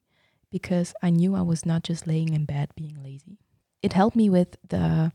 because 0.51 0.93
I 1.01 1.09
knew 1.09 1.35
I 1.35 1.41
was 1.41 1.65
not 1.65 1.83
just 1.83 2.07
laying 2.07 2.33
in 2.33 2.45
bed 2.45 2.69
being 2.75 3.01
lazy. 3.01 3.39
It 3.81 3.93
helped 3.93 4.15
me 4.15 4.29
with 4.29 4.57
the 4.67 5.11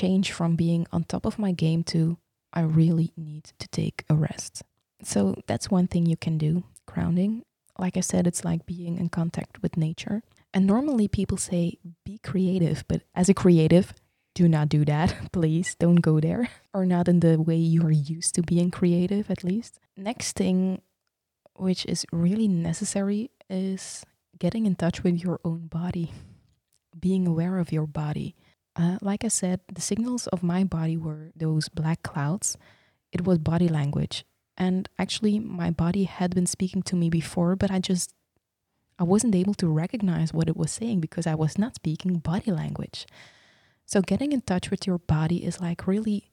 change 0.00 0.32
from 0.32 0.56
being 0.56 0.86
on 0.92 1.04
top 1.04 1.26
of 1.26 1.38
my 1.38 1.52
game 1.52 1.82
to 1.84 2.16
I 2.52 2.62
really 2.62 3.12
need 3.16 3.44
to 3.58 3.68
take 3.68 4.04
a 4.08 4.14
rest. 4.14 4.62
So 5.02 5.34
that's 5.46 5.70
one 5.70 5.86
thing 5.86 6.06
you 6.06 6.16
can 6.16 6.38
do, 6.38 6.64
grounding. 6.86 7.42
Like 7.78 7.96
I 7.96 8.00
said, 8.00 8.26
it's 8.26 8.44
like 8.44 8.66
being 8.66 8.98
in 8.98 9.08
contact 9.08 9.62
with 9.62 9.76
nature. 9.76 10.22
And 10.52 10.66
normally 10.66 11.06
people 11.06 11.36
say 11.36 11.78
be 12.04 12.18
creative, 12.18 12.84
but 12.88 13.02
as 13.14 13.28
a 13.28 13.34
creative, 13.34 13.94
do 14.34 14.48
not 14.48 14.68
do 14.68 14.84
that. 14.84 15.14
Please 15.32 15.76
don't 15.78 16.02
go 16.02 16.18
there. 16.18 16.48
Or 16.74 16.84
not 16.84 17.08
in 17.08 17.20
the 17.20 17.40
way 17.40 17.56
you 17.56 17.82
are 17.86 17.90
used 18.16 18.34
to 18.34 18.42
being 18.42 18.70
creative, 18.70 19.30
at 19.30 19.44
least. 19.44 19.78
Next 19.96 20.32
thing, 20.32 20.82
which 21.54 21.86
is 21.86 22.04
really 22.10 22.48
necessary, 22.48 23.30
is 23.48 24.04
getting 24.38 24.66
in 24.66 24.74
touch 24.74 25.02
with 25.04 25.22
your 25.22 25.40
own 25.44 25.68
body, 25.68 26.10
being 26.98 27.26
aware 27.26 27.58
of 27.58 27.72
your 27.72 27.86
body. 27.86 28.34
Uh, 28.76 28.98
like 29.00 29.24
I 29.24 29.28
said, 29.28 29.60
the 29.72 29.80
signals 29.80 30.26
of 30.28 30.42
my 30.42 30.64
body 30.64 30.96
were 30.96 31.32
those 31.34 31.68
black 31.68 32.02
clouds. 32.02 32.56
It 33.12 33.26
was 33.26 33.38
body 33.38 33.68
language. 33.68 34.24
And 34.56 34.88
actually, 34.98 35.38
my 35.38 35.70
body 35.70 36.04
had 36.04 36.34
been 36.34 36.46
speaking 36.46 36.82
to 36.82 36.96
me 36.96 37.08
before, 37.10 37.56
but 37.56 37.70
I 37.70 37.78
just 37.78 38.14
I 38.98 39.04
wasn't 39.04 39.34
able 39.34 39.54
to 39.54 39.66
recognize 39.66 40.34
what 40.34 40.48
it 40.48 40.56
was 40.56 40.70
saying 40.70 41.00
because 41.00 41.26
I 41.26 41.34
was 41.34 41.56
not 41.56 41.74
speaking 41.76 42.18
body 42.18 42.50
language. 42.50 43.06
So, 43.86 44.02
getting 44.02 44.32
in 44.32 44.42
touch 44.42 44.70
with 44.70 44.86
your 44.86 44.98
body 44.98 45.44
is 45.44 45.60
like 45.60 45.86
really 45.86 46.30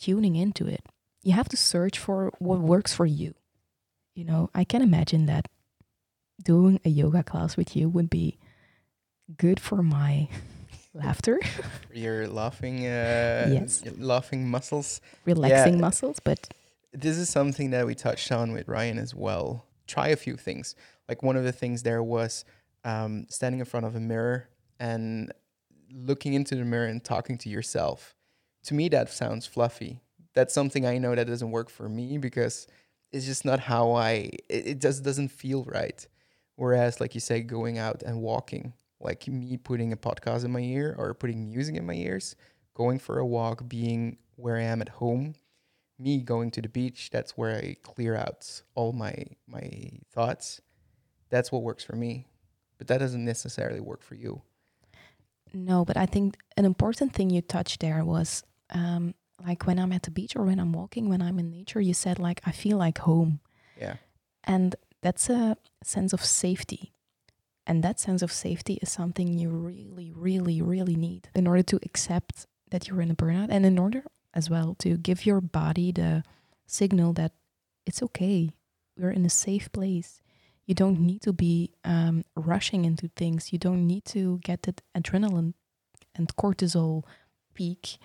tuning 0.00 0.36
into 0.36 0.66
it. 0.66 0.86
You 1.22 1.32
have 1.32 1.48
to 1.48 1.56
search 1.56 1.98
for 1.98 2.32
what 2.38 2.60
works 2.60 2.94
for 2.94 3.04
you. 3.04 3.34
You 4.14 4.24
know, 4.24 4.50
I 4.54 4.62
can 4.62 4.80
imagine 4.80 5.26
that 5.26 5.48
doing 6.42 6.80
a 6.84 6.88
yoga 6.88 7.24
class 7.24 7.56
with 7.56 7.74
you 7.74 7.88
would 7.88 8.08
be 8.08 8.38
good 9.36 9.58
for 9.58 9.82
my 9.82 10.28
laughter, 10.94 11.38
Your 11.92 12.26
laughing, 12.28 12.86
uh, 12.86 13.48
Yes. 13.52 13.82
laughing 13.98 14.48
muscles. 14.48 15.00
relaxing 15.24 15.74
Yeah. 15.74 15.80
muscles, 15.80 16.18
but 16.20 16.48
This 16.92 17.16
is 17.18 17.28
something 17.28 17.70
that 17.70 17.86
we 17.86 17.94
touched 17.96 18.30
on 18.30 18.52
with 18.52 18.68
Ryan 18.68 18.98
as 18.98 19.14
well. 19.14 19.66
Try 19.88 20.08
a 20.08 20.16
few 20.16 20.36
things. 20.36 20.76
Like 21.08 21.22
one 21.24 21.36
of 21.36 21.42
the 21.44 21.50
things 21.52 21.82
there 21.82 22.02
was 22.02 22.44
um, 22.84 23.26
standing 23.28 23.58
in 23.58 23.66
front 23.66 23.84
of 23.86 23.96
a 23.96 24.00
mirror 24.00 24.48
and 24.78 25.32
looking 25.92 26.34
into 26.34 26.54
the 26.54 26.64
mirror 26.64 26.86
and 26.86 27.02
talking 27.02 27.36
to 27.38 27.48
yourself. 27.48 28.14
To 28.64 28.74
me, 28.74 28.88
that 28.90 29.10
sounds 29.10 29.44
fluffy. 29.46 30.00
That's 30.34 30.54
something 30.54 30.86
I 30.86 30.98
know 30.98 31.14
that 31.14 31.26
doesn't 31.26 31.50
work 31.50 31.68
for 31.70 31.88
me 31.88 32.18
because 32.18 32.66
it's 33.12 33.26
just 33.26 33.44
not 33.44 33.60
how 33.60 33.92
I. 33.92 34.30
It, 34.48 34.66
it 34.66 34.80
just 34.80 35.02
doesn't 35.02 35.28
feel 35.28 35.64
right. 35.64 36.06
Whereas, 36.56 37.00
like 37.00 37.14
you 37.14 37.20
say, 37.20 37.40
going 37.40 37.78
out 37.78 38.02
and 38.04 38.20
walking, 38.22 38.72
like 39.04 39.28
me 39.28 39.56
putting 39.56 39.92
a 39.92 39.96
podcast 39.96 40.44
in 40.44 40.50
my 40.52 40.60
ear 40.60 40.94
or 40.98 41.14
putting 41.14 41.48
music 41.50 41.76
in 41.76 41.86
my 41.86 41.94
ears, 41.94 42.34
going 42.74 42.98
for 42.98 43.18
a 43.18 43.26
walk, 43.26 43.68
being 43.68 44.18
where 44.36 44.56
I 44.56 44.62
am 44.62 44.80
at 44.82 44.88
home, 44.88 45.34
me 45.98 46.22
going 46.22 46.50
to 46.52 46.62
the 46.62 46.68
beach, 46.68 47.10
that's 47.12 47.36
where 47.36 47.54
I 47.56 47.76
clear 47.82 48.16
out 48.16 48.62
all 48.74 48.92
my 48.92 49.14
my 49.46 49.90
thoughts. 50.12 50.60
That's 51.30 51.52
what 51.52 51.62
works 51.62 51.84
for 51.84 51.96
me. 51.96 52.26
But 52.78 52.88
that 52.88 52.98
doesn't 52.98 53.24
necessarily 53.24 53.80
work 53.80 54.02
for 54.02 54.14
you. 54.16 54.42
No, 55.52 55.84
but 55.84 55.96
I 55.96 56.06
think 56.06 56.36
an 56.56 56.64
important 56.64 57.12
thing 57.12 57.30
you 57.30 57.40
touched 57.40 57.80
there 57.80 58.04
was 58.04 58.42
um, 58.70 59.14
like 59.46 59.66
when 59.66 59.78
I'm 59.78 59.92
at 59.92 60.02
the 60.02 60.10
beach 60.10 60.34
or 60.34 60.42
when 60.44 60.58
I'm 60.58 60.72
walking, 60.72 61.08
when 61.08 61.22
I'm 61.22 61.38
in 61.38 61.50
nature, 61.50 61.80
you 61.80 61.94
said 61.94 62.18
like 62.18 62.40
I 62.44 62.50
feel 62.50 62.76
like 62.78 62.98
home, 62.98 63.40
Yeah. 63.80 63.96
and 64.42 64.74
that's 65.02 65.30
a 65.30 65.56
sense 65.84 66.12
of 66.12 66.24
safety, 66.24 66.92
and 67.66 67.82
that 67.82 68.00
sense 68.00 68.22
of 68.22 68.32
safety 68.32 68.78
is 68.82 68.90
something 68.90 69.38
you 69.38 69.48
really, 69.48 70.12
really, 70.14 70.60
really 70.60 70.96
need 70.96 71.28
in 71.34 71.46
order 71.46 71.62
to 71.62 71.80
accept 71.82 72.46
that 72.70 72.88
you're 72.88 73.00
in 73.00 73.10
a 73.10 73.14
burnout, 73.14 73.48
and 73.50 73.64
in 73.64 73.78
order 73.78 74.04
as 74.32 74.50
well 74.50 74.74
to 74.80 74.96
give 74.96 75.24
your 75.24 75.40
body 75.40 75.92
the 75.92 76.24
signal 76.66 77.12
that 77.14 77.32
it's 77.86 78.02
okay, 78.02 78.50
we're 78.98 79.10
in 79.10 79.24
a 79.24 79.30
safe 79.30 79.70
place. 79.72 80.20
You 80.66 80.74
don't 80.74 81.00
need 81.00 81.20
to 81.22 81.32
be 81.32 81.72
um, 81.84 82.24
rushing 82.34 82.84
into 82.84 83.08
things. 83.16 83.52
You 83.52 83.58
don't 83.58 83.86
need 83.86 84.04
to 84.06 84.38
get 84.42 84.62
that 84.62 84.80
adrenaline 84.96 85.52
and 86.14 86.34
cortisol 86.36 87.04
peak. 87.54 87.98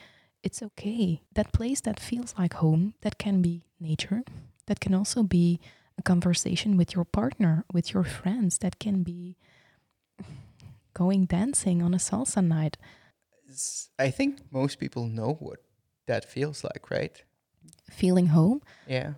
It's 0.43 0.61
okay. 0.61 1.21
That 1.33 1.53
place 1.53 1.81
that 1.81 1.99
feels 1.99 2.35
like 2.37 2.55
home, 2.55 2.95
that 3.01 3.17
can 3.17 3.41
be 3.41 3.63
nature. 3.79 4.23
That 4.67 4.79
can 4.79 4.93
also 4.93 5.23
be 5.23 5.59
a 5.99 6.01
conversation 6.01 6.77
with 6.77 6.95
your 6.95 7.05
partner, 7.05 7.65
with 7.73 7.93
your 7.93 8.03
friends. 8.03 8.57
That 8.59 8.79
can 8.79 9.03
be 9.03 9.37
going 10.93 11.25
dancing 11.25 11.81
on 11.83 11.93
a 11.93 11.97
salsa 11.97 12.43
night. 12.45 12.77
I 13.99 14.09
think 14.11 14.39
most 14.51 14.79
people 14.79 15.05
know 15.07 15.33
what 15.39 15.59
that 16.07 16.25
feels 16.25 16.63
like, 16.63 16.89
right? 16.89 17.21
Feeling 17.91 18.27
home. 18.27 18.61
Yeah. 18.87 19.13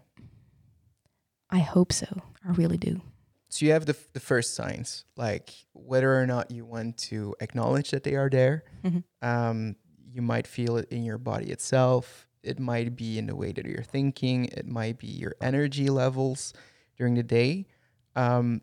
I 1.50 1.60
hope 1.60 1.92
so. 1.94 2.08
I 2.48 2.52
really 2.52 2.78
do. 2.78 3.02
So 3.50 3.66
you 3.66 3.74
have 3.74 3.86
the, 3.86 3.94
f- 3.94 4.14
the 4.14 4.22
first 4.22 4.54
signs, 4.56 5.04
like 5.18 5.54
whether 5.74 6.18
or 6.18 6.26
not 6.26 6.52
you 6.52 6.64
want 6.66 6.98
to 7.10 7.36
acknowledge 7.42 7.92
that 7.92 8.04
they 8.04 8.16
are 8.16 8.30
there. 8.30 8.64
Mhm. 8.84 9.04
Um, 9.22 9.76
you 10.14 10.22
might 10.22 10.48
feel 10.48 10.78
it 10.78 10.88
in 10.90 11.04
your 11.04 11.18
body 11.18 11.52
itself. 11.52 12.28
It 12.44 12.60
might 12.60 12.96
be 12.96 13.18
in 13.18 13.28
the 13.28 13.36
way 13.36 13.52
that 13.52 13.66
you're 13.66 13.84
thinking. 13.84 14.46
It 14.46 14.68
might 14.68 14.98
be 14.98 15.08
your 15.08 15.36
energy 15.42 15.90
levels 15.90 16.54
during 16.98 17.16
the 17.16 17.24
day. 17.24 17.68
Um, 18.16 18.62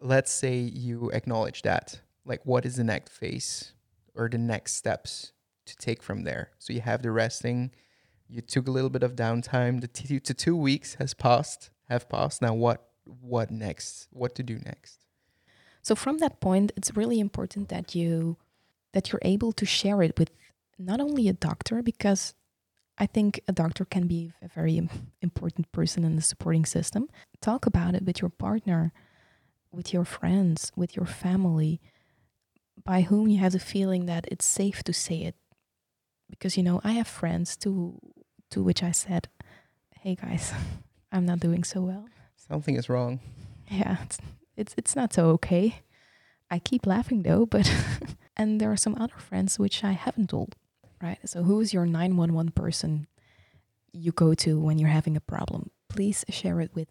let's 0.00 0.32
say 0.32 0.58
you 0.58 1.10
acknowledge 1.10 1.62
that. 1.62 2.00
Like, 2.24 2.44
what 2.44 2.64
is 2.64 2.76
the 2.76 2.84
next 2.84 3.12
phase 3.12 3.72
or 4.14 4.28
the 4.28 4.38
next 4.38 4.74
steps 4.74 5.32
to 5.66 5.76
take 5.76 6.02
from 6.02 6.24
there? 6.24 6.50
So 6.58 6.72
you 6.72 6.80
have 6.80 7.02
the 7.02 7.10
resting. 7.10 7.72
You 8.28 8.40
took 8.40 8.68
a 8.68 8.70
little 8.70 8.90
bit 8.90 9.02
of 9.02 9.16
downtime. 9.16 9.80
The 9.80 9.88
t- 9.88 10.18
the 10.18 10.34
two 10.34 10.56
weeks 10.56 10.94
has 10.94 11.14
passed. 11.14 11.70
Have 11.88 12.08
passed. 12.08 12.40
Now, 12.40 12.54
what 12.54 12.86
what 13.04 13.50
next? 13.50 14.08
What 14.12 14.34
to 14.36 14.42
do 14.42 14.58
next? 14.58 15.04
So 15.82 15.94
from 15.94 16.18
that 16.18 16.40
point, 16.40 16.72
it's 16.76 16.96
really 16.96 17.18
important 17.18 17.68
that 17.70 17.94
you 17.94 18.36
that 18.92 19.12
you're 19.12 19.22
able 19.22 19.52
to 19.52 19.64
share 19.64 20.02
it 20.02 20.18
with 20.18 20.30
not 20.78 21.00
only 21.00 21.28
a 21.28 21.32
doctor 21.32 21.82
because 21.82 22.34
I 23.00 23.06
think 23.06 23.40
a 23.48 23.52
doctor 23.52 23.86
can 23.86 24.06
be 24.06 24.34
a 24.42 24.48
very 24.48 24.76
important 25.22 25.72
person 25.72 26.04
in 26.04 26.16
the 26.16 26.22
supporting 26.22 26.66
system. 26.66 27.08
Talk 27.40 27.64
about 27.64 27.94
it 27.94 28.04
with 28.04 28.20
your 28.20 28.28
partner, 28.28 28.92
with 29.72 29.94
your 29.94 30.04
friends, 30.04 30.70
with 30.76 30.94
your 30.94 31.06
family, 31.06 31.80
by 32.84 33.00
whom 33.00 33.26
you 33.26 33.38
have 33.38 33.52
the 33.52 33.58
feeling 33.58 34.04
that 34.04 34.28
it's 34.30 34.44
safe 34.44 34.82
to 34.82 34.92
say 34.92 35.22
it. 35.22 35.34
Because 36.28 36.58
you 36.58 36.62
know, 36.62 36.82
I 36.84 36.92
have 36.92 37.08
friends 37.08 37.56
to 37.58 37.98
to 38.50 38.62
which 38.62 38.82
I 38.82 38.90
said, 38.90 39.28
"Hey 40.00 40.14
guys, 40.14 40.52
I'm 41.12 41.24
not 41.24 41.40
doing 41.40 41.64
so 41.64 41.80
well." 41.80 42.04
Something 42.36 42.76
is 42.76 42.90
wrong. 42.90 43.20
Yeah, 43.70 43.96
it's 44.04 44.18
it's 44.58 44.74
it's 44.76 44.94
not 44.94 45.14
so 45.14 45.30
okay. 45.30 45.80
I 46.50 46.58
keep 46.58 46.86
laughing 46.86 47.22
though, 47.22 47.46
but 47.46 47.72
and 48.36 48.60
there 48.60 48.70
are 48.70 48.76
some 48.76 48.96
other 49.00 49.16
friends 49.16 49.58
which 49.58 49.82
I 49.82 49.92
haven't 49.92 50.28
told. 50.28 50.54
Right. 51.02 51.18
So 51.24 51.42
who 51.42 51.60
is 51.60 51.72
your 51.72 51.86
911 51.86 52.52
person 52.52 53.06
you 53.92 54.12
go 54.12 54.34
to 54.34 54.60
when 54.60 54.78
you're 54.78 54.90
having 54.90 55.16
a 55.16 55.20
problem? 55.20 55.70
Please 55.88 56.24
share 56.28 56.60
it 56.60 56.74
with 56.74 56.88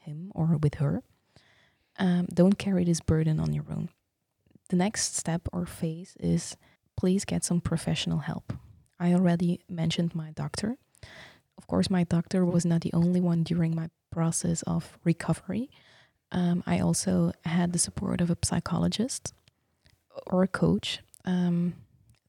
him 0.00 0.32
or 0.34 0.58
with 0.60 0.74
her. 0.76 1.02
Um, 1.98 2.26
don't 2.32 2.58
carry 2.58 2.84
this 2.84 3.00
burden 3.00 3.38
on 3.38 3.52
your 3.52 3.64
own. 3.70 3.90
The 4.70 4.76
next 4.76 5.16
step 5.16 5.42
or 5.52 5.66
phase 5.66 6.16
is 6.18 6.56
please 6.96 7.24
get 7.24 7.44
some 7.44 7.60
professional 7.60 8.18
help. 8.18 8.52
I 8.98 9.12
already 9.12 9.60
mentioned 9.68 10.14
my 10.14 10.30
doctor. 10.30 10.76
Of 11.58 11.66
course, 11.66 11.90
my 11.90 12.04
doctor 12.04 12.44
was 12.44 12.64
not 12.64 12.80
the 12.80 12.92
only 12.92 13.20
one 13.20 13.42
during 13.42 13.74
my 13.74 13.90
process 14.10 14.62
of 14.62 14.98
recovery. 15.04 15.70
Um, 16.32 16.62
I 16.66 16.80
also 16.80 17.32
had 17.44 17.72
the 17.72 17.78
support 17.78 18.20
of 18.20 18.30
a 18.30 18.38
psychologist 18.42 19.34
or 20.26 20.42
a 20.42 20.48
coach. 20.48 21.00
Um, 21.24 21.74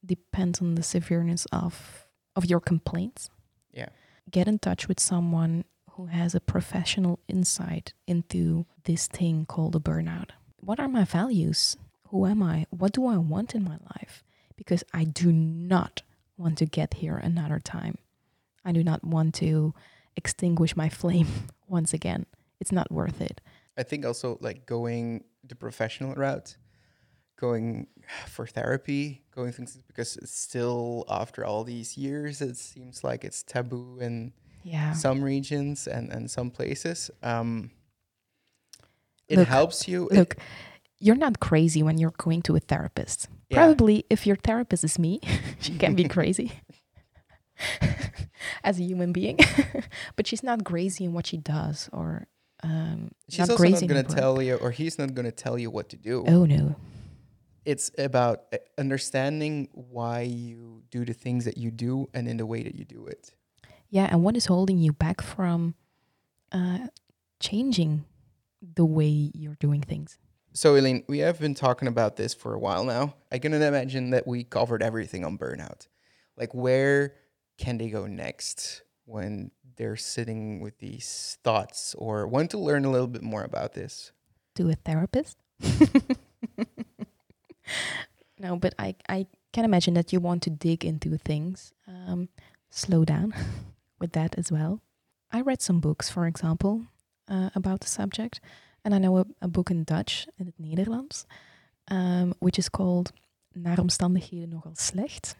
depends 0.06 0.60
on 0.60 0.74
the 0.74 0.82
severeness 0.82 1.46
of 1.52 2.06
of 2.34 2.44
your 2.44 2.60
complaints. 2.60 3.30
Yeah. 3.72 3.88
Get 4.30 4.48
in 4.48 4.58
touch 4.58 4.88
with 4.88 5.00
someone 5.00 5.64
who 5.92 6.06
has 6.06 6.34
a 6.34 6.40
professional 6.40 7.18
insight 7.28 7.94
into 8.06 8.66
this 8.84 9.06
thing 9.06 9.46
called 9.46 9.74
a 9.74 9.78
burnout. 9.78 10.30
What 10.60 10.78
are 10.78 10.88
my 10.88 11.04
values? 11.04 11.76
Who 12.08 12.26
am 12.26 12.42
I? 12.42 12.66
What 12.70 12.92
do 12.92 13.06
I 13.06 13.16
want 13.16 13.54
in 13.54 13.64
my 13.64 13.78
life? 13.96 14.22
Because 14.56 14.84
I 14.92 15.04
do 15.04 15.32
not 15.32 16.02
want 16.36 16.58
to 16.58 16.66
get 16.66 16.94
here 16.94 17.16
another 17.16 17.58
time. 17.58 17.96
I 18.64 18.72
do 18.72 18.84
not 18.84 19.04
want 19.04 19.34
to 19.36 19.74
extinguish 20.16 20.76
my 20.76 20.88
flame 20.88 21.28
once 21.66 21.94
again. 21.94 22.26
It's 22.60 22.72
not 22.72 22.90
worth 22.90 23.20
it. 23.20 23.40
I 23.78 23.82
think 23.82 24.04
also 24.04 24.38
like 24.40 24.66
going 24.66 25.24
the 25.44 25.54
professional 25.54 26.14
route, 26.14 26.56
going 27.36 27.86
for 28.26 28.46
therapy, 28.46 29.22
going 29.34 29.52
things 29.52 29.76
because 29.86 30.16
it's 30.16 30.36
still 30.38 31.04
after 31.08 31.44
all 31.44 31.64
these 31.64 31.96
years, 31.98 32.40
it 32.40 32.56
seems 32.56 33.02
like 33.04 33.24
it's 33.24 33.42
taboo 33.42 33.98
in 34.00 34.32
Yeah. 34.64 34.92
some 34.94 35.22
regions 35.22 35.86
and 35.86 36.10
and 36.12 36.30
some 36.30 36.50
places. 36.50 37.10
Um, 37.22 37.70
it 39.28 39.38
Look, 39.38 39.48
helps 39.48 39.86
you. 39.88 40.08
it- 40.08 40.16
Look, 40.18 40.36
you're 40.98 41.16
not 41.18 41.40
crazy 41.40 41.82
when 41.82 41.98
you're 41.98 42.14
going 42.16 42.42
to 42.42 42.56
a 42.56 42.60
therapist. 42.60 43.28
Yeah. 43.50 43.58
Probably 43.58 44.04
if 44.08 44.26
your 44.26 44.36
therapist 44.36 44.82
is 44.84 44.98
me, 44.98 45.20
she 45.60 45.76
can 45.78 45.94
be 45.94 46.04
crazy 46.16 46.52
as 48.64 48.78
a 48.78 48.82
human 48.82 49.12
being, 49.12 49.38
but 50.16 50.26
she's 50.26 50.42
not 50.42 50.64
crazy 50.64 51.04
in 51.04 51.12
what 51.12 51.26
she 51.26 51.36
does 51.36 51.88
or 51.92 52.26
um, 52.62 53.10
she's 53.28 53.40
not 53.40 53.50
also 53.50 53.56
crazy 53.62 53.86
not 53.86 53.94
going 53.94 54.06
to 54.06 54.14
tell 54.14 54.40
you, 54.42 54.54
or 54.56 54.70
he's 54.70 54.98
not 54.98 55.14
going 55.14 55.26
to 55.26 55.32
tell 55.32 55.58
you 55.58 55.70
what 55.70 55.88
to 55.90 55.96
do. 55.96 56.24
Oh 56.26 56.44
no, 56.46 56.74
it's 57.66 57.90
about 57.98 58.44
uh, 58.52 58.58
understanding 58.78 59.68
why 59.72 60.22
you 60.22 60.84
do 60.90 61.04
the 61.04 61.12
things 61.12 61.44
that 61.44 61.58
you 61.58 61.70
do 61.70 62.08
and 62.14 62.28
in 62.28 62.36
the 62.36 62.46
way 62.46 62.62
that 62.62 62.74
you 62.74 62.84
do 62.84 63.06
it. 63.06 63.34
Yeah, 63.90 64.08
and 64.10 64.22
what 64.22 64.36
is 64.36 64.46
holding 64.46 64.78
you 64.78 64.92
back 64.92 65.20
from 65.20 65.74
uh, 66.52 66.86
changing 67.40 68.04
the 68.74 68.84
way 68.84 69.30
you're 69.34 69.56
doing 69.56 69.82
things? 69.82 70.18
So, 70.52 70.76
Eileen, 70.76 71.04
we 71.06 71.18
have 71.18 71.38
been 71.38 71.54
talking 71.54 71.88
about 71.88 72.16
this 72.16 72.32
for 72.32 72.54
a 72.54 72.58
while 72.58 72.84
now. 72.84 73.14
I 73.30 73.38
can 73.38 73.52
imagine 73.52 74.10
that 74.10 74.26
we 74.26 74.44
covered 74.44 74.82
everything 74.82 75.24
on 75.24 75.36
burnout. 75.36 75.86
Like, 76.36 76.54
where 76.54 77.14
can 77.58 77.78
they 77.78 77.90
go 77.90 78.06
next 78.06 78.82
when 79.04 79.50
they're 79.76 79.96
sitting 79.96 80.60
with 80.60 80.78
these 80.78 81.36
thoughts 81.44 81.94
or 81.98 82.26
want 82.26 82.50
to 82.52 82.58
learn 82.58 82.84
a 82.84 82.90
little 82.90 83.06
bit 83.06 83.22
more 83.22 83.42
about 83.42 83.74
this? 83.74 84.12
To 84.54 84.70
a 84.70 84.74
therapist? 84.74 85.36
no, 88.38 88.56
but 88.56 88.74
I, 88.78 88.94
I 89.08 89.26
can 89.52 89.64
imagine 89.64 89.94
that 89.94 90.12
you 90.12 90.20
want 90.20 90.42
to 90.42 90.50
dig 90.50 90.84
into 90.84 91.16
things. 91.18 91.72
Um, 91.86 92.28
slow 92.70 93.04
down 93.04 93.34
with 94.00 94.12
that 94.12 94.36
as 94.38 94.52
well. 94.52 94.80
I 95.32 95.40
read 95.40 95.62
some 95.62 95.80
books, 95.80 96.08
for 96.10 96.26
example, 96.26 96.86
uh, 97.28 97.50
about 97.54 97.80
the 97.80 97.88
subject. 97.88 98.40
And 98.84 98.94
I 98.94 98.98
know 98.98 99.18
a, 99.18 99.26
a 99.42 99.48
book 99.48 99.70
in 99.70 99.84
Dutch, 99.84 100.26
in 100.38 100.46
het 100.46 100.58
Nederlands, 100.58 101.26
um, 101.90 102.34
which 102.38 102.58
is 102.58 102.68
called 102.68 103.12
Naar 103.52 103.78
omstandigheden 103.78 104.48
nogal 104.48 104.74
slecht. 104.74 105.36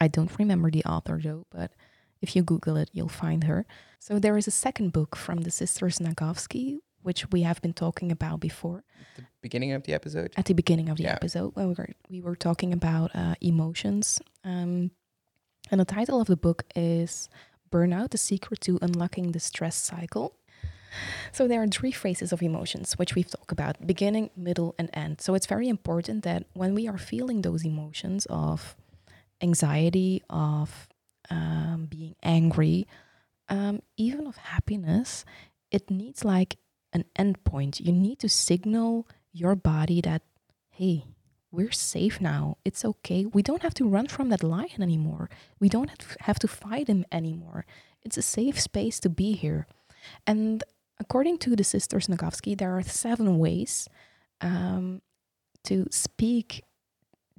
I 0.00 0.08
don't 0.08 0.38
remember 0.38 0.70
the 0.70 0.84
author 0.84 1.20
though, 1.22 1.46
but 1.50 1.72
if 2.20 2.34
you 2.34 2.44
Google 2.44 2.76
it, 2.76 2.90
you'll 2.92 3.08
find 3.08 3.44
her. 3.44 3.66
So 3.98 4.18
there 4.18 4.36
is 4.36 4.46
a 4.46 4.50
second 4.50 4.92
book 4.92 5.16
from 5.16 5.42
the 5.42 5.50
sisters 5.50 5.98
Nagoski, 5.98 6.78
which 7.02 7.30
we 7.30 7.42
have 7.42 7.60
been 7.62 7.72
talking 7.72 8.10
about 8.12 8.40
before. 8.40 8.84
The 9.16 9.24
beginning 9.42 9.72
of 9.72 9.82
the 9.84 9.92
episode? 9.94 10.32
At 10.36 10.44
the 10.46 10.54
beginning 10.54 10.88
of 10.88 10.96
the 10.98 11.04
Yeah. 11.04 11.12
episode, 11.14 11.54
when 11.56 11.68
we 11.68 11.74
were, 11.74 11.88
we 12.08 12.20
were 12.20 12.36
talking 12.36 12.72
about 12.72 13.10
uh, 13.14 13.34
emotions. 13.40 14.20
Um, 14.44 14.90
and 15.70 15.80
the 15.80 15.84
title 15.84 16.20
of 16.20 16.26
the 16.26 16.36
book 16.36 16.64
is 16.74 17.28
Burnout 17.70 18.10
The 18.10 18.18
Secret 18.18 18.60
to 18.62 18.78
Unlocking 18.82 19.32
the 19.32 19.40
Stress 19.40 19.76
Cycle. 19.76 20.34
So 21.32 21.46
there 21.46 21.62
are 21.62 21.68
three 21.68 21.92
phases 21.92 22.32
of 22.32 22.42
emotions, 22.42 22.94
which 22.98 23.14
we've 23.14 23.30
talked 23.30 23.52
about 23.52 23.86
beginning, 23.86 24.30
middle, 24.36 24.74
and 24.78 24.90
end. 24.92 25.20
So 25.20 25.34
it's 25.34 25.46
very 25.46 25.68
important 25.68 26.24
that 26.24 26.46
when 26.54 26.74
we 26.74 26.88
are 26.88 26.98
feeling 26.98 27.42
those 27.42 27.64
emotions 27.64 28.26
of 28.28 28.74
anxiety, 29.40 30.22
of 30.28 30.88
um, 31.30 31.86
being 31.88 32.16
angry, 32.22 32.86
um, 33.48 33.80
even 33.96 34.26
of 34.26 34.36
happiness, 34.36 35.24
it 35.70 35.90
needs 35.90 36.24
like 36.24 36.56
an 36.92 37.04
endpoint. 37.18 37.80
You 37.80 37.92
need 37.92 38.18
to 38.20 38.28
signal 38.28 39.06
your 39.32 39.54
body 39.54 40.00
that, 40.00 40.22
hey, 40.70 41.04
we're 41.52 41.72
safe 41.72 42.20
now. 42.20 42.58
It's 42.64 42.84
okay. 42.84 43.26
We 43.26 43.42
don't 43.42 43.62
have 43.62 43.74
to 43.74 43.88
run 43.88 44.06
from 44.06 44.28
that 44.28 44.42
lion 44.42 44.82
anymore. 44.82 45.28
We 45.58 45.68
don't 45.68 45.90
have 46.20 46.38
to- 46.38 46.48
fight 46.48 46.88
him 46.88 47.04
anymore. 47.10 47.66
It's 48.02 48.16
a 48.16 48.22
safe 48.22 48.58
space 48.60 49.00
to 49.00 49.08
be 49.08 49.32
here. 49.32 49.66
And 50.26 50.62
according 50.98 51.38
to 51.38 51.56
the 51.56 51.64
sisters 51.64 52.06
Nagoski, 52.06 52.56
there 52.56 52.76
are 52.76 52.82
seven 52.82 53.38
ways 53.38 53.88
um, 54.40 55.02
to 55.64 55.86
speak 55.90 56.64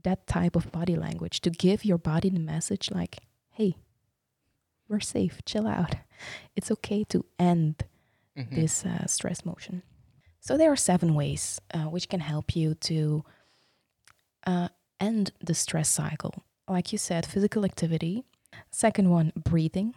that 0.03 0.27
type 0.27 0.55
of 0.55 0.71
body 0.71 0.95
language, 0.95 1.41
to 1.41 1.49
give 1.49 1.85
your 1.85 1.97
body 1.97 2.29
the 2.29 2.39
message 2.39 2.91
like, 2.91 3.19
hey, 3.51 3.75
we're 4.87 4.99
safe, 4.99 5.39
chill 5.45 5.67
out. 5.67 5.95
It's 6.55 6.69
okay 6.71 7.03
to 7.05 7.25
end 7.39 7.85
Mhm. 8.37 8.55
this 8.55 8.85
uh, 8.85 9.05
stress 9.07 9.43
motion. 9.45 9.83
So 10.39 10.57
there 10.57 10.71
are 10.71 10.75
seven 10.77 11.13
ways 11.15 11.59
uh, 11.73 11.85
which 11.85 12.07
can 12.09 12.19
help 12.21 12.55
you 12.55 12.73
to 12.75 13.23
uh, 14.47 14.69
end 14.99 15.31
the 15.43 15.53
stress 15.53 15.89
cycle. 15.89 16.33
Like 16.67 16.91
you 16.91 16.97
said, 16.97 17.25
physical 17.25 17.65
activity. 17.65 18.23
Second 18.71 19.09
one, 19.09 19.31
breathing. 19.35 19.93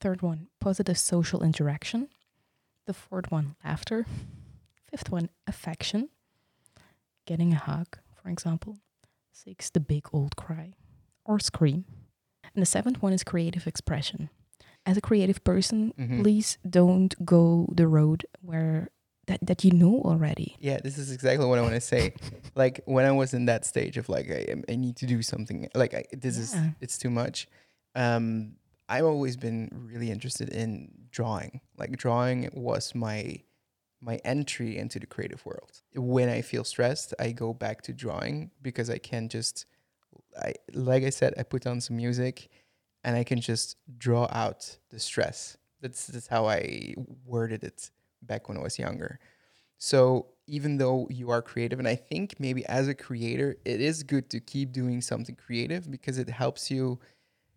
Third 0.00 0.20
one, 0.22 0.48
positive 0.60 0.98
social 0.98 1.42
interaction. 1.42 2.08
The 2.86 2.94
fourth 2.94 3.30
one, 3.30 3.56
laughter. 3.64 4.04
Fifth 4.90 5.10
one, 5.10 5.30
affection. 5.46 6.08
Getting 7.26 7.52
a 7.52 7.56
hug, 7.56 7.98
for 8.20 8.28
example. 8.28 8.78
Six, 9.32 9.70
the 9.70 9.80
big 9.80 10.06
old 10.12 10.36
cry 10.36 10.74
or 11.24 11.38
scream. 11.38 11.84
And 12.54 12.60
the 12.62 12.66
seventh 12.66 13.00
one 13.02 13.12
is 13.12 13.24
creative 13.24 13.66
expression. 13.66 14.28
As 14.86 14.96
a 14.96 15.00
creative 15.00 15.42
person, 15.44 15.92
Mhm. 15.98 16.22
please 16.22 16.58
don't 16.68 17.14
go 17.24 17.66
the 17.72 17.86
road 17.86 18.26
where 18.42 18.90
that, 19.26 19.40
that 19.46 19.64
you 19.64 19.70
know 19.70 20.02
already. 20.02 20.56
Yeah, 20.60 20.78
this 20.82 20.98
is 20.98 21.10
exactly 21.10 21.46
what 21.46 21.58
I 21.58 21.62
want 21.62 21.74
to 21.74 21.80
say. 21.80 22.12
like 22.54 22.82
when 22.84 23.06
I 23.06 23.12
was 23.12 23.32
in 23.32 23.46
that 23.46 23.64
stage 23.64 23.96
of 23.96 24.08
like 24.08 24.30
I, 24.30 24.62
I 24.68 24.76
need 24.76 24.96
to 24.96 25.06
do 25.06 25.22
something. 25.22 25.68
Like 25.74 25.94
I, 25.94 26.04
this 26.12 26.36
is 26.36 26.54
it's 26.80 26.98
too 26.98 27.10
much. 27.10 27.48
Um, 27.94 28.56
I've 28.88 29.06
always 29.06 29.36
been 29.38 29.70
really 29.72 30.10
interested 30.10 30.50
in 30.50 30.90
drawing. 31.10 31.60
Like 31.78 31.96
drawing 31.96 32.50
was 32.52 32.94
my 32.94 33.38
my 34.02 34.16
entry 34.24 34.76
into 34.76 34.98
the 35.00 35.06
creative 35.06 35.46
world. 35.46 35.80
When 35.94 36.28
I 36.28 36.42
feel 36.42 36.64
stressed, 36.64 37.14
I 37.18 37.32
go 37.32 37.54
back 37.54 37.80
to 37.82 37.92
drawing 37.94 38.50
because 38.60 38.90
I 38.90 38.98
can 38.98 39.30
just 39.30 39.64
I 40.38 40.52
like 40.74 41.02
I 41.04 41.10
said, 41.10 41.32
I 41.38 41.42
put 41.44 41.66
on 41.66 41.80
some 41.80 41.96
music 41.96 42.50
and 43.04 43.16
I 43.16 43.24
can 43.24 43.40
just 43.40 43.76
draw 43.98 44.26
out 44.30 44.78
the 44.90 44.98
stress. 44.98 45.56
That's 45.80 46.06
that's 46.06 46.26
how 46.26 46.46
I 46.46 46.94
worded 47.24 47.62
it 47.62 47.90
back 48.22 48.48
when 48.48 48.58
I 48.58 48.62
was 48.62 48.78
younger. 48.78 49.20
So 49.78 50.28
even 50.46 50.78
though 50.78 51.06
you 51.10 51.30
are 51.30 51.42
creative, 51.42 51.78
and 51.78 51.88
I 51.88 51.94
think 51.94 52.36
maybe 52.38 52.64
as 52.66 52.88
a 52.88 52.94
creator, 52.94 53.56
it 53.64 53.80
is 53.80 54.02
good 54.02 54.30
to 54.30 54.40
keep 54.40 54.72
doing 54.72 55.00
something 55.00 55.36
creative 55.36 55.90
because 55.90 56.18
it 56.18 56.28
helps 56.28 56.70
you 56.70 56.98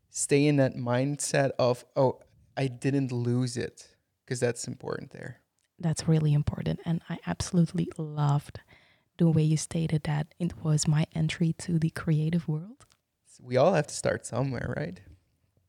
stay 0.10 0.48
in 0.48 0.58
that 0.58 0.76
mindset 0.76 1.52
of, 1.60 1.86
oh, 1.96 2.20
I 2.56 2.68
didn't 2.68 3.12
lose 3.12 3.56
it, 3.58 3.88
because 4.26 4.40
that's 4.40 4.68
important 4.68 5.12
there. 5.12 5.42
That's 5.80 6.08
really 6.08 6.34
important. 6.34 6.80
And 6.86 7.02
I 7.10 7.20
absolutely 7.28 7.90
loved 7.98 8.60
the 9.18 9.30
way 9.30 9.44
you 9.44 9.58
stated 9.58 10.04
that 10.04 10.34
it 10.40 10.64
was 10.64 10.88
my 10.88 11.06
entry 11.14 11.54
to 11.60 11.78
the 11.78 11.90
creative 11.92 12.48
world. 12.48 12.86
We 13.42 13.58
all 13.58 13.74
have 13.74 13.88
to 13.88 13.96
start 13.96 14.26
somewhere, 14.26 14.74
right? 14.76 15.00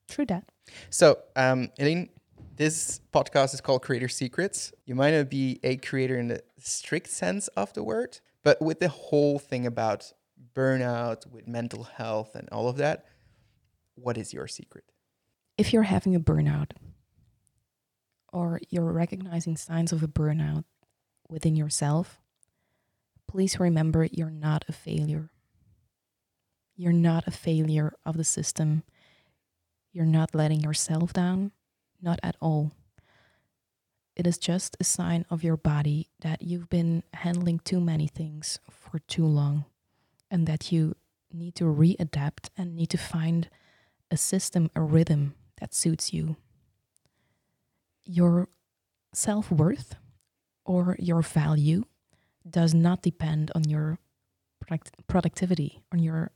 True 0.09 0.27
that. 0.27 0.45
So, 0.91 1.19
um, 1.37 1.71
Eileen, 1.81 2.09
this 2.57 3.01
podcast 3.13 3.55
is 3.55 3.61
called 3.61 3.83
Creator 3.83 4.09
Secrets. 4.09 4.73
You 4.85 4.95
might 4.95 5.13
not 5.13 5.31
be 5.31 5.61
a 5.63 5.77
creator 5.77 6.19
in 6.19 6.29
the 6.29 6.43
strict 6.59 7.09
sense 7.09 7.49
of 7.49 7.73
the 7.75 7.83
word, 7.83 8.21
but 8.43 8.61
with 8.61 8.81
the 8.81 8.89
whole 8.89 9.39
thing 9.39 9.67
about 9.67 10.13
burnout, 10.55 11.31
with 11.31 11.47
mental 11.47 11.85
health, 11.85 12.35
and 12.35 12.49
all 12.51 12.69
of 12.69 12.77
that, 12.79 13.07
what 13.95 14.19
is 14.19 14.33
your 14.33 14.49
secret? 14.49 14.85
If 15.57 15.73
you're 15.73 15.85
having 15.85 16.15
a 16.15 16.21
burnout 16.21 16.73
or 18.33 18.61
you're 18.71 18.93
recognizing 18.93 19.57
signs 19.57 19.93
of 19.93 20.03
a 20.03 20.09
burnout 20.09 20.65
within 21.29 21.57
yourself, 21.57 22.21
please 23.27 23.61
remember 23.61 24.05
you're 24.05 24.31
not 24.31 24.65
a 24.69 24.73
failure. 24.73 25.31
You're 26.77 26.93
not 26.93 27.27
a 27.27 27.33
failure 27.33 27.95
of 28.07 28.17
the 28.17 28.25
system. 28.25 28.85
You're 29.99 30.07
not 30.07 30.33
letting 30.33 30.61
yourself 30.61 31.13
down, 31.13 31.51
not 32.01 32.21
at 32.23 32.37
all. 32.41 32.71
It 34.15 34.29
is 34.29 34.39
just 34.39 34.77
a 34.79 34.85
sign 34.85 35.27
of 35.29 35.43
your 35.43 35.57
body 35.57 36.09
that 36.21 36.41
you've 36.41 36.71
been 36.71 37.03
handling 37.15 37.59
too 37.59 37.81
many 37.81 38.07
things 38.07 38.61
for 38.71 39.01
too 39.01 39.27
long 39.27 39.65
and 40.31 40.47
that 40.47 40.71
you 40.71 40.95
need 41.33 41.57
to 41.57 41.65
readapt 41.65 42.51
and 42.57 42.77
need 42.77 42.91
to 42.91 42.97
find 42.97 43.49
a 44.09 44.17
system, 44.17 44.71
a 44.77 44.83
rhythm 44.83 45.35
that 45.61 45.75
suits 45.75 46.15
you. 46.15 46.37
Your 48.05 48.47
self 49.13 49.51
worth 49.51 49.97
or 50.65 50.95
your 51.01 51.23
value 51.23 51.83
does 52.49 52.73
not 52.73 53.03
depend 53.03 53.51
on 53.53 53.65
your 53.65 53.99
product- 54.61 54.93
productivity, 55.09 55.83
on 55.91 55.99
your 55.99 56.31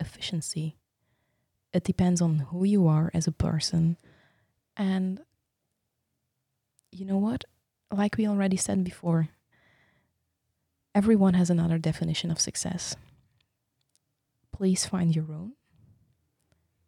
efficiency. 0.00 0.79
It 1.72 1.84
depends 1.84 2.20
on 2.20 2.38
who 2.50 2.64
you 2.64 2.86
are 2.88 3.10
as 3.14 3.26
a 3.26 3.32
person. 3.32 3.96
And 4.76 5.20
you 6.90 7.04
know 7.04 7.18
what? 7.18 7.44
Like 7.92 8.16
we 8.16 8.26
already 8.26 8.56
said 8.56 8.82
before, 8.84 9.28
everyone 10.94 11.34
has 11.34 11.50
another 11.50 11.78
definition 11.78 12.30
of 12.30 12.40
success. 12.40 12.96
Please 14.52 14.84
find 14.86 15.14
your 15.14 15.26
own. 15.32 15.52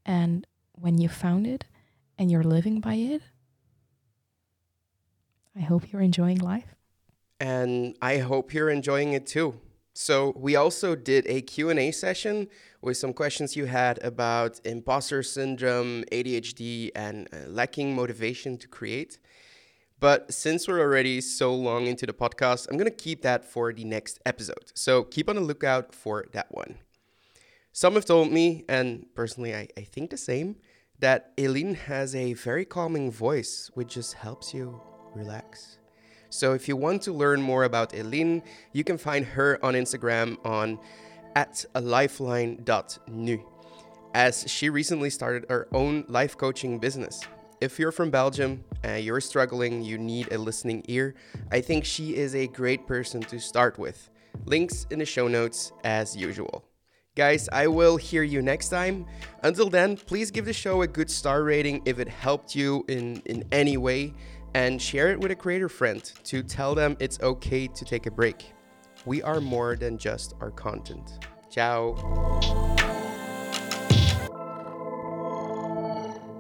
And 0.05 0.47
when 0.73 0.99
you 0.99 1.09
found 1.09 1.47
it 1.47 1.65
and 2.19 2.31
you're 2.31 2.43
living 2.43 2.81
by 2.81 2.95
it, 2.95 3.23
I 5.57 5.61
hope 5.61 5.93
you're 5.93 6.03
enjoying 6.03 6.39
life. 6.39 6.75
and 7.41 7.97
I 8.01 8.19
hope 8.19 8.55
you're 8.55 8.71
enjoying 8.71 9.15
it 9.15 9.27
too. 9.27 9.61
So 9.95 10.33
we 10.37 10.57
also 10.57 10.95
did 10.95 11.27
a 11.27 11.43
Q&A 11.43 11.91
session 11.93 12.49
with 12.81 12.97
some 12.97 13.13
questions 13.13 13.57
you 13.57 13.67
had 13.67 14.03
about 14.03 14.61
imposter 14.65 15.23
syndrome, 15.23 16.05
ADHD 16.11 16.91
and 16.95 17.29
uh, 17.33 17.49
lacking 17.49 17.95
motivation 17.95 18.57
to 18.59 18.69
create. 18.69 19.19
But 20.01 20.33
since 20.33 20.67
we're 20.67 20.81
already 20.81 21.21
so 21.21 21.55
long 21.55 21.87
into 21.87 22.07
the 22.07 22.13
podcast, 22.13 22.69
I'm 22.69 22.77
going 22.77 22.91
to 22.91 22.97
keep 22.97 23.23
that 23.23 23.45
for 23.45 23.73
the 23.73 23.85
next 23.85 24.19
episode. 24.27 24.73
So 24.75 25.05
keep 25.05 25.29
on 25.29 25.37
the 25.37 25.43
lookout 25.43 25.95
for 25.95 26.25
that 26.33 26.51
one. 26.51 26.79
Some 27.73 27.95
have 27.95 28.05
told 28.05 28.33
me, 28.33 28.65
and 28.69 29.07
personally 29.15 29.55
I, 29.55 29.69
I 29.77 29.83
think 29.83 30.11
the 30.11 30.17
same, 30.17 30.57
that 30.99 31.33
Eileen 31.39 31.75
has 31.75 32.15
a 32.15 32.33
very 32.35 32.65
calming 32.65 33.11
voice, 33.11 33.71
which 33.75 33.95
just 33.95 34.15
helps 34.15 34.53
you 34.53 34.81
relax. 35.15 35.79
So 36.33 36.55
if 36.55 36.67
you 36.67 36.77
want 36.77 37.03
to 37.03 37.13
learn 37.13 37.43
more 37.43 37.65
about 37.65 37.95
Eileen, 37.95 38.43
you 38.73 38.85
can 38.85 38.97
find 38.97 39.27
her 39.27 39.59
on 39.63 39.75
Instagram 39.75 40.39
on 40.47 40.79
at 41.37 41.67
lifeline.nu, 41.79 43.45
as 44.15 44.45
she 44.49 44.71
recently 44.71 45.11
started 45.11 45.45
her 45.51 45.69
own 45.73 46.05
life 46.09 46.39
coaching 46.39 46.79
business. 46.79 47.21
If 47.61 47.79
you're 47.79 47.93
from 47.93 48.11
Belgium 48.11 48.65
and 48.83 49.05
you're 49.05 49.21
struggling, 49.21 49.83
you 49.83 49.99
need 49.99 50.33
a 50.33 50.39
listening 50.39 50.83
ear, 50.89 51.15
I 51.51 51.61
think 51.61 51.85
she 51.85 52.17
is 52.17 52.35
a 52.35 52.47
great 52.47 52.87
person 52.87 53.21
to 53.25 53.39
start 53.39 53.79
with. 53.79 54.09
Links 54.47 54.87
in 54.91 55.01
the 55.01 55.05
show 55.05 55.29
notes 55.29 55.73
as 55.85 56.17
usual. 56.17 56.65
Guys, 57.15 57.47
I 57.53 57.67
will 57.67 57.99
hear 57.99 58.23
you 58.23 58.41
next 58.41 58.71
time. 58.71 59.05
Until 59.43 59.69
then, 59.69 59.99
please 59.99 60.31
give 60.31 60.47
the 60.47 60.55
show 60.55 60.81
a 60.81 60.87
good 60.87 61.11
star 61.11 61.43
rating 61.43 61.83
if 61.85 61.99
it 61.99 62.09
helped 62.09 62.57
you 62.57 62.87
in, 62.89 63.21
in 63.27 63.45
any 63.53 63.77
way, 63.77 64.15
and 64.55 64.81
share 64.81 65.11
it 65.11 65.19
with 65.19 65.31
a 65.31 65.37
creator 65.37 65.69
friend 65.69 66.13
to 66.25 66.43
tell 66.43 66.75
them 66.75 66.97
it's 67.01 67.21
okay 67.21 67.67
to 67.67 67.85
take 67.85 68.07
a 68.07 68.11
break. 68.11 68.53
We 69.05 69.23
are 69.23 69.41
more 69.41 69.77
than 69.77 69.99
just 69.99 70.35
our 70.41 70.51
content. 70.51 71.27
Ciao. 71.51 73.02